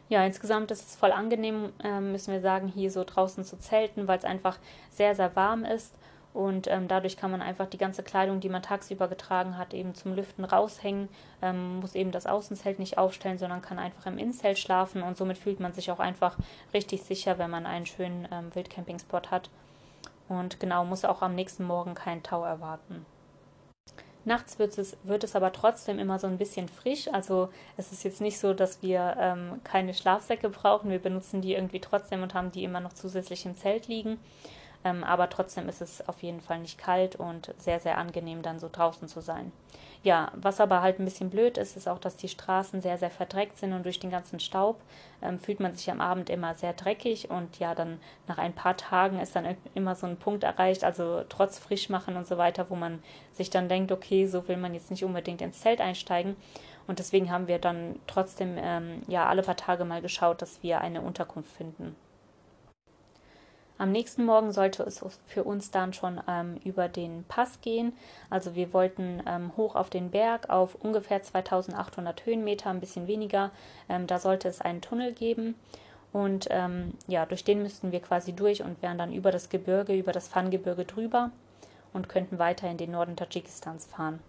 [0.09, 4.07] Ja, insgesamt ist es voll angenehm, äh, müssen wir sagen, hier so draußen zu zelten,
[4.07, 5.95] weil es einfach sehr, sehr warm ist
[6.33, 9.93] und ähm, dadurch kann man einfach die ganze Kleidung, die man tagsüber getragen hat, eben
[9.93, 11.09] zum Lüften raushängen,
[11.41, 15.37] ähm, muss eben das Außenzelt nicht aufstellen, sondern kann einfach im Innenzelt schlafen und somit
[15.37, 16.37] fühlt man sich auch einfach
[16.73, 19.49] richtig sicher, wenn man einen schönen ähm, Wildcampingspot hat.
[20.27, 23.05] Und genau, muss auch am nächsten Morgen keinen Tau erwarten.
[24.25, 27.09] Nachts wird es, wird es aber trotzdem immer so ein bisschen frisch.
[27.09, 30.89] Also es ist jetzt nicht so, dass wir ähm, keine Schlafsäcke brauchen.
[30.89, 34.17] Wir benutzen die irgendwie trotzdem und haben die immer noch zusätzlich im Zelt liegen.
[34.83, 38.59] Ähm, aber trotzdem ist es auf jeden Fall nicht kalt und sehr, sehr angenehm, dann
[38.59, 39.51] so draußen zu sein.
[40.03, 43.09] Ja, was aber halt ein bisschen blöd ist, ist auch, dass die Straßen sehr, sehr
[43.09, 44.81] verdreckt sind und durch den ganzen Staub
[45.21, 48.75] ähm, fühlt man sich am Abend immer sehr dreckig und ja, dann nach ein paar
[48.75, 52.75] Tagen ist dann immer so ein Punkt erreicht, also trotz Frischmachen und so weiter, wo
[52.75, 56.35] man sich dann denkt, okay, so will man jetzt nicht unbedingt ins Zelt einsteigen.
[56.85, 60.81] Und deswegen haben wir dann trotzdem ähm, ja alle paar Tage mal geschaut, dass wir
[60.81, 61.95] eine Unterkunft finden.
[63.77, 67.93] Am nächsten Morgen sollte es für uns dann schon ähm, über den Pass gehen.
[68.29, 73.51] Also wir wollten ähm, hoch auf den Berg auf ungefähr 2800 Höhenmeter, ein bisschen weniger.
[73.89, 75.55] Ähm, da sollte es einen Tunnel geben.
[76.11, 79.95] Und ähm, ja, durch den müssten wir quasi durch und wären dann über das Gebirge,
[79.95, 81.31] über das Fangebirge drüber
[81.91, 84.19] und könnten weiter in den Norden Tadschikistans fahren.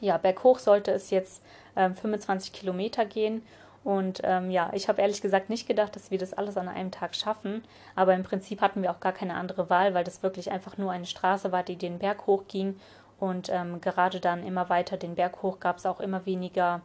[0.00, 1.42] Ja, berghoch sollte es jetzt
[1.74, 3.42] 25 ähm, Kilometer gehen
[3.84, 6.92] und ähm, ja, ich habe ehrlich gesagt nicht gedacht, dass wir das alles an einem
[6.92, 7.64] Tag schaffen.
[7.96, 10.92] Aber im Prinzip hatten wir auch gar keine andere Wahl, weil das wirklich einfach nur
[10.92, 12.78] eine Straße war, die den Berg hochging.
[13.18, 16.80] Und ähm, gerade dann immer weiter den Berg hoch gab es auch immer weniger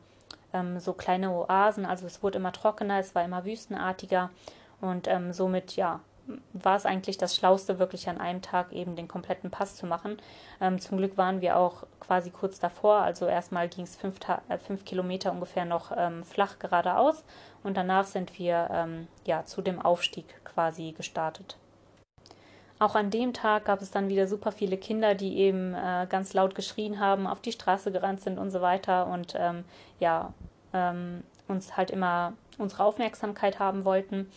[0.53, 1.85] ähm, so kleine Oasen.
[1.85, 4.31] Also es wurde immer trockener, es war immer wüstenartiger.
[4.81, 5.99] Und ähm, somit, ja,
[6.53, 10.17] war es eigentlich das Schlauste, wirklich an einem Tag eben den kompletten Pass zu machen.
[10.59, 12.97] Ähm, zum Glück waren wir auch quasi kurz davor.
[12.97, 14.19] Also erstmal ging es fünf,
[14.49, 17.23] äh, fünf, Kilometer ungefähr noch ähm, flach geradeaus
[17.63, 21.57] und danach sind wir ähm, ja zu dem Aufstieg quasi gestartet.
[22.79, 26.33] Auch an dem Tag gab es dann wieder super viele Kinder, die eben äh, ganz
[26.33, 29.65] laut geschrien haben, auf die Straße gerannt sind und so weiter und ähm,
[29.99, 30.33] ja
[30.73, 34.29] ähm, uns halt immer unsere Aufmerksamkeit haben wollten.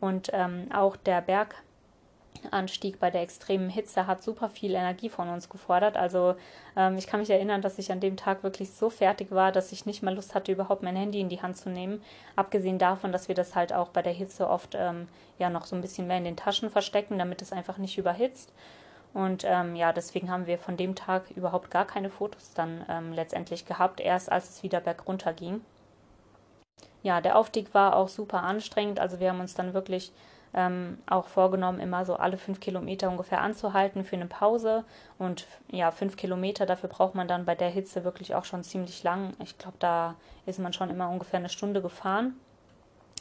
[0.00, 5.48] Und ähm, auch der Berganstieg bei der extremen Hitze hat super viel Energie von uns
[5.48, 5.96] gefordert.
[5.96, 6.36] Also
[6.76, 9.72] ähm, ich kann mich erinnern, dass ich an dem Tag wirklich so fertig war, dass
[9.72, 12.02] ich nicht mal Lust hatte, überhaupt mein Handy in die Hand zu nehmen.
[12.36, 15.76] Abgesehen davon, dass wir das halt auch bei der Hitze oft ähm, ja noch so
[15.76, 18.52] ein bisschen mehr in den Taschen verstecken, damit es einfach nicht überhitzt.
[19.12, 23.12] Und ähm, ja, deswegen haben wir von dem Tag überhaupt gar keine Fotos dann ähm,
[23.12, 25.62] letztendlich gehabt, erst als es wieder bergunter ging
[27.02, 29.00] ja, der Aufstieg war auch super anstrengend.
[29.00, 30.12] Also wir haben uns dann wirklich
[30.52, 34.84] ähm, auch vorgenommen, immer so alle fünf Kilometer ungefähr anzuhalten für eine Pause.
[35.18, 39.02] Und ja, fünf Kilometer, dafür braucht man dann bei der Hitze wirklich auch schon ziemlich
[39.02, 39.32] lang.
[39.42, 40.16] Ich glaube, da
[40.46, 42.34] ist man schon immer ungefähr eine Stunde gefahren,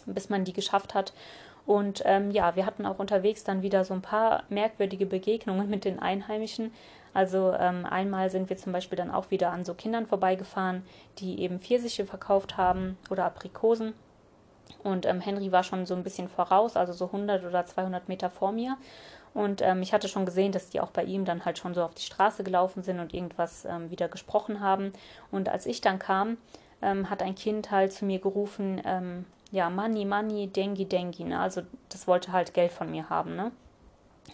[0.05, 1.13] bis man die geschafft hat.
[1.65, 5.85] Und ähm, ja, wir hatten auch unterwegs dann wieder so ein paar merkwürdige Begegnungen mit
[5.85, 6.73] den Einheimischen.
[7.13, 10.83] Also ähm, einmal sind wir zum Beispiel dann auch wieder an so Kindern vorbeigefahren,
[11.17, 13.93] die eben Pfirsiche verkauft haben oder Aprikosen.
[14.83, 18.29] Und ähm, Henry war schon so ein bisschen voraus, also so 100 oder 200 Meter
[18.29, 18.77] vor mir.
[19.33, 21.83] Und ähm, ich hatte schon gesehen, dass die auch bei ihm dann halt schon so
[21.83, 24.91] auf die Straße gelaufen sind und irgendwas ähm, wieder gesprochen haben.
[25.31, 26.37] Und als ich dann kam,
[26.81, 31.23] ähm, hat ein Kind halt zu mir gerufen, ähm, ja, Money, Money, Dengi, Dengi.
[31.23, 31.39] Ne?
[31.39, 33.51] Also das wollte halt Geld von mir haben, ne?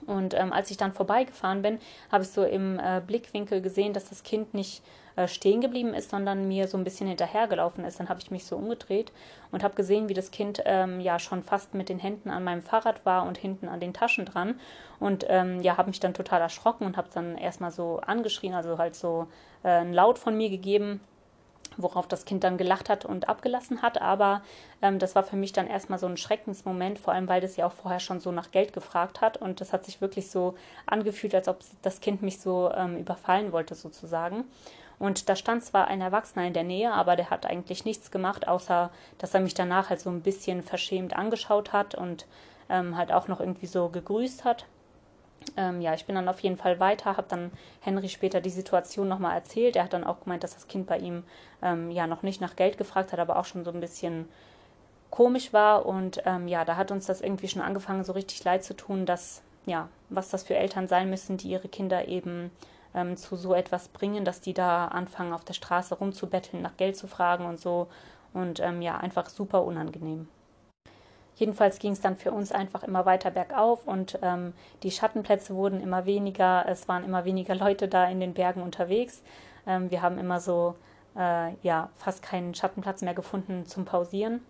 [0.05, 1.79] Und ähm, als ich dann vorbeigefahren bin,
[2.11, 4.83] habe ich so im äh, Blickwinkel gesehen, dass das Kind nicht
[5.15, 7.99] äh, stehen geblieben ist, sondern mir so ein bisschen hinterhergelaufen ist.
[7.99, 9.11] Dann habe ich mich so umgedreht
[9.51, 12.61] und habe gesehen, wie das Kind ähm, ja schon fast mit den Händen an meinem
[12.61, 14.59] Fahrrad war und hinten an den Taschen dran.
[14.99, 18.77] Und ähm, ja, habe mich dann total erschrocken und habe dann erstmal so angeschrien, also
[18.77, 19.27] halt so
[19.63, 20.99] äh, ein Laut von mir gegeben
[21.77, 24.01] worauf das Kind dann gelacht hat und abgelassen hat.
[24.01, 24.41] Aber
[24.81, 27.65] ähm, das war für mich dann erstmal so ein Schreckensmoment, vor allem weil das ja
[27.65, 29.37] auch vorher schon so nach Geld gefragt hat.
[29.37, 33.51] Und das hat sich wirklich so angefühlt, als ob das Kind mich so ähm, überfallen
[33.51, 34.45] wollte, sozusagen.
[34.97, 38.47] Und da stand zwar ein Erwachsener in der Nähe, aber der hat eigentlich nichts gemacht,
[38.47, 42.25] außer dass er mich danach halt so ein bisschen verschämt angeschaut hat und
[42.69, 44.65] ähm, halt auch noch irgendwie so gegrüßt hat
[45.57, 47.51] ähm, ja, ich bin dann auf jeden Fall weiter, habe dann
[47.81, 49.75] Henry später die Situation nochmal erzählt.
[49.75, 51.23] Er hat dann auch gemeint, dass das Kind bei ihm
[51.61, 54.27] ähm, ja noch nicht nach Geld gefragt hat, aber auch schon so ein bisschen
[55.09, 55.85] komisch war.
[55.85, 59.05] Und ähm, ja, da hat uns das irgendwie schon angefangen, so richtig leid zu tun,
[59.05, 62.51] dass, ja, was das für Eltern sein müssen, die ihre Kinder eben
[62.93, 66.97] ähm, zu so etwas bringen, dass die da anfangen, auf der Straße rumzubetteln, nach Geld
[66.97, 67.87] zu fragen und so.
[68.33, 70.27] Und ähm, ja, einfach super unangenehm.
[71.35, 74.53] Jedenfalls ging es dann für uns einfach immer weiter bergauf und ähm,
[74.83, 76.65] die Schattenplätze wurden immer weniger.
[76.67, 79.21] Es waren immer weniger Leute da in den Bergen unterwegs.
[79.67, 80.75] Ähm, wir haben immer so
[81.17, 84.41] äh, ja fast keinen Schattenplatz mehr gefunden zum Pausieren.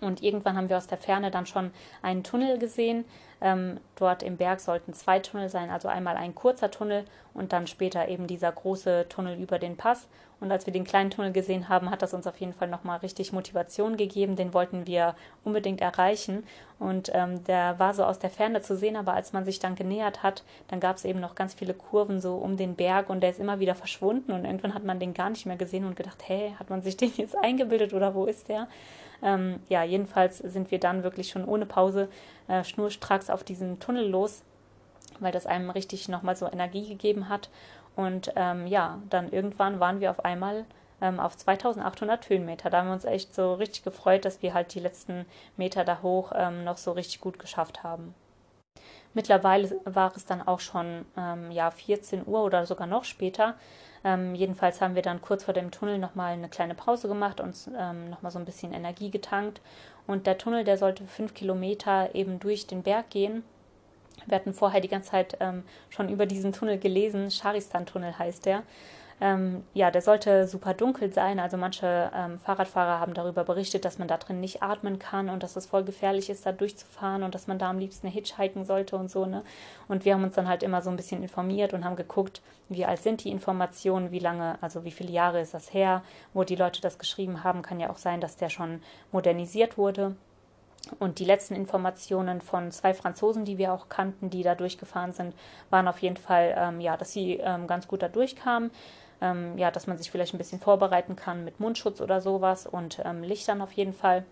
[0.00, 1.70] Und irgendwann haben wir aus der Ferne dann schon
[2.02, 3.04] einen Tunnel gesehen.
[3.40, 7.04] Ähm, dort im Berg sollten zwei Tunnel sein, also einmal ein kurzer Tunnel
[7.34, 10.08] und dann später eben dieser große Tunnel über den Pass.
[10.38, 12.98] Und als wir den kleinen Tunnel gesehen haben, hat das uns auf jeden Fall nochmal
[12.98, 14.36] richtig Motivation gegeben.
[14.36, 15.14] Den wollten wir
[15.44, 16.44] unbedingt erreichen.
[16.78, 19.76] Und ähm, der war so aus der Ferne zu sehen, aber als man sich dann
[19.76, 23.22] genähert hat, dann gab es eben noch ganz viele Kurven so um den Berg und
[23.22, 24.32] der ist immer wieder verschwunden.
[24.32, 26.98] Und irgendwann hat man den gar nicht mehr gesehen und gedacht, hey, hat man sich
[26.98, 28.68] den jetzt eingebildet oder wo ist der?
[29.22, 32.08] Ähm, ja, jedenfalls sind wir dann wirklich schon ohne Pause
[32.48, 34.42] äh, schnurstracks auf diesen Tunnel los,
[35.20, 37.50] weil das einem richtig nochmal so Energie gegeben hat.
[37.94, 40.66] Und ähm, ja, dann irgendwann waren wir auf einmal
[41.00, 42.70] ähm, auf 2800 Höhenmeter.
[42.70, 45.26] Da haben wir uns echt so richtig gefreut, dass wir halt die letzten
[45.56, 48.14] Meter da hoch ähm, noch so richtig gut geschafft haben.
[49.16, 53.54] Mittlerweile war es dann auch schon ähm, ja, 14 Uhr oder sogar noch später.
[54.04, 57.56] Ähm, jedenfalls haben wir dann kurz vor dem Tunnel nochmal eine kleine Pause gemacht und
[57.78, 59.62] ähm, nochmal so ein bisschen Energie getankt.
[60.06, 63.42] Und der Tunnel, der sollte fünf Kilometer eben durch den Berg gehen.
[64.26, 67.30] Wir hatten vorher die ganze Zeit ähm, schon über diesen Tunnel gelesen.
[67.30, 68.64] Sharistan-Tunnel heißt der.
[69.18, 71.40] Ähm, ja, der sollte super dunkel sein.
[71.40, 75.42] Also manche ähm, Fahrradfahrer haben darüber berichtet, dass man da drin nicht atmen kann und
[75.42, 78.96] dass es voll gefährlich ist, da durchzufahren und dass man da am liebsten hitchhiken sollte
[78.96, 79.24] und so.
[79.24, 79.42] Ne?
[79.88, 82.84] Und wir haben uns dann halt immer so ein bisschen informiert und haben geguckt, wie
[82.84, 86.02] alt sind die Informationen, wie lange, also wie viele Jahre ist das her,
[86.34, 87.62] wo die Leute das geschrieben haben.
[87.62, 88.82] Kann ja auch sein, dass der schon
[89.12, 90.14] modernisiert wurde.
[90.98, 95.34] Und die letzten Informationen von zwei Franzosen, die wir auch kannten, die da durchgefahren sind,
[95.70, 98.70] waren auf jeden Fall, ähm, ja, dass sie ähm, ganz gut da durchkamen
[99.20, 103.00] ähm, ja, dass man sich vielleicht ein bisschen vorbereiten kann mit Mundschutz oder sowas und
[103.04, 104.24] ähm, Lichtern auf jeden Fall.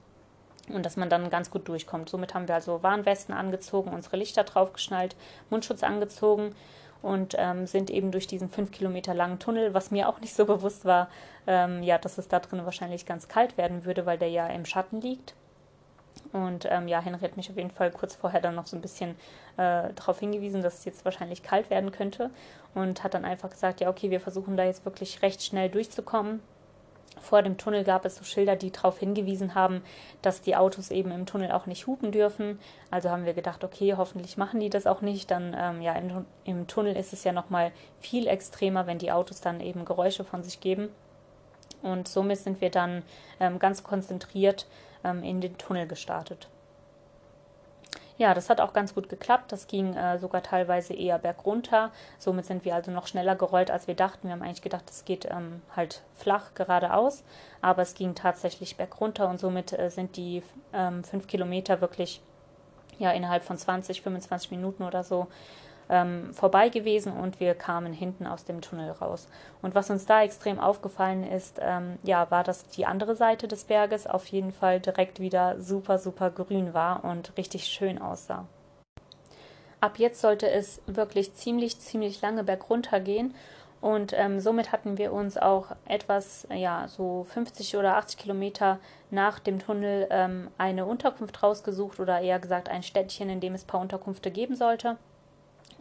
[0.72, 2.08] Und dass man dann ganz gut durchkommt.
[2.08, 5.14] Somit haben wir also Warnwesten angezogen, unsere Lichter draufgeschnallt,
[5.50, 6.54] Mundschutz angezogen
[7.02, 10.46] und ähm, sind eben durch diesen fünf Kilometer langen Tunnel, was mir auch nicht so
[10.46, 11.08] bewusst war,
[11.46, 14.64] ähm, ja, dass es da drin wahrscheinlich ganz kalt werden würde, weil der ja im
[14.64, 15.34] Schatten liegt.
[16.34, 18.82] Und ähm, ja, Henry hat mich auf jeden Fall kurz vorher dann noch so ein
[18.82, 19.10] bisschen
[19.56, 22.30] äh, darauf hingewiesen, dass es jetzt wahrscheinlich kalt werden könnte.
[22.74, 26.40] Und hat dann einfach gesagt, ja, okay, wir versuchen da jetzt wirklich recht schnell durchzukommen.
[27.20, 29.84] Vor dem Tunnel gab es so Schilder, die darauf hingewiesen haben,
[30.22, 32.58] dass die Autos eben im Tunnel auch nicht hupen dürfen.
[32.90, 35.30] Also haben wir gedacht, okay, hoffentlich machen die das auch nicht.
[35.30, 37.70] Dann ähm, ja, im, im Tunnel ist es ja nochmal
[38.00, 40.88] viel extremer, wenn die Autos dann eben Geräusche von sich geben.
[41.80, 43.04] Und somit sind wir dann
[43.38, 44.66] ähm, ganz konzentriert
[45.04, 46.48] ähm, in den Tunnel gestartet.
[48.16, 49.50] Ja, das hat auch ganz gut geklappt.
[49.50, 51.90] Das ging äh, sogar teilweise eher bergunter.
[52.18, 54.28] Somit sind wir also noch schneller gerollt, als wir dachten.
[54.28, 57.24] Wir haben eigentlich gedacht, es geht ähm, halt flach geradeaus,
[57.60, 62.20] aber es ging tatsächlich bergunter und somit äh, sind die ähm, fünf Kilometer wirklich
[63.00, 65.26] ja innerhalb von 20, 25 Minuten oder so
[65.88, 69.28] ähm, vorbei gewesen und wir kamen hinten aus dem Tunnel raus.
[69.62, 73.64] Und was uns da extrem aufgefallen ist, ähm, ja, war, dass die andere Seite des
[73.64, 78.46] Berges auf jeden Fall direkt wieder super, super grün war und richtig schön aussah.
[79.80, 83.34] Ab jetzt sollte es wirklich ziemlich, ziemlich lange bergunter gehen
[83.82, 88.78] und ähm, somit hatten wir uns auch etwas, ja, so 50 oder 80 Kilometer
[89.10, 93.64] nach dem Tunnel ähm, eine Unterkunft rausgesucht oder eher gesagt ein Städtchen, in dem es
[93.64, 94.96] ein paar Unterkünfte geben sollte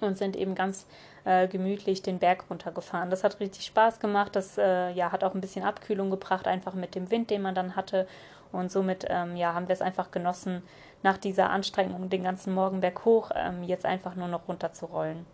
[0.02, 0.86] und sind eben ganz
[1.26, 3.10] äh, gemütlich den Berg runtergefahren.
[3.10, 4.36] Das hat richtig Spaß gemacht.
[4.36, 7.56] Das äh, ja, hat auch ein bisschen Abkühlung gebracht, einfach mit dem Wind, den man
[7.56, 8.08] dann hatte.
[8.52, 10.62] Und somit ähm, ja, haben wir es einfach genossen,
[11.02, 15.26] nach dieser Anstrengung den ganzen Morgen berghoch ähm, jetzt einfach nur noch runterzurollen.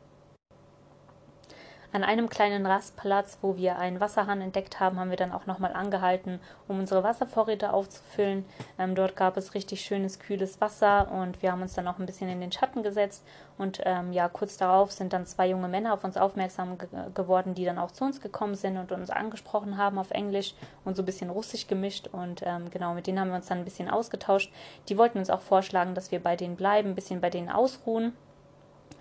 [1.91, 5.73] An einem kleinen Rastplatz, wo wir einen Wasserhahn entdeckt haben, haben wir dann auch nochmal
[5.73, 8.45] angehalten, um unsere Wasservorräte aufzufüllen.
[8.77, 12.05] Ähm, dort gab es richtig schönes, kühles Wasser und wir haben uns dann auch ein
[12.05, 13.25] bisschen in den Schatten gesetzt.
[13.57, 17.55] Und ähm, ja, kurz darauf sind dann zwei junge Männer auf uns aufmerksam ge geworden,
[17.55, 20.53] die dann auch zu uns gekommen sind und uns angesprochen haben auf Englisch
[20.85, 22.07] und so ein bisschen russisch gemischt.
[22.11, 24.53] Und ähm, genau, mit denen haben wir uns dann ein bisschen ausgetauscht.
[24.89, 28.13] Die wollten uns auch vorschlagen, dass wir bei denen bleiben, ein bisschen bei denen ausruhen.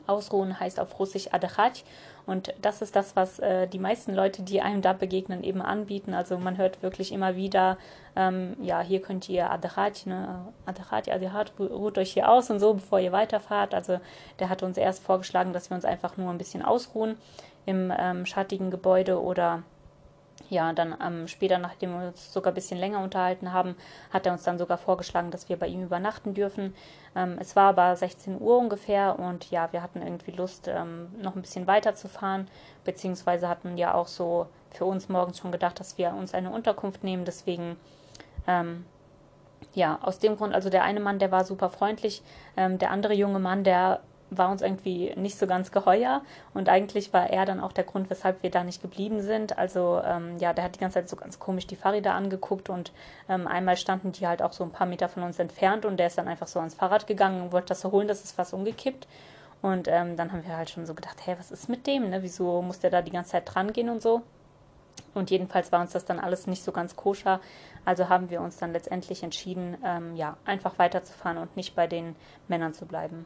[0.07, 1.83] Ausruhen heißt auf Russisch Adachach
[2.29, 6.13] und das ist das, was äh, die meisten Leute, die einem da begegnen, eben anbieten.
[6.13, 7.79] Also man hört wirklich immer wieder,
[8.17, 12.75] ähm, ja, hier könnt ihr Adachat, ne, Adachat, Adachat, ruht euch hier aus und so,
[12.75, 13.73] bevor ihr weiterfahrt.
[13.73, 13.99] Also
[14.41, 17.17] der hat uns erst vorgeschlagen, dass wir uns einfach nur ein bisschen ausruhen
[17.65, 19.63] im ähm, schattigen Gebäude oder
[20.51, 23.77] ja, dann ähm, später, nachdem wir uns sogar ein bisschen länger unterhalten haben,
[24.11, 26.75] hat er uns dann sogar vorgeschlagen, dass wir bei ihm übernachten dürfen.
[27.15, 31.37] Ähm, es war aber 16 Uhr ungefähr und ja, wir hatten irgendwie Lust, ähm, noch
[31.37, 32.49] ein bisschen weiterzufahren,
[32.85, 37.05] beziehungsweise hatten ja auch so für uns morgens schon gedacht, dass wir uns eine Unterkunft
[37.05, 37.25] nehmen.
[37.25, 37.77] Deswegen,
[38.47, 38.87] ähm,
[39.75, 42.23] ja, aus dem Grund, also der eine Mann, der war super freundlich,
[42.57, 44.01] ähm, der andere junge Mann, der
[44.31, 46.23] war uns irgendwie nicht so ganz geheuer
[46.55, 49.59] und eigentlich war er dann auch der Grund, weshalb wir da nicht geblieben sind.
[49.59, 52.93] Also ähm, ja, der hat die ganze Zeit so ganz komisch die Fahrräder angeguckt und
[53.29, 56.09] ähm, einmal standen die halt auch so ein paar Meter von uns entfernt und der
[56.09, 58.55] ist dann einfach so ans Fahrrad gegangen und wollte das so holen, das ist fast
[58.55, 59.07] umgekippt.
[59.61, 62.11] Und ähm, dann haben wir halt schon so gedacht, hey, was ist mit dem?
[62.11, 62.23] Ne?
[62.23, 64.23] Wieso muss der da die ganze Zeit dran gehen und so?
[65.15, 67.41] Und jedenfalls war uns das dann alles nicht so ganz koscher.
[67.85, 72.15] Also haben wir uns dann letztendlich entschieden, ähm, ja, einfach weiterzufahren und nicht bei den
[72.47, 73.25] Männern zu bleiben.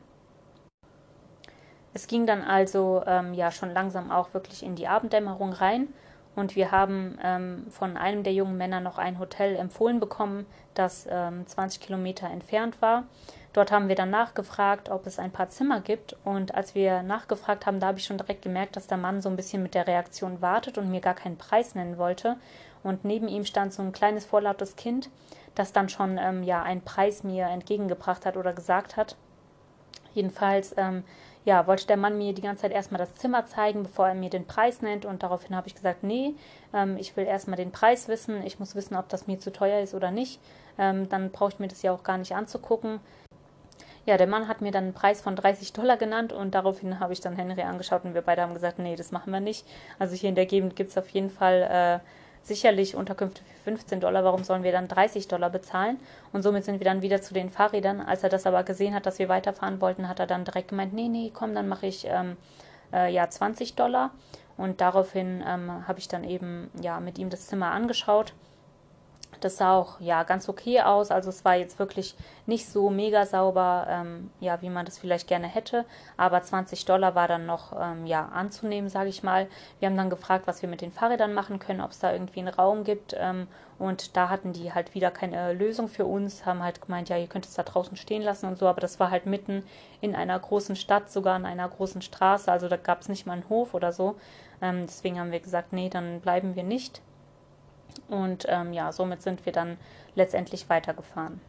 [1.94, 5.88] Es ging dann also ähm, ja schon langsam auch wirklich in die Abenddämmerung rein
[6.34, 11.06] und wir haben ähm, von einem der jungen Männer noch ein Hotel empfohlen bekommen, das
[11.10, 13.04] ähm, 20 Kilometer entfernt war.
[13.52, 16.16] Dort haben wir dann nachgefragt, ob es ein paar Zimmer gibt.
[16.24, 19.28] Und als wir nachgefragt haben, da habe ich schon direkt gemerkt, dass der Mann so
[19.28, 22.36] ein bisschen mit der Reaktion wartet und mir gar keinen Preis nennen wollte.
[22.82, 25.10] Und neben ihm stand so ein kleines vorlautes Kind,
[25.54, 29.16] das dann schon ähm, ja einen Preis mir entgegengebracht hat oder gesagt hat.
[30.14, 31.04] Jedenfalls ähm,
[31.44, 34.30] ja, wollte der Mann mir die ganze Zeit erstmal das Zimmer zeigen, bevor er mir
[34.30, 35.04] den Preis nennt.
[35.04, 36.34] Und daraufhin habe ich gesagt, nee,
[36.72, 38.44] ähm, ich will erstmal den Preis wissen.
[38.46, 40.40] Ich muss wissen, ob das mir zu teuer ist oder nicht.
[40.78, 43.00] Ähm, dann brauche ich mir das ja auch gar nicht anzugucken.
[44.04, 47.12] Ja, der Mann hat mir dann einen Preis von 30 Dollar genannt und daraufhin habe
[47.12, 49.64] ich dann Henry angeschaut und wir beide haben gesagt, nee, das machen wir nicht.
[49.98, 54.00] Also hier in der Gegend gibt es auf jeden Fall äh, sicherlich Unterkünfte für 15
[54.00, 55.98] Dollar, warum sollen wir dann 30 Dollar bezahlen?
[56.32, 58.00] Und somit sind wir dann wieder zu den Fahrrädern.
[58.00, 60.92] Als er das aber gesehen hat, dass wir weiterfahren wollten, hat er dann direkt gemeint,
[60.92, 62.36] nee, nee, komm, dann mache ich ähm,
[62.92, 64.10] äh, ja 20 Dollar.
[64.56, 68.34] Und daraufhin ähm, habe ich dann eben ja mit ihm das Zimmer angeschaut
[69.44, 71.10] das sah auch ja ganz okay aus.
[71.10, 72.14] Also es war jetzt wirklich
[72.46, 75.84] nicht so mega sauber, ähm, ja, wie man das vielleicht gerne hätte.
[76.16, 79.48] Aber 20 Dollar war dann noch ähm, ja anzunehmen, sage ich mal.
[79.78, 82.40] Wir haben dann gefragt, was wir mit den Fahrrädern machen können, ob es da irgendwie
[82.40, 83.14] einen Raum gibt.
[83.18, 83.48] Ähm,
[83.78, 87.26] und da hatten die halt wieder keine Lösung für uns, haben halt gemeint, ja, ihr
[87.26, 88.68] könnt es da draußen stehen lassen und so.
[88.68, 89.64] Aber das war halt mitten
[90.00, 92.50] in einer großen Stadt, sogar an einer großen Straße.
[92.50, 94.16] Also da gab es nicht mal einen Hof oder so.
[94.60, 97.02] Ähm, deswegen haben wir gesagt, nee, dann bleiben wir nicht.
[98.08, 99.78] Und ähm, ja, somit sind wir dann
[100.14, 101.40] letztendlich weitergefahren.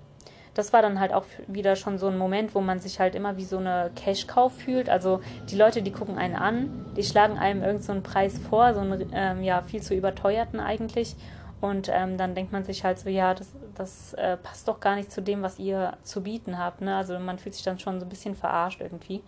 [0.53, 3.38] Das war dann halt auch wieder schon so ein Moment, wo man sich halt immer
[3.38, 4.88] wie so eine Cash-Cow fühlt.
[4.88, 8.82] Also die Leute, die gucken einen an, die schlagen einem irgendeinen so Preis vor, so
[8.82, 11.15] einen ähm, ja, viel zu überteuerten eigentlich.
[11.60, 14.95] Und ähm, dann denkt man sich halt so, ja, das, das äh, passt doch gar
[14.95, 16.82] nicht zu dem, was ihr zu bieten habt.
[16.82, 16.95] Ne?
[16.95, 19.24] Also man fühlt sich dann schon so ein bisschen verarscht irgendwie.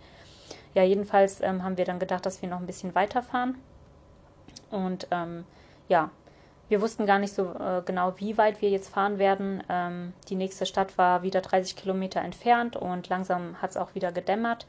[0.74, 3.56] Ja, jedenfalls ähm, haben wir dann gedacht, dass wir noch ein bisschen weiterfahren.
[4.70, 5.44] Und ähm,
[5.88, 6.10] ja,
[6.68, 9.62] wir wussten gar nicht so äh, genau, wie weit wir jetzt fahren werden.
[9.68, 14.12] Ähm, die nächste Stadt war wieder 30 Kilometer entfernt und langsam hat es auch wieder
[14.12, 14.66] gedämmert.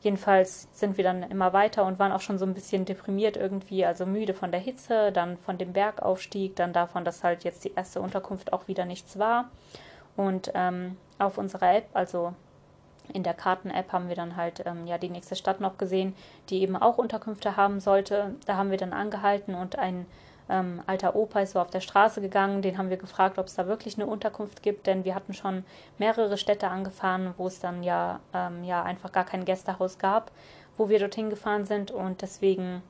[0.00, 3.86] Jedenfalls sind wir dann immer weiter und waren auch schon so ein bisschen deprimiert irgendwie,
[3.86, 7.72] also müde von der Hitze, dann von dem Bergaufstieg, dann davon, dass halt jetzt die
[7.74, 9.50] erste Unterkunft auch wieder nichts war.
[10.14, 12.34] Und ähm, auf unserer App, also
[13.12, 16.14] in der Karten-App, haben wir dann halt ähm, ja die nächste Stadt noch gesehen,
[16.50, 18.34] die eben auch Unterkünfte haben sollte.
[18.46, 20.06] Da haben wir dann angehalten und ein
[20.48, 22.62] ähm, alter Opa ist so auf der Straße gegangen.
[22.62, 25.64] Den haben wir gefragt, ob es da wirklich eine Unterkunft gibt, denn wir hatten schon
[25.98, 30.30] mehrere Städte angefahren, wo es dann ja, ähm, ja einfach gar kein Gästehaus gab,
[30.76, 31.90] wo wir dorthin gefahren sind.
[31.90, 32.82] Und deswegen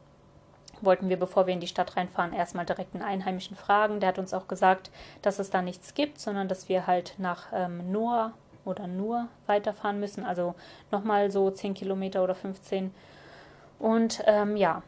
[0.80, 4.00] wollten wir, bevor wir in die Stadt reinfahren, erstmal direkt einen Einheimischen fragen.
[4.00, 4.90] Der hat uns auch gesagt,
[5.22, 8.32] dass es da nichts gibt, sondern dass wir halt nach ähm, Noah
[8.64, 10.54] oder nur weiterfahren müssen, also
[10.90, 12.92] nochmal so 10 Kilometer oder 15.
[13.78, 14.82] Und ähm, ja,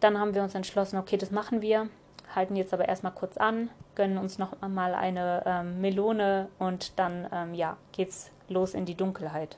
[0.00, 1.88] dann haben wir uns entschlossen, okay, das machen wir
[2.34, 7.28] halten jetzt aber erstmal kurz an, gönnen uns noch mal eine ähm, Melone und dann
[7.32, 9.56] ähm, ja, geht's los in die Dunkelheit.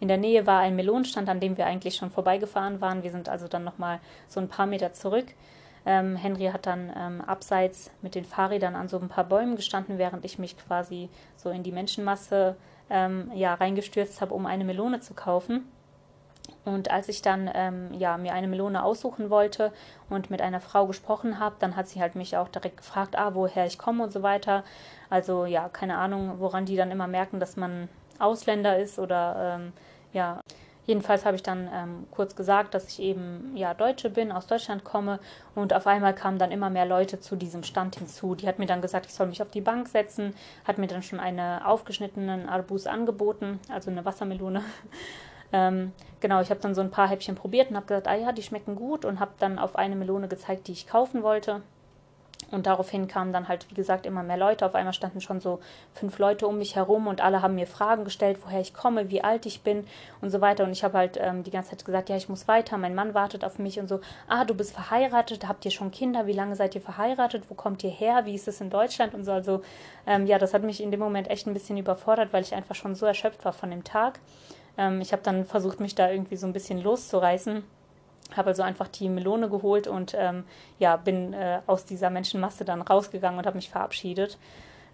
[0.00, 3.02] In der Nähe war ein Melonenstand, an dem wir eigentlich schon vorbeigefahren waren.
[3.02, 5.26] Wir sind also dann noch mal so ein paar Meter zurück.
[5.84, 9.98] Ähm, Henry hat dann ähm, abseits mit den Fahrrädern an so ein paar Bäumen gestanden,
[9.98, 12.56] während ich mich quasi so in die Menschenmasse
[12.88, 15.70] ähm, ja, reingestürzt habe, um eine Melone zu kaufen.
[16.64, 19.72] Und als ich dann ähm, ja, mir eine Melone aussuchen wollte
[20.10, 23.34] und mit einer Frau gesprochen habe, dann hat sie halt mich auch direkt gefragt, ah,
[23.34, 24.62] woher ich komme und so weiter.
[25.08, 27.88] Also ja, keine Ahnung, woran die dann immer merken, dass man
[28.18, 29.72] Ausländer ist oder ähm,
[30.12, 30.40] ja.
[30.86, 34.82] Jedenfalls habe ich dann ähm, kurz gesagt, dass ich eben ja Deutsche bin, aus Deutschland
[34.82, 35.20] komme
[35.54, 38.34] und auf einmal kamen dann immer mehr Leute zu diesem Stand hinzu.
[38.34, 40.34] Die hat mir dann gesagt, ich soll mich auf die Bank setzen,
[40.64, 44.64] hat mir dann schon eine aufgeschnittenen Arbus angeboten, also eine Wassermelone.
[45.52, 48.32] Ähm, genau, ich habe dann so ein paar Häppchen probiert und habe gesagt, ah ja,
[48.32, 51.62] die schmecken gut und habe dann auf eine Melone gezeigt, die ich kaufen wollte.
[52.50, 54.66] Und daraufhin kamen dann halt, wie gesagt, immer mehr Leute.
[54.66, 55.60] Auf einmal standen schon so
[55.94, 59.22] fünf Leute um mich herum und alle haben mir Fragen gestellt, woher ich komme, wie
[59.22, 59.86] alt ich bin
[60.20, 60.64] und so weiter.
[60.64, 63.14] Und ich habe halt ähm, die ganze Zeit gesagt, ja, ich muss weiter, mein Mann
[63.14, 64.00] wartet auf mich und so.
[64.26, 66.26] Ah, du bist verheiratet, habt ihr schon Kinder?
[66.26, 67.44] Wie lange seid ihr verheiratet?
[67.48, 68.22] Wo kommt ihr her?
[68.24, 69.32] Wie ist es in Deutschland und so?
[69.32, 69.62] Also
[70.06, 72.74] ähm, ja, das hat mich in dem Moment echt ein bisschen überfordert, weil ich einfach
[72.74, 74.18] schon so erschöpft war von dem Tag.
[74.78, 77.62] Ähm, ich habe dann versucht, mich da irgendwie so ein bisschen loszureißen
[78.36, 80.44] habe also einfach die Melone geholt und ähm,
[80.78, 84.38] ja, bin äh, aus dieser Menschenmasse dann rausgegangen und habe mich verabschiedet.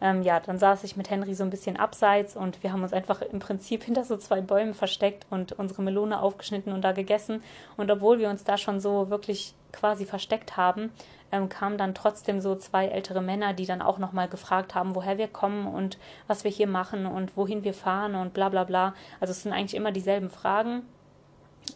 [0.00, 2.92] Ähm, ja, dann saß ich mit Henry so ein bisschen abseits und wir haben uns
[2.92, 7.42] einfach im Prinzip hinter so zwei Bäumen versteckt und unsere Melone aufgeschnitten und da gegessen.
[7.76, 10.90] Und obwohl wir uns da schon so wirklich quasi versteckt haben,
[11.32, 15.18] ähm, kamen dann trotzdem so zwei ältere Männer, die dann auch nochmal gefragt haben, woher
[15.18, 18.94] wir kommen und was wir hier machen und wohin wir fahren und bla bla bla.
[19.20, 20.82] Also es sind eigentlich immer dieselben Fragen,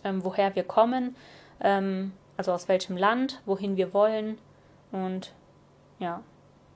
[0.05, 1.17] ähm, woher wir kommen
[1.61, 4.39] ähm, also aus welchem Land, wohin wir wollen
[4.93, 5.33] und
[5.99, 6.23] ja,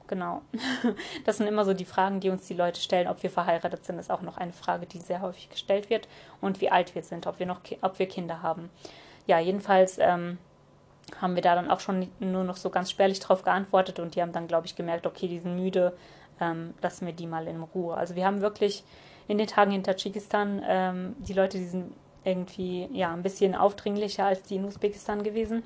[0.06, 0.42] genau.
[1.24, 3.09] Das sind immer so die Fragen, die uns die Leute stellen.
[3.09, 6.09] Ob wir verheiratet sind, ist auch noch eine Frage, die sehr häufig gestellt wird
[6.40, 8.70] und wie alt wir sind, ob wir noch, ob wir Kinder haben.
[9.26, 10.38] Ja, jedenfalls ähm,
[11.20, 14.22] haben wir da dann auch schon nur noch so ganz spärlich drauf geantwortet und die
[14.22, 15.97] haben dann, glaube ich, gemerkt, okay, die sind müde,
[16.40, 17.94] ähm, lassen wir die mal in Ruhe.
[17.94, 18.85] Also wir haben wirklich
[19.28, 21.93] in den Tagen in Tadschikistan ähm, die Leute, die sind
[22.24, 25.62] irgendwie ja ein bisschen aufdringlicher als die in Usbekistan gewesen.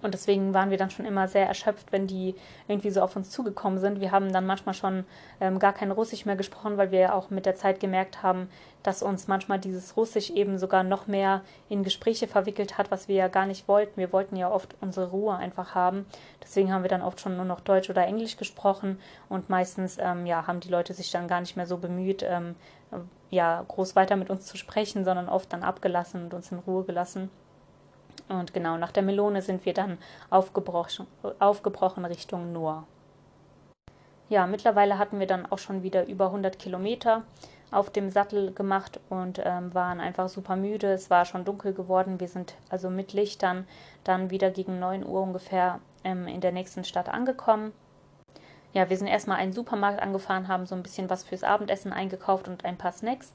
[0.00, 2.34] Und deswegen waren wir dann schon immer sehr erschöpft, wenn die
[2.66, 4.00] irgendwie so auf uns zugekommen sind.
[4.00, 5.04] Wir haben dann manchmal schon
[5.40, 8.48] ähm, gar kein Russisch mehr gesprochen, weil wir auch mit der Zeit gemerkt haben,
[8.82, 13.16] dass uns manchmal dieses Russisch eben sogar noch mehr in Gespräche verwickelt hat, was wir
[13.16, 14.00] ja gar nicht wollten.
[14.00, 16.06] Wir wollten ja oft unsere Ruhe einfach haben.
[16.42, 18.98] Deswegen haben wir dann oft schon nur noch Deutsch oder Englisch gesprochen
[19.28, 22.56] und meistens ähm, ja, haben die Leute sich dann gar nicht mehr so bemüht, ähm,
[23.30, 26.84] ja, groß weiter mit uns zu sprechen, sondern oft dann abgelassen und uns in Ruhe
[26.84, 27.30] gelassen.
[28.28, 29.98] Und genau nach der Melone sind wir dann
[30.30, 31.06] aufgebrochen,
[31.38, 32.86] aufgebrochen Richtung Noor.
[34.28, 37.22] Ja, mittlerweile hatten wir dann auch schon wieder über 100 Kilometer
[37.70, 40.92] auf dem Sattel gemacht und ähm, waren einfach super müde.
[40.92, 42.20] Es war schon dunkel geworden.
[42.20, 43.66] Wir sind also mit Lichtern
[44.04, 47.72] dann wieder gegen 9 Uhr ungefähr ähm, in der nächsten Stadt angekommen.
[48.74, 52.48] Ja, wir sind erstmal einen Supermarkt angefahren, haben so ein bisschen was fürs Abendessen eingekauft
[52.48, 53.34] und ein paar Snacks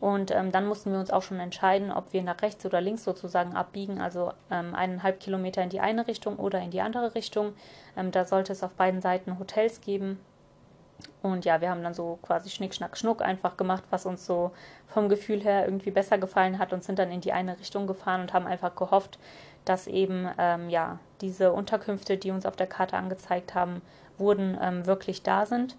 [0.00, 3.04] und ähm, dann mussten wir uns auch schon entscheiden, ob wir nach rechts oder links
[3.04, 7.54] sozusagen abbiegen, also ähm, eineinhalb Kilometer in die eine Richtung oder in die andere Richtung.
[7.96, 10.20] Ähm, da sollte es auf beiden Seiten Hotels geben.
[11.22, 14.52] Und ja, wir haben dann so quasi Schnick, Schnack, Schnuck einfach gemacht, was uns so
[14.86, 18.22] vom Gefühl her irgendwie besser gefallen hat und sind dann in die eine Richtung gefahren
[18.22, 19.18] und haben einfach gehofft,
[19.64, 23.82] dass eben ähm, ja diese Unterkünfte, die uns auf der Karte angezeigt haben,
[24.18, 25.76] wurden, ähm, wirklich da sind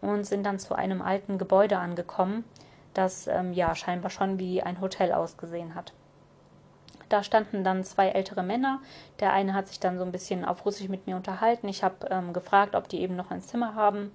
[0.00, 2.44] und sind dann zu einem alten Gebäude angekommen
[2.98, 5.92] das ähm, ja scheinbar schon wie ein Hotel ausgesehen hat.
[7.08, 8.80] Da standen dann zwei ältere Männer.
[9.20, 11.68] Der eine hat sich dann so ein bisschen auf Russisch mit mir unterhalten.
[11.68, 14.12] Ich habe ähm, gefragt, ob die eben noch ein Zimmer haben.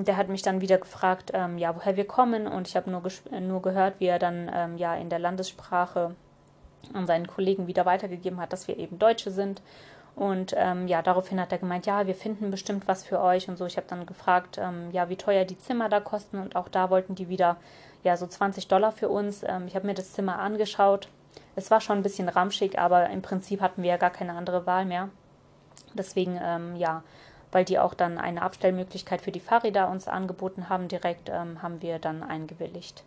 [0.00, 2.48] Der hat mich dann wieder gefragt, ähm, ja, woher wir kommen.
[2.48, 3.02] Und ich habe nur,
[3.40, 6.16] nur gehört, wie er dann ähm, ja in der Landessprache
[6.94, 9.62] an seinen Kollegen wieder weitergegeben hat, dass wir eben Deutsche sind.
[10.14, 13.56] Und ähm, ja, daraufhin hat er gemeint, ja, wir finden bestimmt was für euch und
[13.56, 13.64] so.
[13.66, 16.90] Ich habe dann gefragt, ähm, ja, wie teuer die Zimmer da kosten und auch da
[16.90, 17.56] wollten die wieder
[18.02, 19.42] ja so 20 Dollar für uns.
[19.42, 21.08] Ähm, ich habe mir das Zimmer angeschaut.
[21.54, 24.66] Es war schon ein bisschen ramschig, aber im Prinzip hatten wir ja gar keine andere
[24.66, 25.08] Wahl mehr.
[25.94, 27.02] Deswegen, ähm, ja,
[27.50, 31.82] weil die auch dann eine Abstellmöglichkeit für die Fahrräder uns angeboten haben, direkt ähm, haben
[31.82, 33.04] wir dann eingewilligt.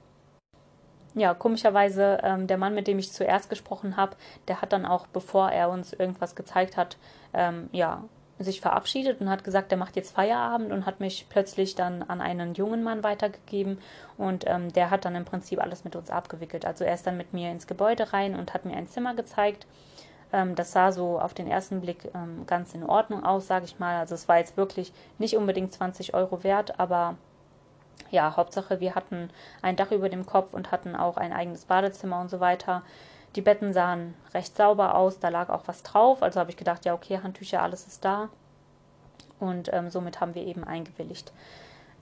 [1.16, 4.18] Ja, komischerweise, ähm, der Mann, mit dem ich zuerst gesprochen habe,
[4.48, 6.98] der hat dann auch, bevor er uns irgendwas gezeigt hat,
[7.34, 8.04] ähm, ja,
[8.38, 12.20] sich verabschiedet und hat gesagt, er macht jetzt Feierabend und hat mich plötzlich dann an
[12.20, 13.78] einen jungen Mann weitergegeben
[14.18, 16.66] und ähm, der hat dann im Prinzip alles mit uns abgewickelt.
[16.66, 19.66] Also er ist dann mit mir ins Gebäude rein und hat mir ein Zimmer gezeigt.
[20.34, 23.80] Ähm, das sah so auf den ersten Blick ähm, ganz in Ordnung aus, sage ich
[23.80, 23.98] mal.
[23.98, 27.16] Also es war jetzt wirklich nicht unbedingt 20 Euro wert, aber
[28.12, 29.30] ja, Hauptsache wir hatten
[29.62, 32.84] ein Dach über dem Kopf und hatten auch ein eigenes Badezimmer und so weiter.
[33.36, 36.24] Die Betten sahen recht sauber aus, da lag auch was drauf.
[36.24, 38.30] Also habe ich gedacht, ja, okay, Handtücher, alles ist da.
[39.40, 41.34] Und ähm, somit haben wir eben eingewilligt.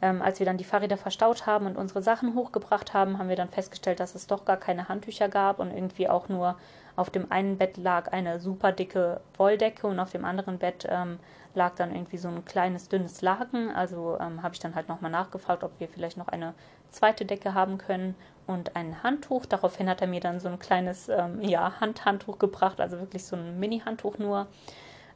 [0.02, 3.36] Ähm, als wir dann die Fahrräder verstaut haben und unsere Sachen hochgebracht haben, haben wir
[3.36, 6.58] dann festgestellt, dass es doch gar keine Handtücher gab und irgendwie auch nur
[6.96, 11.20] auf dem einen Bett lag eine super dicke Wolldecke und auf dem anderen Bett ähm,
[11.56, 13.72] lag dann irgendwie so ein kleines dünnes Laken.
[13.72, 16.54] Also ähm, habe ich dann halt nochmal nachgefragt, ob wir vielleicht noch eine
[16.90, 18.16] zweite Decke haben können
[18.48, 19.46] und ein Handtuch.
[19.46, 23.36] Daraufhin hat er mir dann so ein kleines ähm, ja, Handhandtuch gebracht, also wirklich so
[23.36, 24.48] ein Mini-Handtuch nur.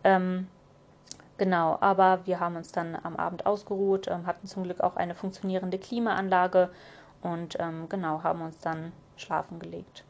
[0.04, 0.48] Ähm,
[1.38, 5.16] genau, aber wir haben uns dann am Abend ausgeruht, ähm, hatten zum Glück auch eine
[5.16, 6.70] funktionierende Klimaanlage
[7.22, 10.04] und ähm, genau haben uns dann schlafen gelegt.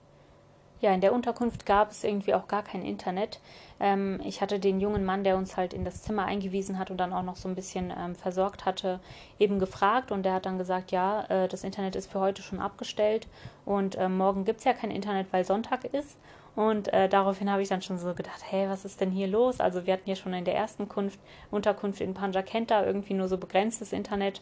[0.79, 3.39] Ja, in der Unterkunft gab es irgendwie auch gar kein Internet.
[3.79, 6.97] Ähm, ich hatte den jungen Mann, der uns halt in das Zimmer eingewiesen hat und
[6.97, 8.99] dann auch noch so ein bisschen ähm, versorgt hatte,
[9.39, 12.59] eben gefragt und der hat dann gesagt, ja, äh, das Internet ist für heute schon
[12.59, 13.27] abgestellt
[13.65, 16.17] und äh, morgen gibt es ja kein Internet, weil Sonntag ist.
[16.55, 19.59] Und äh, daraufhin habe ich dann schon so gedacht, hey, was ist denn hier los?
[19.59, 21.19] Also wir hatten ja schon in der ersten Kunft,
[21.51, 24.41] Unterkunft in Panjakenta irgendwie nur so begrenztes Internet.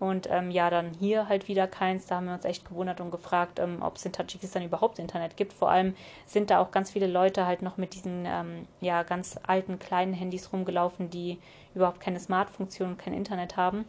[0.00, 2.06] Und ähm, ja, dann hier halt wieder keins.
[2.06, 5.36] Da haben wir uns echt gewundert und gefragt, ähm, ob es in Tadschikistan überhaupt Internet
[5.36, 5.52] gibt.
[5.52, 5.94] Vor allem
[6.26, 10.12] sind da auch ganz viele Leute halt noch mit diesen ähm, ja, ganz alten kleinen
[10.12, 11.38] Handys rumgelaufen, die
[11.74, 13.84] überhaupt keine Smart-Funktion und kein Internet haben.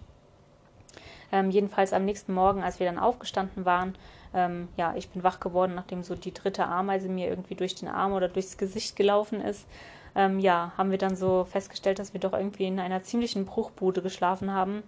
[1.31, 3.95] Ähm, jedenfalls am nächsten Morgen, als wir dann aufgestanden waren,
[4.33, 7.87] ähm, ja, ich bin wach geworden, nachdem so die dritte Ameise mir irgendwie durch den
[7.87, 9.67] Arm oder durchs Gesicht gelaufen ist.
[10.15, 14.01] Ähm, ja, haben wir dann so festgestellt, dass wir doch irgendwie in einer ziemlichen Bruchbude
[14.01, 14.81] geschlafen haben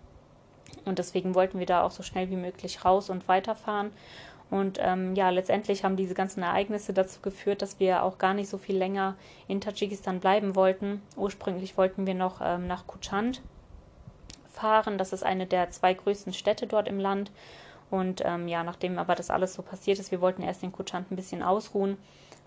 [0.85, 3.91] und deswegen wollten wir da auch so schnell wie möglich raus und weiterfahren.
[4.49, 8.49] Und ähm, ja, letztendlich haben diese ganzen Ereignisse dazu geführt, dass wir auch gar nicht
[8.49, 9.15] so viel länger
[9.47, 11.01] in Tadschikistan bleiben wollten.
[11.15, 13.41] Ursprünglich wollten wir noch ähm, nach Kuchand
[14.51, 14.97] fahren.
[14.97, 17.31] Das ist eine der zwei größten Städte dort im Land.
[17.89, 21.11] Und ähm, ja, nachdem aber das alles so passiert ist, wir wollten erst in Kuchand
[21.11, 21.97] ein bisschen ausruhen,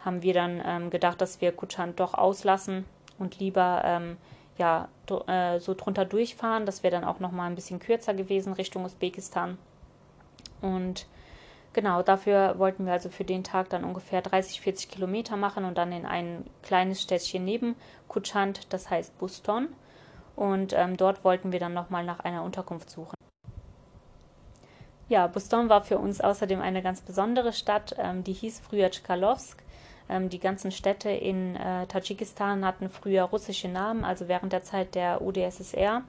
[0.05, 2.85] haben wir dann ähm, gedacht, dass wir Kuchand doch auslassen
[3.19, 4.19] und lieber ähm,
[4.57, 4.89] ja,
[5.27, 6.67] äh, so drunter durchfahren.
[6.67, 9.59] Das wäre dann auch nochmal ein bisschen kürzer gewesen Richtung Usbekistan.
[10.61, 11.07] Und
[11.73, 15.77] genau, dafür wollten wir also für den Tag dann ungefähr 30, 40 Kilometer machen und
[15.77, 17.77] dann in ein kleines Städtchen neben
[18.09, 19.69] Kutschand, das heißt Buston.
[20.37, 23.15] Und ähm, dort wollten wir dann nochmal nach einer Unterkunft suchen.
[25.09, 27.95] Ja, Buston war für uns außerdem eine ganz besondere Stadt.
[27.99, 29.64] Ähm, die hieß früher Tschkalovsk
[30.09, 34.95] ähm, die ganzen Städte in äh, Tadschikistan hatten früher russische Namen, also während der Zeit
[34.95, 36.03] der UdSSR.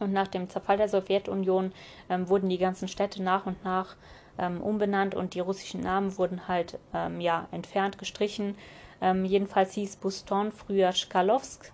[0.00, 1.72] Und nach dem Zerfall der Sowjetunion
[2.08, 3.96] ähm, wurden die ganzen Städte nach und nach
[4.38, 8.56] ähm, umbenannt und die russischen Namen wurden halt ähm, ja, entfernt, gestrichen.
[9.00, 11.72] Ähm, jedenfalls hieß Buston früher Schkalowsk.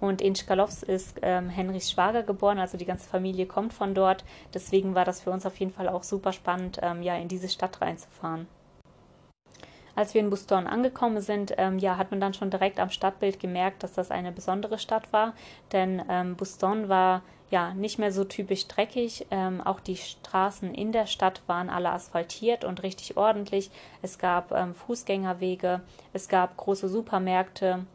[0.00, 4.24] Und in Schkalowsk ist ähm, Henrys Schwager geboren, also die ganze Familie kommt von dort.
[4.52, 7.80] Deswegen war das für uns auf jeden Fall auch super spannend, ja, in diese Stadt
[7.80, 8.48] reinzufahren.
[9.96, 13.38] Als wir in Buston angekommen sind, ähm, ja, hat man dann schon direkt am Stadtbild
[13.38, 15.34] gemerkt, dass das eine besondere Stadt war,
[15.72, 19.26] denn ähm, Buston war ja nicht mehr so typisch dreckig.
[19.30, 23.70] Ähm, auch die Straßen in der Stadt waren alle asphaltiert und richtig ordentlich.
[24.02, 25.80] Es gab ähm, Fußgängerwege,
[26.12, 27.86] es gab große Supermärkte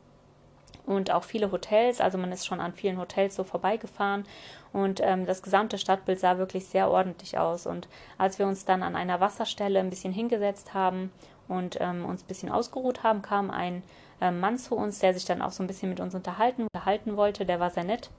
[0.85, 1.99] und auch viele Hotels.
[1.99, 4.23] Also man ist schon an vielen Hotels so vorbeigefahren
[4.71, 7.67] und ähm, das gesamte Stadtbild sah wirklich sehr ordentlich aus.
[7.67, 11.11] Und als wir uns dann an einer Wasserstelle ein bisschen hingesetzt haben
[11.49, 13.83] und ähm, uns ein bisschen ausgeruht haben, kam ein
[14.21, 17.17] ähm, Mann zu uns, der sich dann auch so ein bisschen mit uns unterhalten, unterhalten
[17.17, 17.45] wollte.
[17.45, 18.09] Der war sehr nett,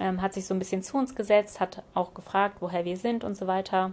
[0.00, 3.24] ähm, hat sich so ein bisschen zu uns gesetzt, hat auch gefragt, woher wir sind
[3.24, 3.92] und so weiter.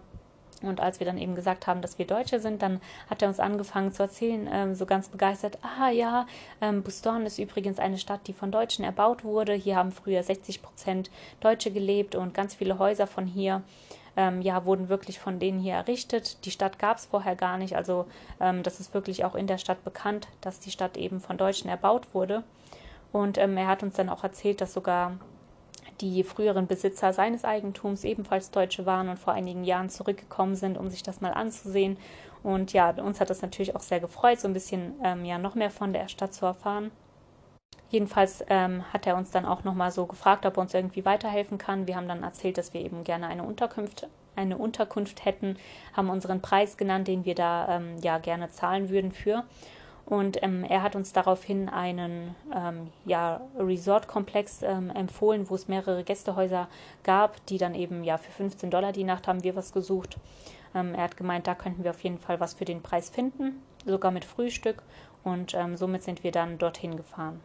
[0.62, 3.40] Und als wir dann eben gesagt haben, dass wir Deutsche sind, dann hat er uns
[3.40, 6.26] angefangen zu erzählen, ähm, so ganz begeistert, ah ja,
[6.62, 9.54] ähm, Buston ist übrigens eine Stadt, die von Deutschen erbaut wurde.
[9.54, 11.12] Hier haben früher 60 Prozent
[11.42, 13.62] Deutsche gelebt und ganz viele Häuser von hier
[14.15, 16.45] ähm, ja, wurden wirklich von denen hier errichtet.
[16.45, 17.76] Die Stadt gab es vorher gar nicht.
[17.76, 18.06] Also
[18.40, 21.69] ähm, das ist wirklich auch in der Stadt bekannt, dass die Stadt eben von Deutschen
[21.69, 22.44] erbaut wurde.
[23.11, 25.14] Und ähm, er hat uns dann auch erzählt, dass sogar
[26.02, 30.90] die früheren Besitzer seines Eigentums ebenfalls Deutsche waren und vor einigen Jahren zurückgekommen sind, um
[30.90, 31.98] sich das mal anzusehen.
[32.41, 35.56] Und ja, uns hat das natürlich auch sehr gefreut, so ein bisschen ähm, ja noch
[35.56, 36.91] mehr von der Stadt zu erfahren.
[37.94, 41.60] Jedenfalls ähm, hat er uns dann auch nochmal so gefragt, ob er uns irgendwie weiterhelfen
[41.60, 41.86] kann.
[41.86, 45.57] Wir haben dann erzählt, dass wir eben gerne eine Unterkunft, eine Unterkunft hätten,
[45.95, 49.44] haben unseren Preis genannt, den wir da ähm, ja gerne zahlen würden für.
[50.07, 56.03] Und ähm, er hat uns daraufhin einen ähm, ja, Resort-Komplex ähm, empfohlen, wo es mehrere
[56.03, 56.70] Gästehäuser
[57.03, 60.18] gab, die dann eben ja für 15 Dollar die Nacht haben wir was gesucht.
[60.74, 63.61] Ähm, er hat gemeint, da könnten wir auf jeden Fall was für den Preis finden,
[63.86, 64.82] sogar mit Frühstück.
[65.24, 67.40] Und somit sind wir dann dorthin gefahren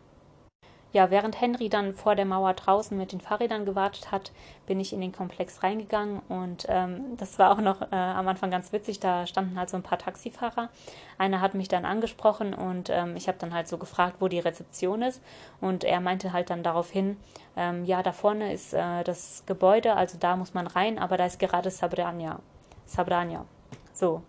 [0.93, 4.32] ja, während Henry dann vor der Mauer draußen mit den Fahrrädern gewartet hat,
[4.66, 8.51] bin ich in den Komplex reingegangen und ähm, das war auch noch äh, am Anfang
[8.51, 8.98] ganz witzig.
[8.98, 10.70] Da standen halt so ein paar Taxifahrer.
[11.19, 14.39] Einer hat mich dann angesprochen und ähm, ich habe dann halt so gefragt, wo die
[14.39, 15.23] Rezeption ist
[15.60, 17.19] und er meinte halt dann daraufhin,
[17.56, 21.27] ähm, ja, da vorne ist äh, das Gebäude, also da muss man rein, aber da
[21.27, 22.39] ist gerade Sabrania.
[22.86, 23.44] Sabrania.
[23.93, 24.23] So.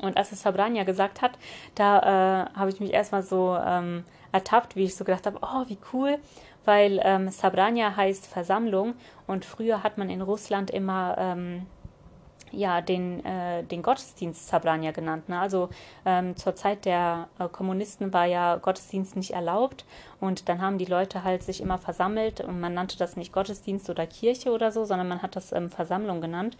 [0.00, 1.32] Und als es Sabrania gesagt hat,
[1.74, 4.04] da äh, habe ich mich erstmal so ähm,
[4.34, 6.18] ertappt, wie ich so gedacht habe, oh, wie cool,
[6.64, 8.94] weil ähm, Sabrania heißt Versammlung
[9.26, 11.66] und früher hat man in Russland immer ähm,
[12.50, 15.28] ja, den, äh, den Gottesdienst Sabrania genannt.
[15.28, 15.38] Ne?
[15.38, 15.70] Also
[16.04, 19.84] ähm, zur Zeit der äh, Kommunisten war ja Gottesdienst nicht erlaubt
[20.20, 23.88] und dann haben die Leute halt sich immer versammelt und man nannte das nicht Gottesdienst
[23.90, 26.56] oder Kirche oder so, sondern man hat das ähm, Versammlung genannt.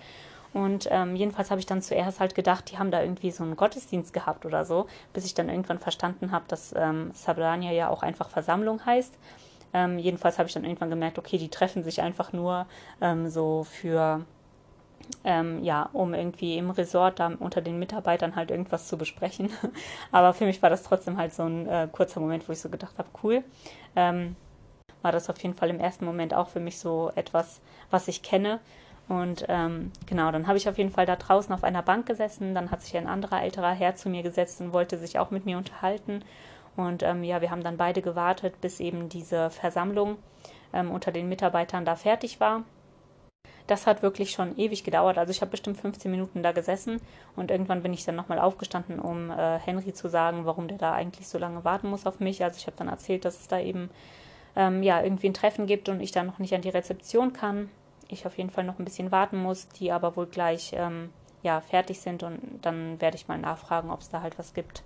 [0.54, 3.56] Und ähm, jedenfalls habe ich dann zuerst halt gedacht, die haben da irgendwie so einen
[3.56, 8.04] Gottesdienst gehabt oder so, bis ich dann irgendwann verstanden habe, dass ähm, Sabrania ja auch
[8.04, 9.18] einfach Versammlung heißt.
[9.74, 12.66] Ähm, jedenfalls habe ich dann irgendwann gemerkt, okay, die treffen sich einfach nur
[13.00, 14.24] ähm, so für,
[15.24, 19.50] ähm, ja, um irgendwie im Resort da unter den Mitarbeitern halt irgendwas zu besprechen.
[20.12, 22.68] Aber für mich war das trotzdem halt so ein äh, kurzer Moment, wo ich so
[22.68, 23.42] gedacht habe, cool.
[23.96, 24.36] Ähm,
[25.02, 27.60] war das auf jeden Fall im ersten Moment auch für mich so etwas,
[27.90, 28.60] was ich kenne.
[29.08, 32.54] Und ähm, genau, dann habe ich auf jeden Fall da draußen auf einer Bank gesessen.
[32.54, 35.44] Dann hat sich ein anderer älterer Herr zu mir gesetzt und wollte sich auch mit
[35.44, 36.24] mir unterhalten.
[36.76, 40.16] Und ähm, ja, wir haben dann beide gewartet, bis eben diese Versammlung
[40.72, 42.64] ähm, unter den Mitarbeitern da fertig war.
[43.66, 45.16] Das hat wirklich schon ewig gedauert.
[45.16, 47.00] Also ich habe bestimmt 15 Minuten da gesessen
[47.36, 50.92] und irgendwann bin ich dann nochmal aufgestanden, um äh, Henry zu sagen, warum der da
[50.92, 52.42] eigentlich so lange warten muss auf mich.
[52.42, 53.90] Also ich habe dann erzählt, dass es da eben
[54.56, 57.70] ähm, ja irgendwie ein Treffen gibt und ich dann noch nicht an die Rezeption kann
[58.14, 61.10] ich auf jeden Fall noch ein bisschen warten muss, die aber wohl gleich ähm,
[61.42, 64.82] ja, fertig sind und dann werde ich mal nachfragen, ob es da halt was gibt.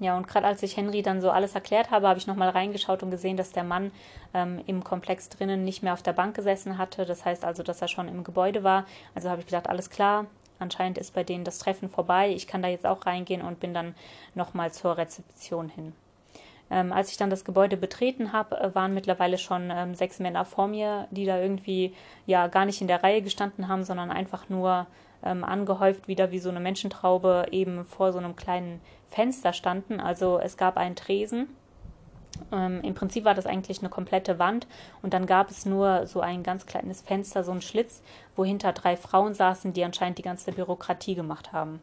[0.00, 3.02] Ja, und gerade als ich Henry dann so alles erklärt habe, habe ich nochmal reingeschaut
[3.02, 3.92] und gesehen, dass der Mann
[4.34, 7.06] ähm, im Komplex drinnen nicht mehr auf der Bank gesessen hatte.
[7.06, 8.86] Das heißt also, dass er schon im Gebäude war.
[9.14, 10.26] Also habe ich gedacht, alles klar,
[10.58, 12.30] anscheinend ist bei denen das Treffen vorbei.
[12.30, 13.94] Ich kann da jetzt auch reingehen und bin dann
[14.34, 15.94] nochmal zur Rezeption hin.
[16.74, 20.44] Ähm, als ich dann das Gebäude betreten habe, äh, waren mittlerweile schon ähm, sechs Männer
[20.44, 21.94] vor mir, die da irgendwie
[22.26, 24.88] ja gar nicht in der Reihe gestanden haben, sondern einfach nur
[25.22, 30.00] ähm, angehäuft wieder wie so eine Menschentraube eben vor so einem kleinen Fenster standen.
[30.00, 31.46] Also es gab einen Tresen.
[32.50, 34.66] Ähm, Im Prinzip war das eigentlich eine komplette Wand
[35.00, 38.02] und dann gab es nur so ein ganz kleines Fenster, so ein Schlitz,
[38.34, 41.78] wo hinter drei Frauen saßen, die anscheinend die ganze Bürokratie gemacht haben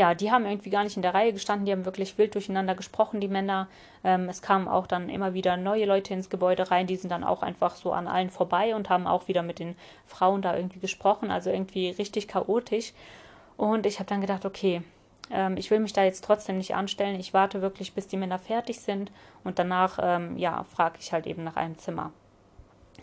[0.00, 2.74] ja, die haben irgendwie gar nicht in der Reihe gestanden, die haben wirklich wild durcheinander
[2.74, 3.68] gesprochen, die Männer.
[4.02, 7.22] Ähm, es kamen auch dann immer wieder neue Leute ins Gebäude rein, die sind dann
[7.22, 10.80] auch einfach so an allen vorbei und haben auch wieder mit den Frauen da irgendwie
[10.80, 12.94] gesprochen, also irgendwie richtig chaotisch.
[13.58, 14.80] Und ich habe dann gedacht, okay,
[15.30, 17.20] ähm, ich will mich da jetzt trotzdem nicht anstellen.
[17.20, 19.12] Ich warte wirklich, bis die Männer fertig sind
[19.44, 22.10] und danach, ähm, ja, frage ich halt eben nach einem Zimmer.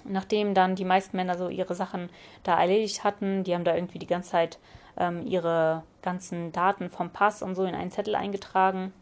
[0.03, 2.09] Nachdem dann die meisten Männer so ihre Sachen
[2.41, 4.57] da erledigt hatten, die haben da irgendwie die ganze Zeit
[4.97, 8.93] ähm, ihre ganzen Daten vom Pass und so in einen Zettel eingetragen.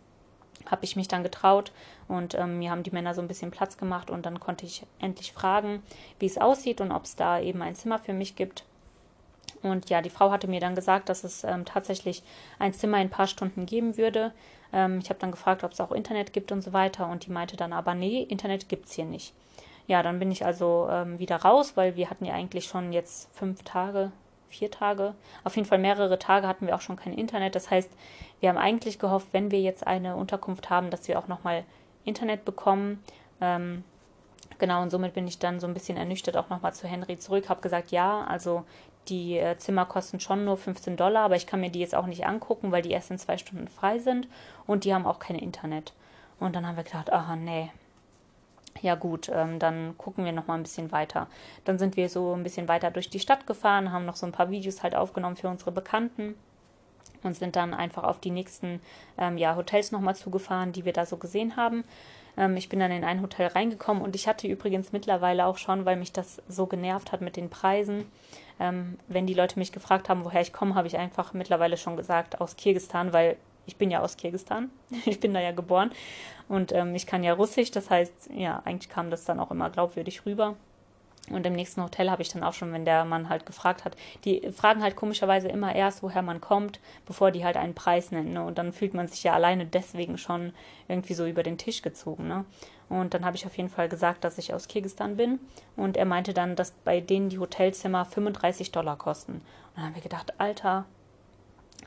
[0.65, 1.72] Habe ich mich dann getraut
[2.07, 4.85] und ähm, mir haben die Männer so ein bisschen Platz gemacht und dann konnte ich
[4.99, 5.84] endlich fragen,
[6.19, 8.63] wie es aussieht und ob es da eben ein Zimmer für mich gibt.
[9.61, 12.23] Und ja, die Frau hatte mir dann gesagt, dass es ähm, tatsächlich
[12.59, 14.31] ein Zimmer in ein paar Stunden geben würde.
[14.72, 17.07] Ähm, ich habe dann gefragt, ob es auch Internet gibt und so weiter.
[17.07, 19.34] Und die meinte dann aber, nee, Internet gibt es hier nicht.
[19.88, 23.30] Ja, dann bin ich also ähm, wieder raus, weil wir hatten ja eigentlich schon jetzt
[23.35, 24.11] fünf Tage,
[24.57, 25.14] vier Tage,
[25.44, 27.56] auf jeden Fall mehrere Tage hatten wir auch schon kein Internet.
[27.56, 27.91] Das heißt,
[28.40, 31.64] wir haben eigentlich gehofft, wenn wir jetzt eine Unterkunft haben, dass wir auch nochmal
[32.03, 33.03] Internet bekommen.
[33.41, 33.84] Ähm,
[34.60, 37.49] genau, und somit bin ich dann so ein bisschen ernüchtert auch nochmal zu Henry zurück,
[37.49, 38.64] habe gesagt, ja, also
[39.07, 42.07] die äh, Zimmer kosten schon nur 15 Dollar, aber ich kann mir die jetzt auch
[42.07, 44.27] nicht angucken, weil die erst in zwei Stunden frei sind
[44.65, 45.94] und die haben auch kein Internet.
[46.40, 47.72] Und dann haben wir gedacht, aha, nee,
[48.81, 51.27] ja gut, ähm, dann gucken wir noch mal ein bisschen weiter.
[51.64, 54.31] Dann sind wir so ein bisschen weiter durch die Stadt gefahren, haben noch so ein
[54.31, 56.35] paar Videos halt aufgenommen für unsere Bekannten
[57.23, 58.80] und sind dann einfach auf die nächsten
[59.18, 61.84] ähm, ja, Hotels nochmal zugefahren, die wir da so gesehen haben.
[62.38, 65.85] Ähm, ich bin dann in ein Hotel reingekommen und ich hatte übrigens mittlerweile auch schon,
[65.85, 68.06] weil mich das so genervt hat mit den Preisen,
[68.60, 71.97] ähm, wenn die Leute mich gefragt haben, woher ich komme, habe ich einfach mittlerweile schon
[71.97, 74.69] gesagt aus Kirgistan, weil ich bin ja aus Kirgistan,
[75.05, 75.91] ich bin da ja geboren
[76.47, 79.69] und ähm, ich kann ja Russisch, das heißt, ja, eigentlich kam das dann auch immer
[79.69, 80.55] glaubwürdig rüber.
[81.31, 83.97] Und im nächsten Hotel habe ich dann auch schon, wenn der Mann halt gefragt hat,
[84.25, 88.33] die fragen halt komischerweise immer erst, woher man kommt, bevor die halt einen Preis nennen.
[88.33, 88.43] Ne?
[88.43, 90.53] Und dann fühlt man sich ja alleine deswegen schon
[90.87, 92.27] irgendwie so über den Tisch gezogen.
[92.27, 92.45] Ne?
[92.89, 95.39] Und dann habe ich auf jeden Fall gesagt, dass ich aus Kirgistan bin.
[95.75, 99.33] Und er meinte dann, dass bei denen die Hotelzimmer 35 Dollar kosten.
[99.33, 99.41] Und
[99.77, 100.85] dann haben wir gedacht, Alter,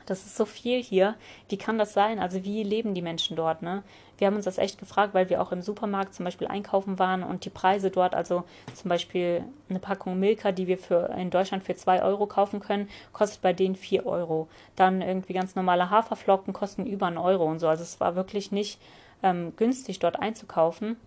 [0.09, 1.15] das ist so viel hier.
[1.47, 2.19] Wie kann das sein?
[2.19, 3.61] Also wie leben die Menschen dort?
[3.61, 3.83] Ne?
[4.17, 7.23] Wir haben uns das echt gefragt, weil wir auch im Supermarkt zum Beispiel einkaufen waren
[7.23, 11.63] und die Preise dort, also zum Beispiel eine Packung Milka, die wir für in Deutschland
[11.63, 14.47] für 2 Euro kaufen können, kostet bei denen 4 Euro.
[14.75, 17.67] Dann irgendwie ganz normale Haferflocken kosten über einen Euro und so.
[17.67, 18.81] Also es war wirklich nicht
[19.23, 20.97] ähm, günstig dort einzukaufen.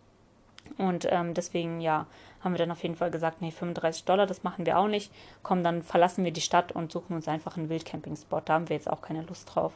[0.79, 2.07] Und ähm, deswegen, ja,
[2.43, 5.13] haben wir dann auf jeden Fall gesagt, nee, 35 Dollar, das machen wir auch nicht.
[5.43, 8.41] Komm, dann verlassen wir die Stadt und suchen uns einfach einen Wildcamping-Spot.
[8.45, 9.73] Da haben wir jetzt auch keine Lust drauf.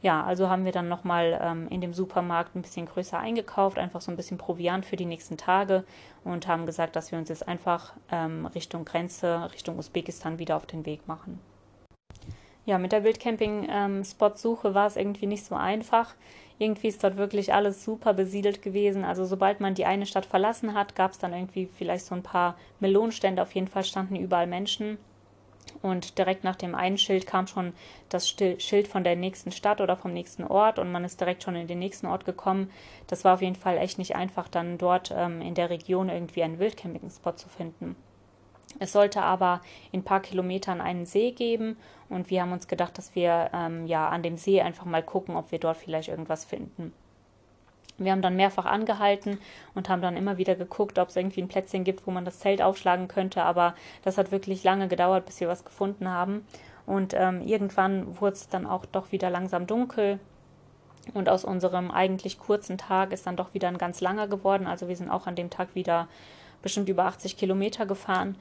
[0.00, 4.00] Ja, also haben wir dann nochmal ähm, in dem Supermarkt ein bisschen größer eingekauft, einfach
[4.00, 5.84] so ein bisschen Proviant für die nächsten Tage
[6.24, 10.66] und haben gesagt, dass wir uns jetzt einfach ähm, Richtung Grenze, Richtung Usbekistan wieder auf
[10.66, 11.40] den Weg machen.
[12.64, 16.14] Ja, mit der Wildcamping-Spot-Suche ähm, war es irgendwie nicht so einfach.
[16.58, 19.04] Irgendwie ist dort wirklich alles super besiedelt gewesen.
[19.04, 22.22] Also sobald man die eine Stadt verlassen hat, gab es dann irgendwie vielleicht so ein
[22.22, 23.42] paar Melonenstände.
[23.42, 24.98] Auf jeden Fall standen überall Menschen.
[25.82, 27.72] Und direkt nach dem einen Schild kam schon
[28.08, 31.56] das Schild von der nächsten Stadt oder vom nächsten Ort und man ist direkt schon
[31.56, 32.70] in den nächsten Ort gekommen.
[33.06, 36.42] Das war auf jeden Fall echt nicht einfach, dann dort ähm, in der Region irgendwie
[36.42, 37.96] einen Wildcamping-Spot zu finden.
[38.78, 39.60] Es sollte aber
[39.92, 41.76] in ein paar Kilometern einen See geben
[42.08, 45.36] und wir haben uns gedacht, dass wir ähm, ja an dem See einfach mal gucken,
[45.36, 46.92] ob wir dort vielleicht irgendwas finden.
[47.98, 49.38] Wir haben dann mehrfach angehalten
[49.74, 52.38] und haben dann immer wieder geguckt, ob es irgendwie ein Plätzchen gibt, wo man das
[52.38, 53.42] Zelt aufschlagen könnte.
[53.42, 53.74] Aber
[54.04, 56.46] das hat wirklich lange gedauert, bis wir was gefunden haben.
[56.86, 60.20] Und ähm, irgendwann wurde es dann auch doch wieder langsam dunkel.
[61.12, 64.68] Und aus unserem eigentlich kurzen Tag ist dann doch wieder ein ganz langer geworden.
[64.68, 66.06] Also wir sind auch an dem Tag wieder
[66.62, 68.36] bestimmt über 80 Kilometer gefahren.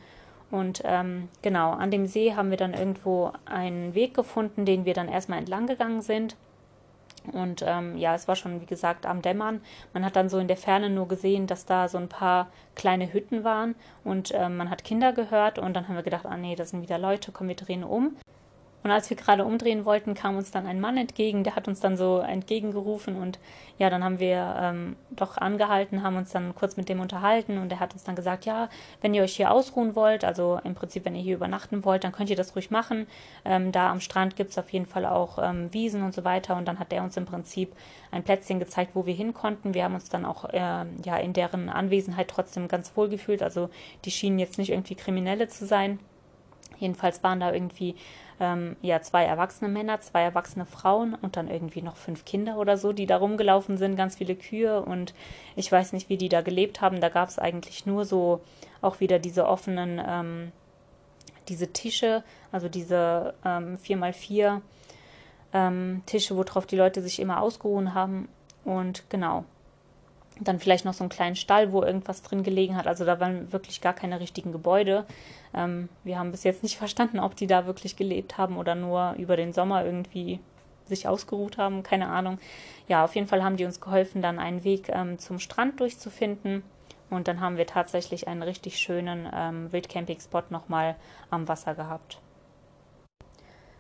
[0.49, 4.94] Und ähm, genau, an dem See haben wir dann irgendwo einen Weg gefunden, den wir
[4.94, 6.36] dann erstmal entlang gegangen sind.
[7.34, 9.61] Und ähm, ja, es war schon, wie gesagt, am Dämmern.
[9.94, 13.11] Man hat dann so in der Ferne nur gesehen, dass da so ein paar kleine
[13.11, 15.60] Hütten waren und ähm, man hat Kinder gehört.
[15.60, 18.15] Und dann haben wir gedacht, ah nee, das sind wieder Leute, komm, wir drehen um.
[18.88, 21.81] Und als wir gerade umdrehen wollten, kam uns dann ein Mann entgegen, der hat uns
[21.81, 23.38] dann so entgegengerufen und
[23.77, 27.69] ja, dann haben wir ähm, doch angehalten, haben uns dann kurz mit dem unterhalten und
[27.69, 28.69] er hat uns dann gesagt, ja,
[29.01, 32.14] wenn ihr euch hier ausruhen wollt, also im Prinzip, wenn ihr hier übernachten wollt, dann
[32.14, 33.07] könnt ihr das ruhig machen.
[33.43, 36.55] Ähm, da am Strand gibt es auf jeden Fall auch ähm, Wiesen und so weiter
[36.55, 37.76] und dann hat er uns im Prinzip
[38.11, 39.73] ein Plätzchen gezeigt, wo wir hin konnten.
[39.73, 43.69] Wir haben uns dann auch äh, ja in deren Anwesenheit trotzdem ganz wohl gefühlt, also
[44.05, 45.99] die schienen jetzt nicht irgendwie Kriminelle zu sein.
[46.80, 47.95] Jedenfalls waren da irgendwie
[48.39, 52.77] ähm, ja zwei erwachsene Männer, zwei erwachsene Frauen und dann irgendwie noch fünf Kinder oder
[52.77, 55.14] so, die da rumgelaufen sind, ganz viele Kühe und
[55.55, 57.01] ich weiß nicht, wie die da gelebt haben.
[57.01, 58.41] Da gab es eigentlich nur so
[58.81, 60.51] auch wieder diese offenen, ähm,
[61.49, 64.61] diese Tische, also diese ähm, 4x4
[65.53, 68.30] ähm, Tische, worauf die Leute sich immer ausgeruhen haben.
[68.65, 69.45] Und genau,
[70.41, 72.88] dann vielleicht noch so einen kleinen Stall, wo irgendwas drin gelegen hat.
[72.88, 75.05] Also da waren wirklich gar keine richtigen Gebäude.
[75.53, 79.15] Ähm, wir haben bis jetzt nicht verstanden, ob die da wirklich gelebt haben oder nur
[79.18, 80.39] über den Sommer irgendwie
[80.85, 81.84] sich ausgeruht haben.
[81.84, 82.39] Keine Ahnung.
[82.88, 86.64] Ja, auf jeden Fall haben die uns geholfen, dann einen Weg ähm, zum Strand durchzufinden.
[87.09, 90.95] Und dann haben wir tatsächlich einen richtig schönen ähm, Wildcamping-Spot nochmal
[91.30, 92.19] am Wasser gehabt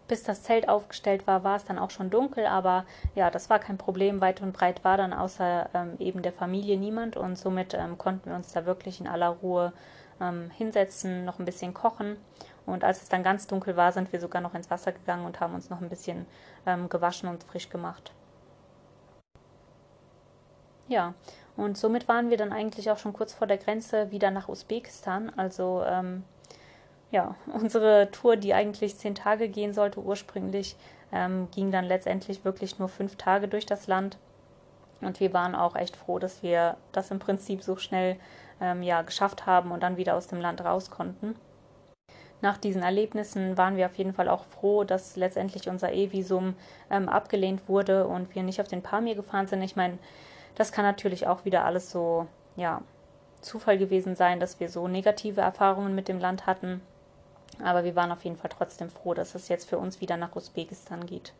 [0.07, 2.85] bis das Zelt aufgestellt war, war es dann auch schon dunkel, aber
[3.15, 4.21] ja, das war kein Problem.
[4.21, 8.29] Weit und breit war dann außer ähm, eben der Familie niemand und somit ähm, konnten
[8.29, 9.73] wir uns da wirklich in aller Ruhe
[10.21, 12.17] ähm, hinsetzen, noch ein bisschen kochen.
[12.65, 15.39] Und als es dann ganz dunkel war, sind wir sogar noch ins Wasser gegangen und
[15.39, 16.25] haben uns noch ein bisschen
[16.65, 18.11] ähm, gewaschen und frisch gemacht.
[20.89, 21.13] Ja,
[21.57, 25.31] und somit waren wir dann eigentlich auch schon kurz vor der Grenze wieder nach Usbekistan.
[25.35, 26.23] Also ähm,
[27.11, 30.75] ja, unsere Tour, die eigentlich zehn Tage gehen sollte ursprünglich,
[31.11, 34.17] ähm, ging dann letztendlich wirklich nur fünf Tage durch das Land.
[35.01, 38.17] Und wir waren auch echt froh, dass wir das im Prinzip so schnell
[38.59, 41.35] ähm, ja, geschafft haben und dann wieder aus dem Land raus konnten.
[42.41, 46.55] Nach diesen Erlebnissen waren wir auf jeden Fall auch froh, dass letztendlich unser E-Visum
[46.89, 49.61] ähm, abgelehnt wurde und wir nicht auf den Pamir gefahren sind.
[49.63, 49.97] Ich meine,
[50.55, 52.81] das kann natürlich auch wieder alles so, ja,
[53.41, 56.81] Zufall gewesen sein, dass wir so negative Erfahrungen mit dem Land hatten.
[57.63, 60.35] Aber wir waren auf jeden Fall trotzdem froh, dass es jetzt für uns wieder nach
[60.35, 61.33] Usbekistan geht.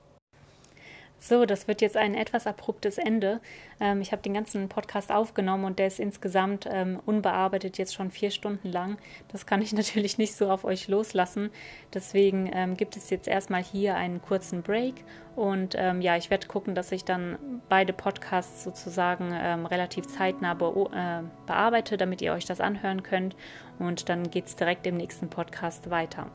[1.20, 3.42] So, das wird jetzt ein etwas abruptes Ende.
[3.80, 8.12] Ähm, ich habe den ganzen Podcast aufgenommen und der ist insgesamt ähm, unbearbeitet jetzt schon
[8.12, 8.98] vier Stunden lang.
[9.32, 11.50] Das kann ich natürlich nicht so auf euch loslassen.
[11.94, 15.04] Deswegen ähm, gibt es jetzt erstmal hier einen kurzen Break
[15.36, 20.54] und ähm, ja, ich werde gucken, dass ich dann beide Podcasts sozusagen ähm, relativ zeitnah
[20.54, 23.36] be äh, bearbeite, damit ihr euch das anhören könnt.
[23.80, 26.32] Und dann geht es direkt im nächsten Podcast weiter.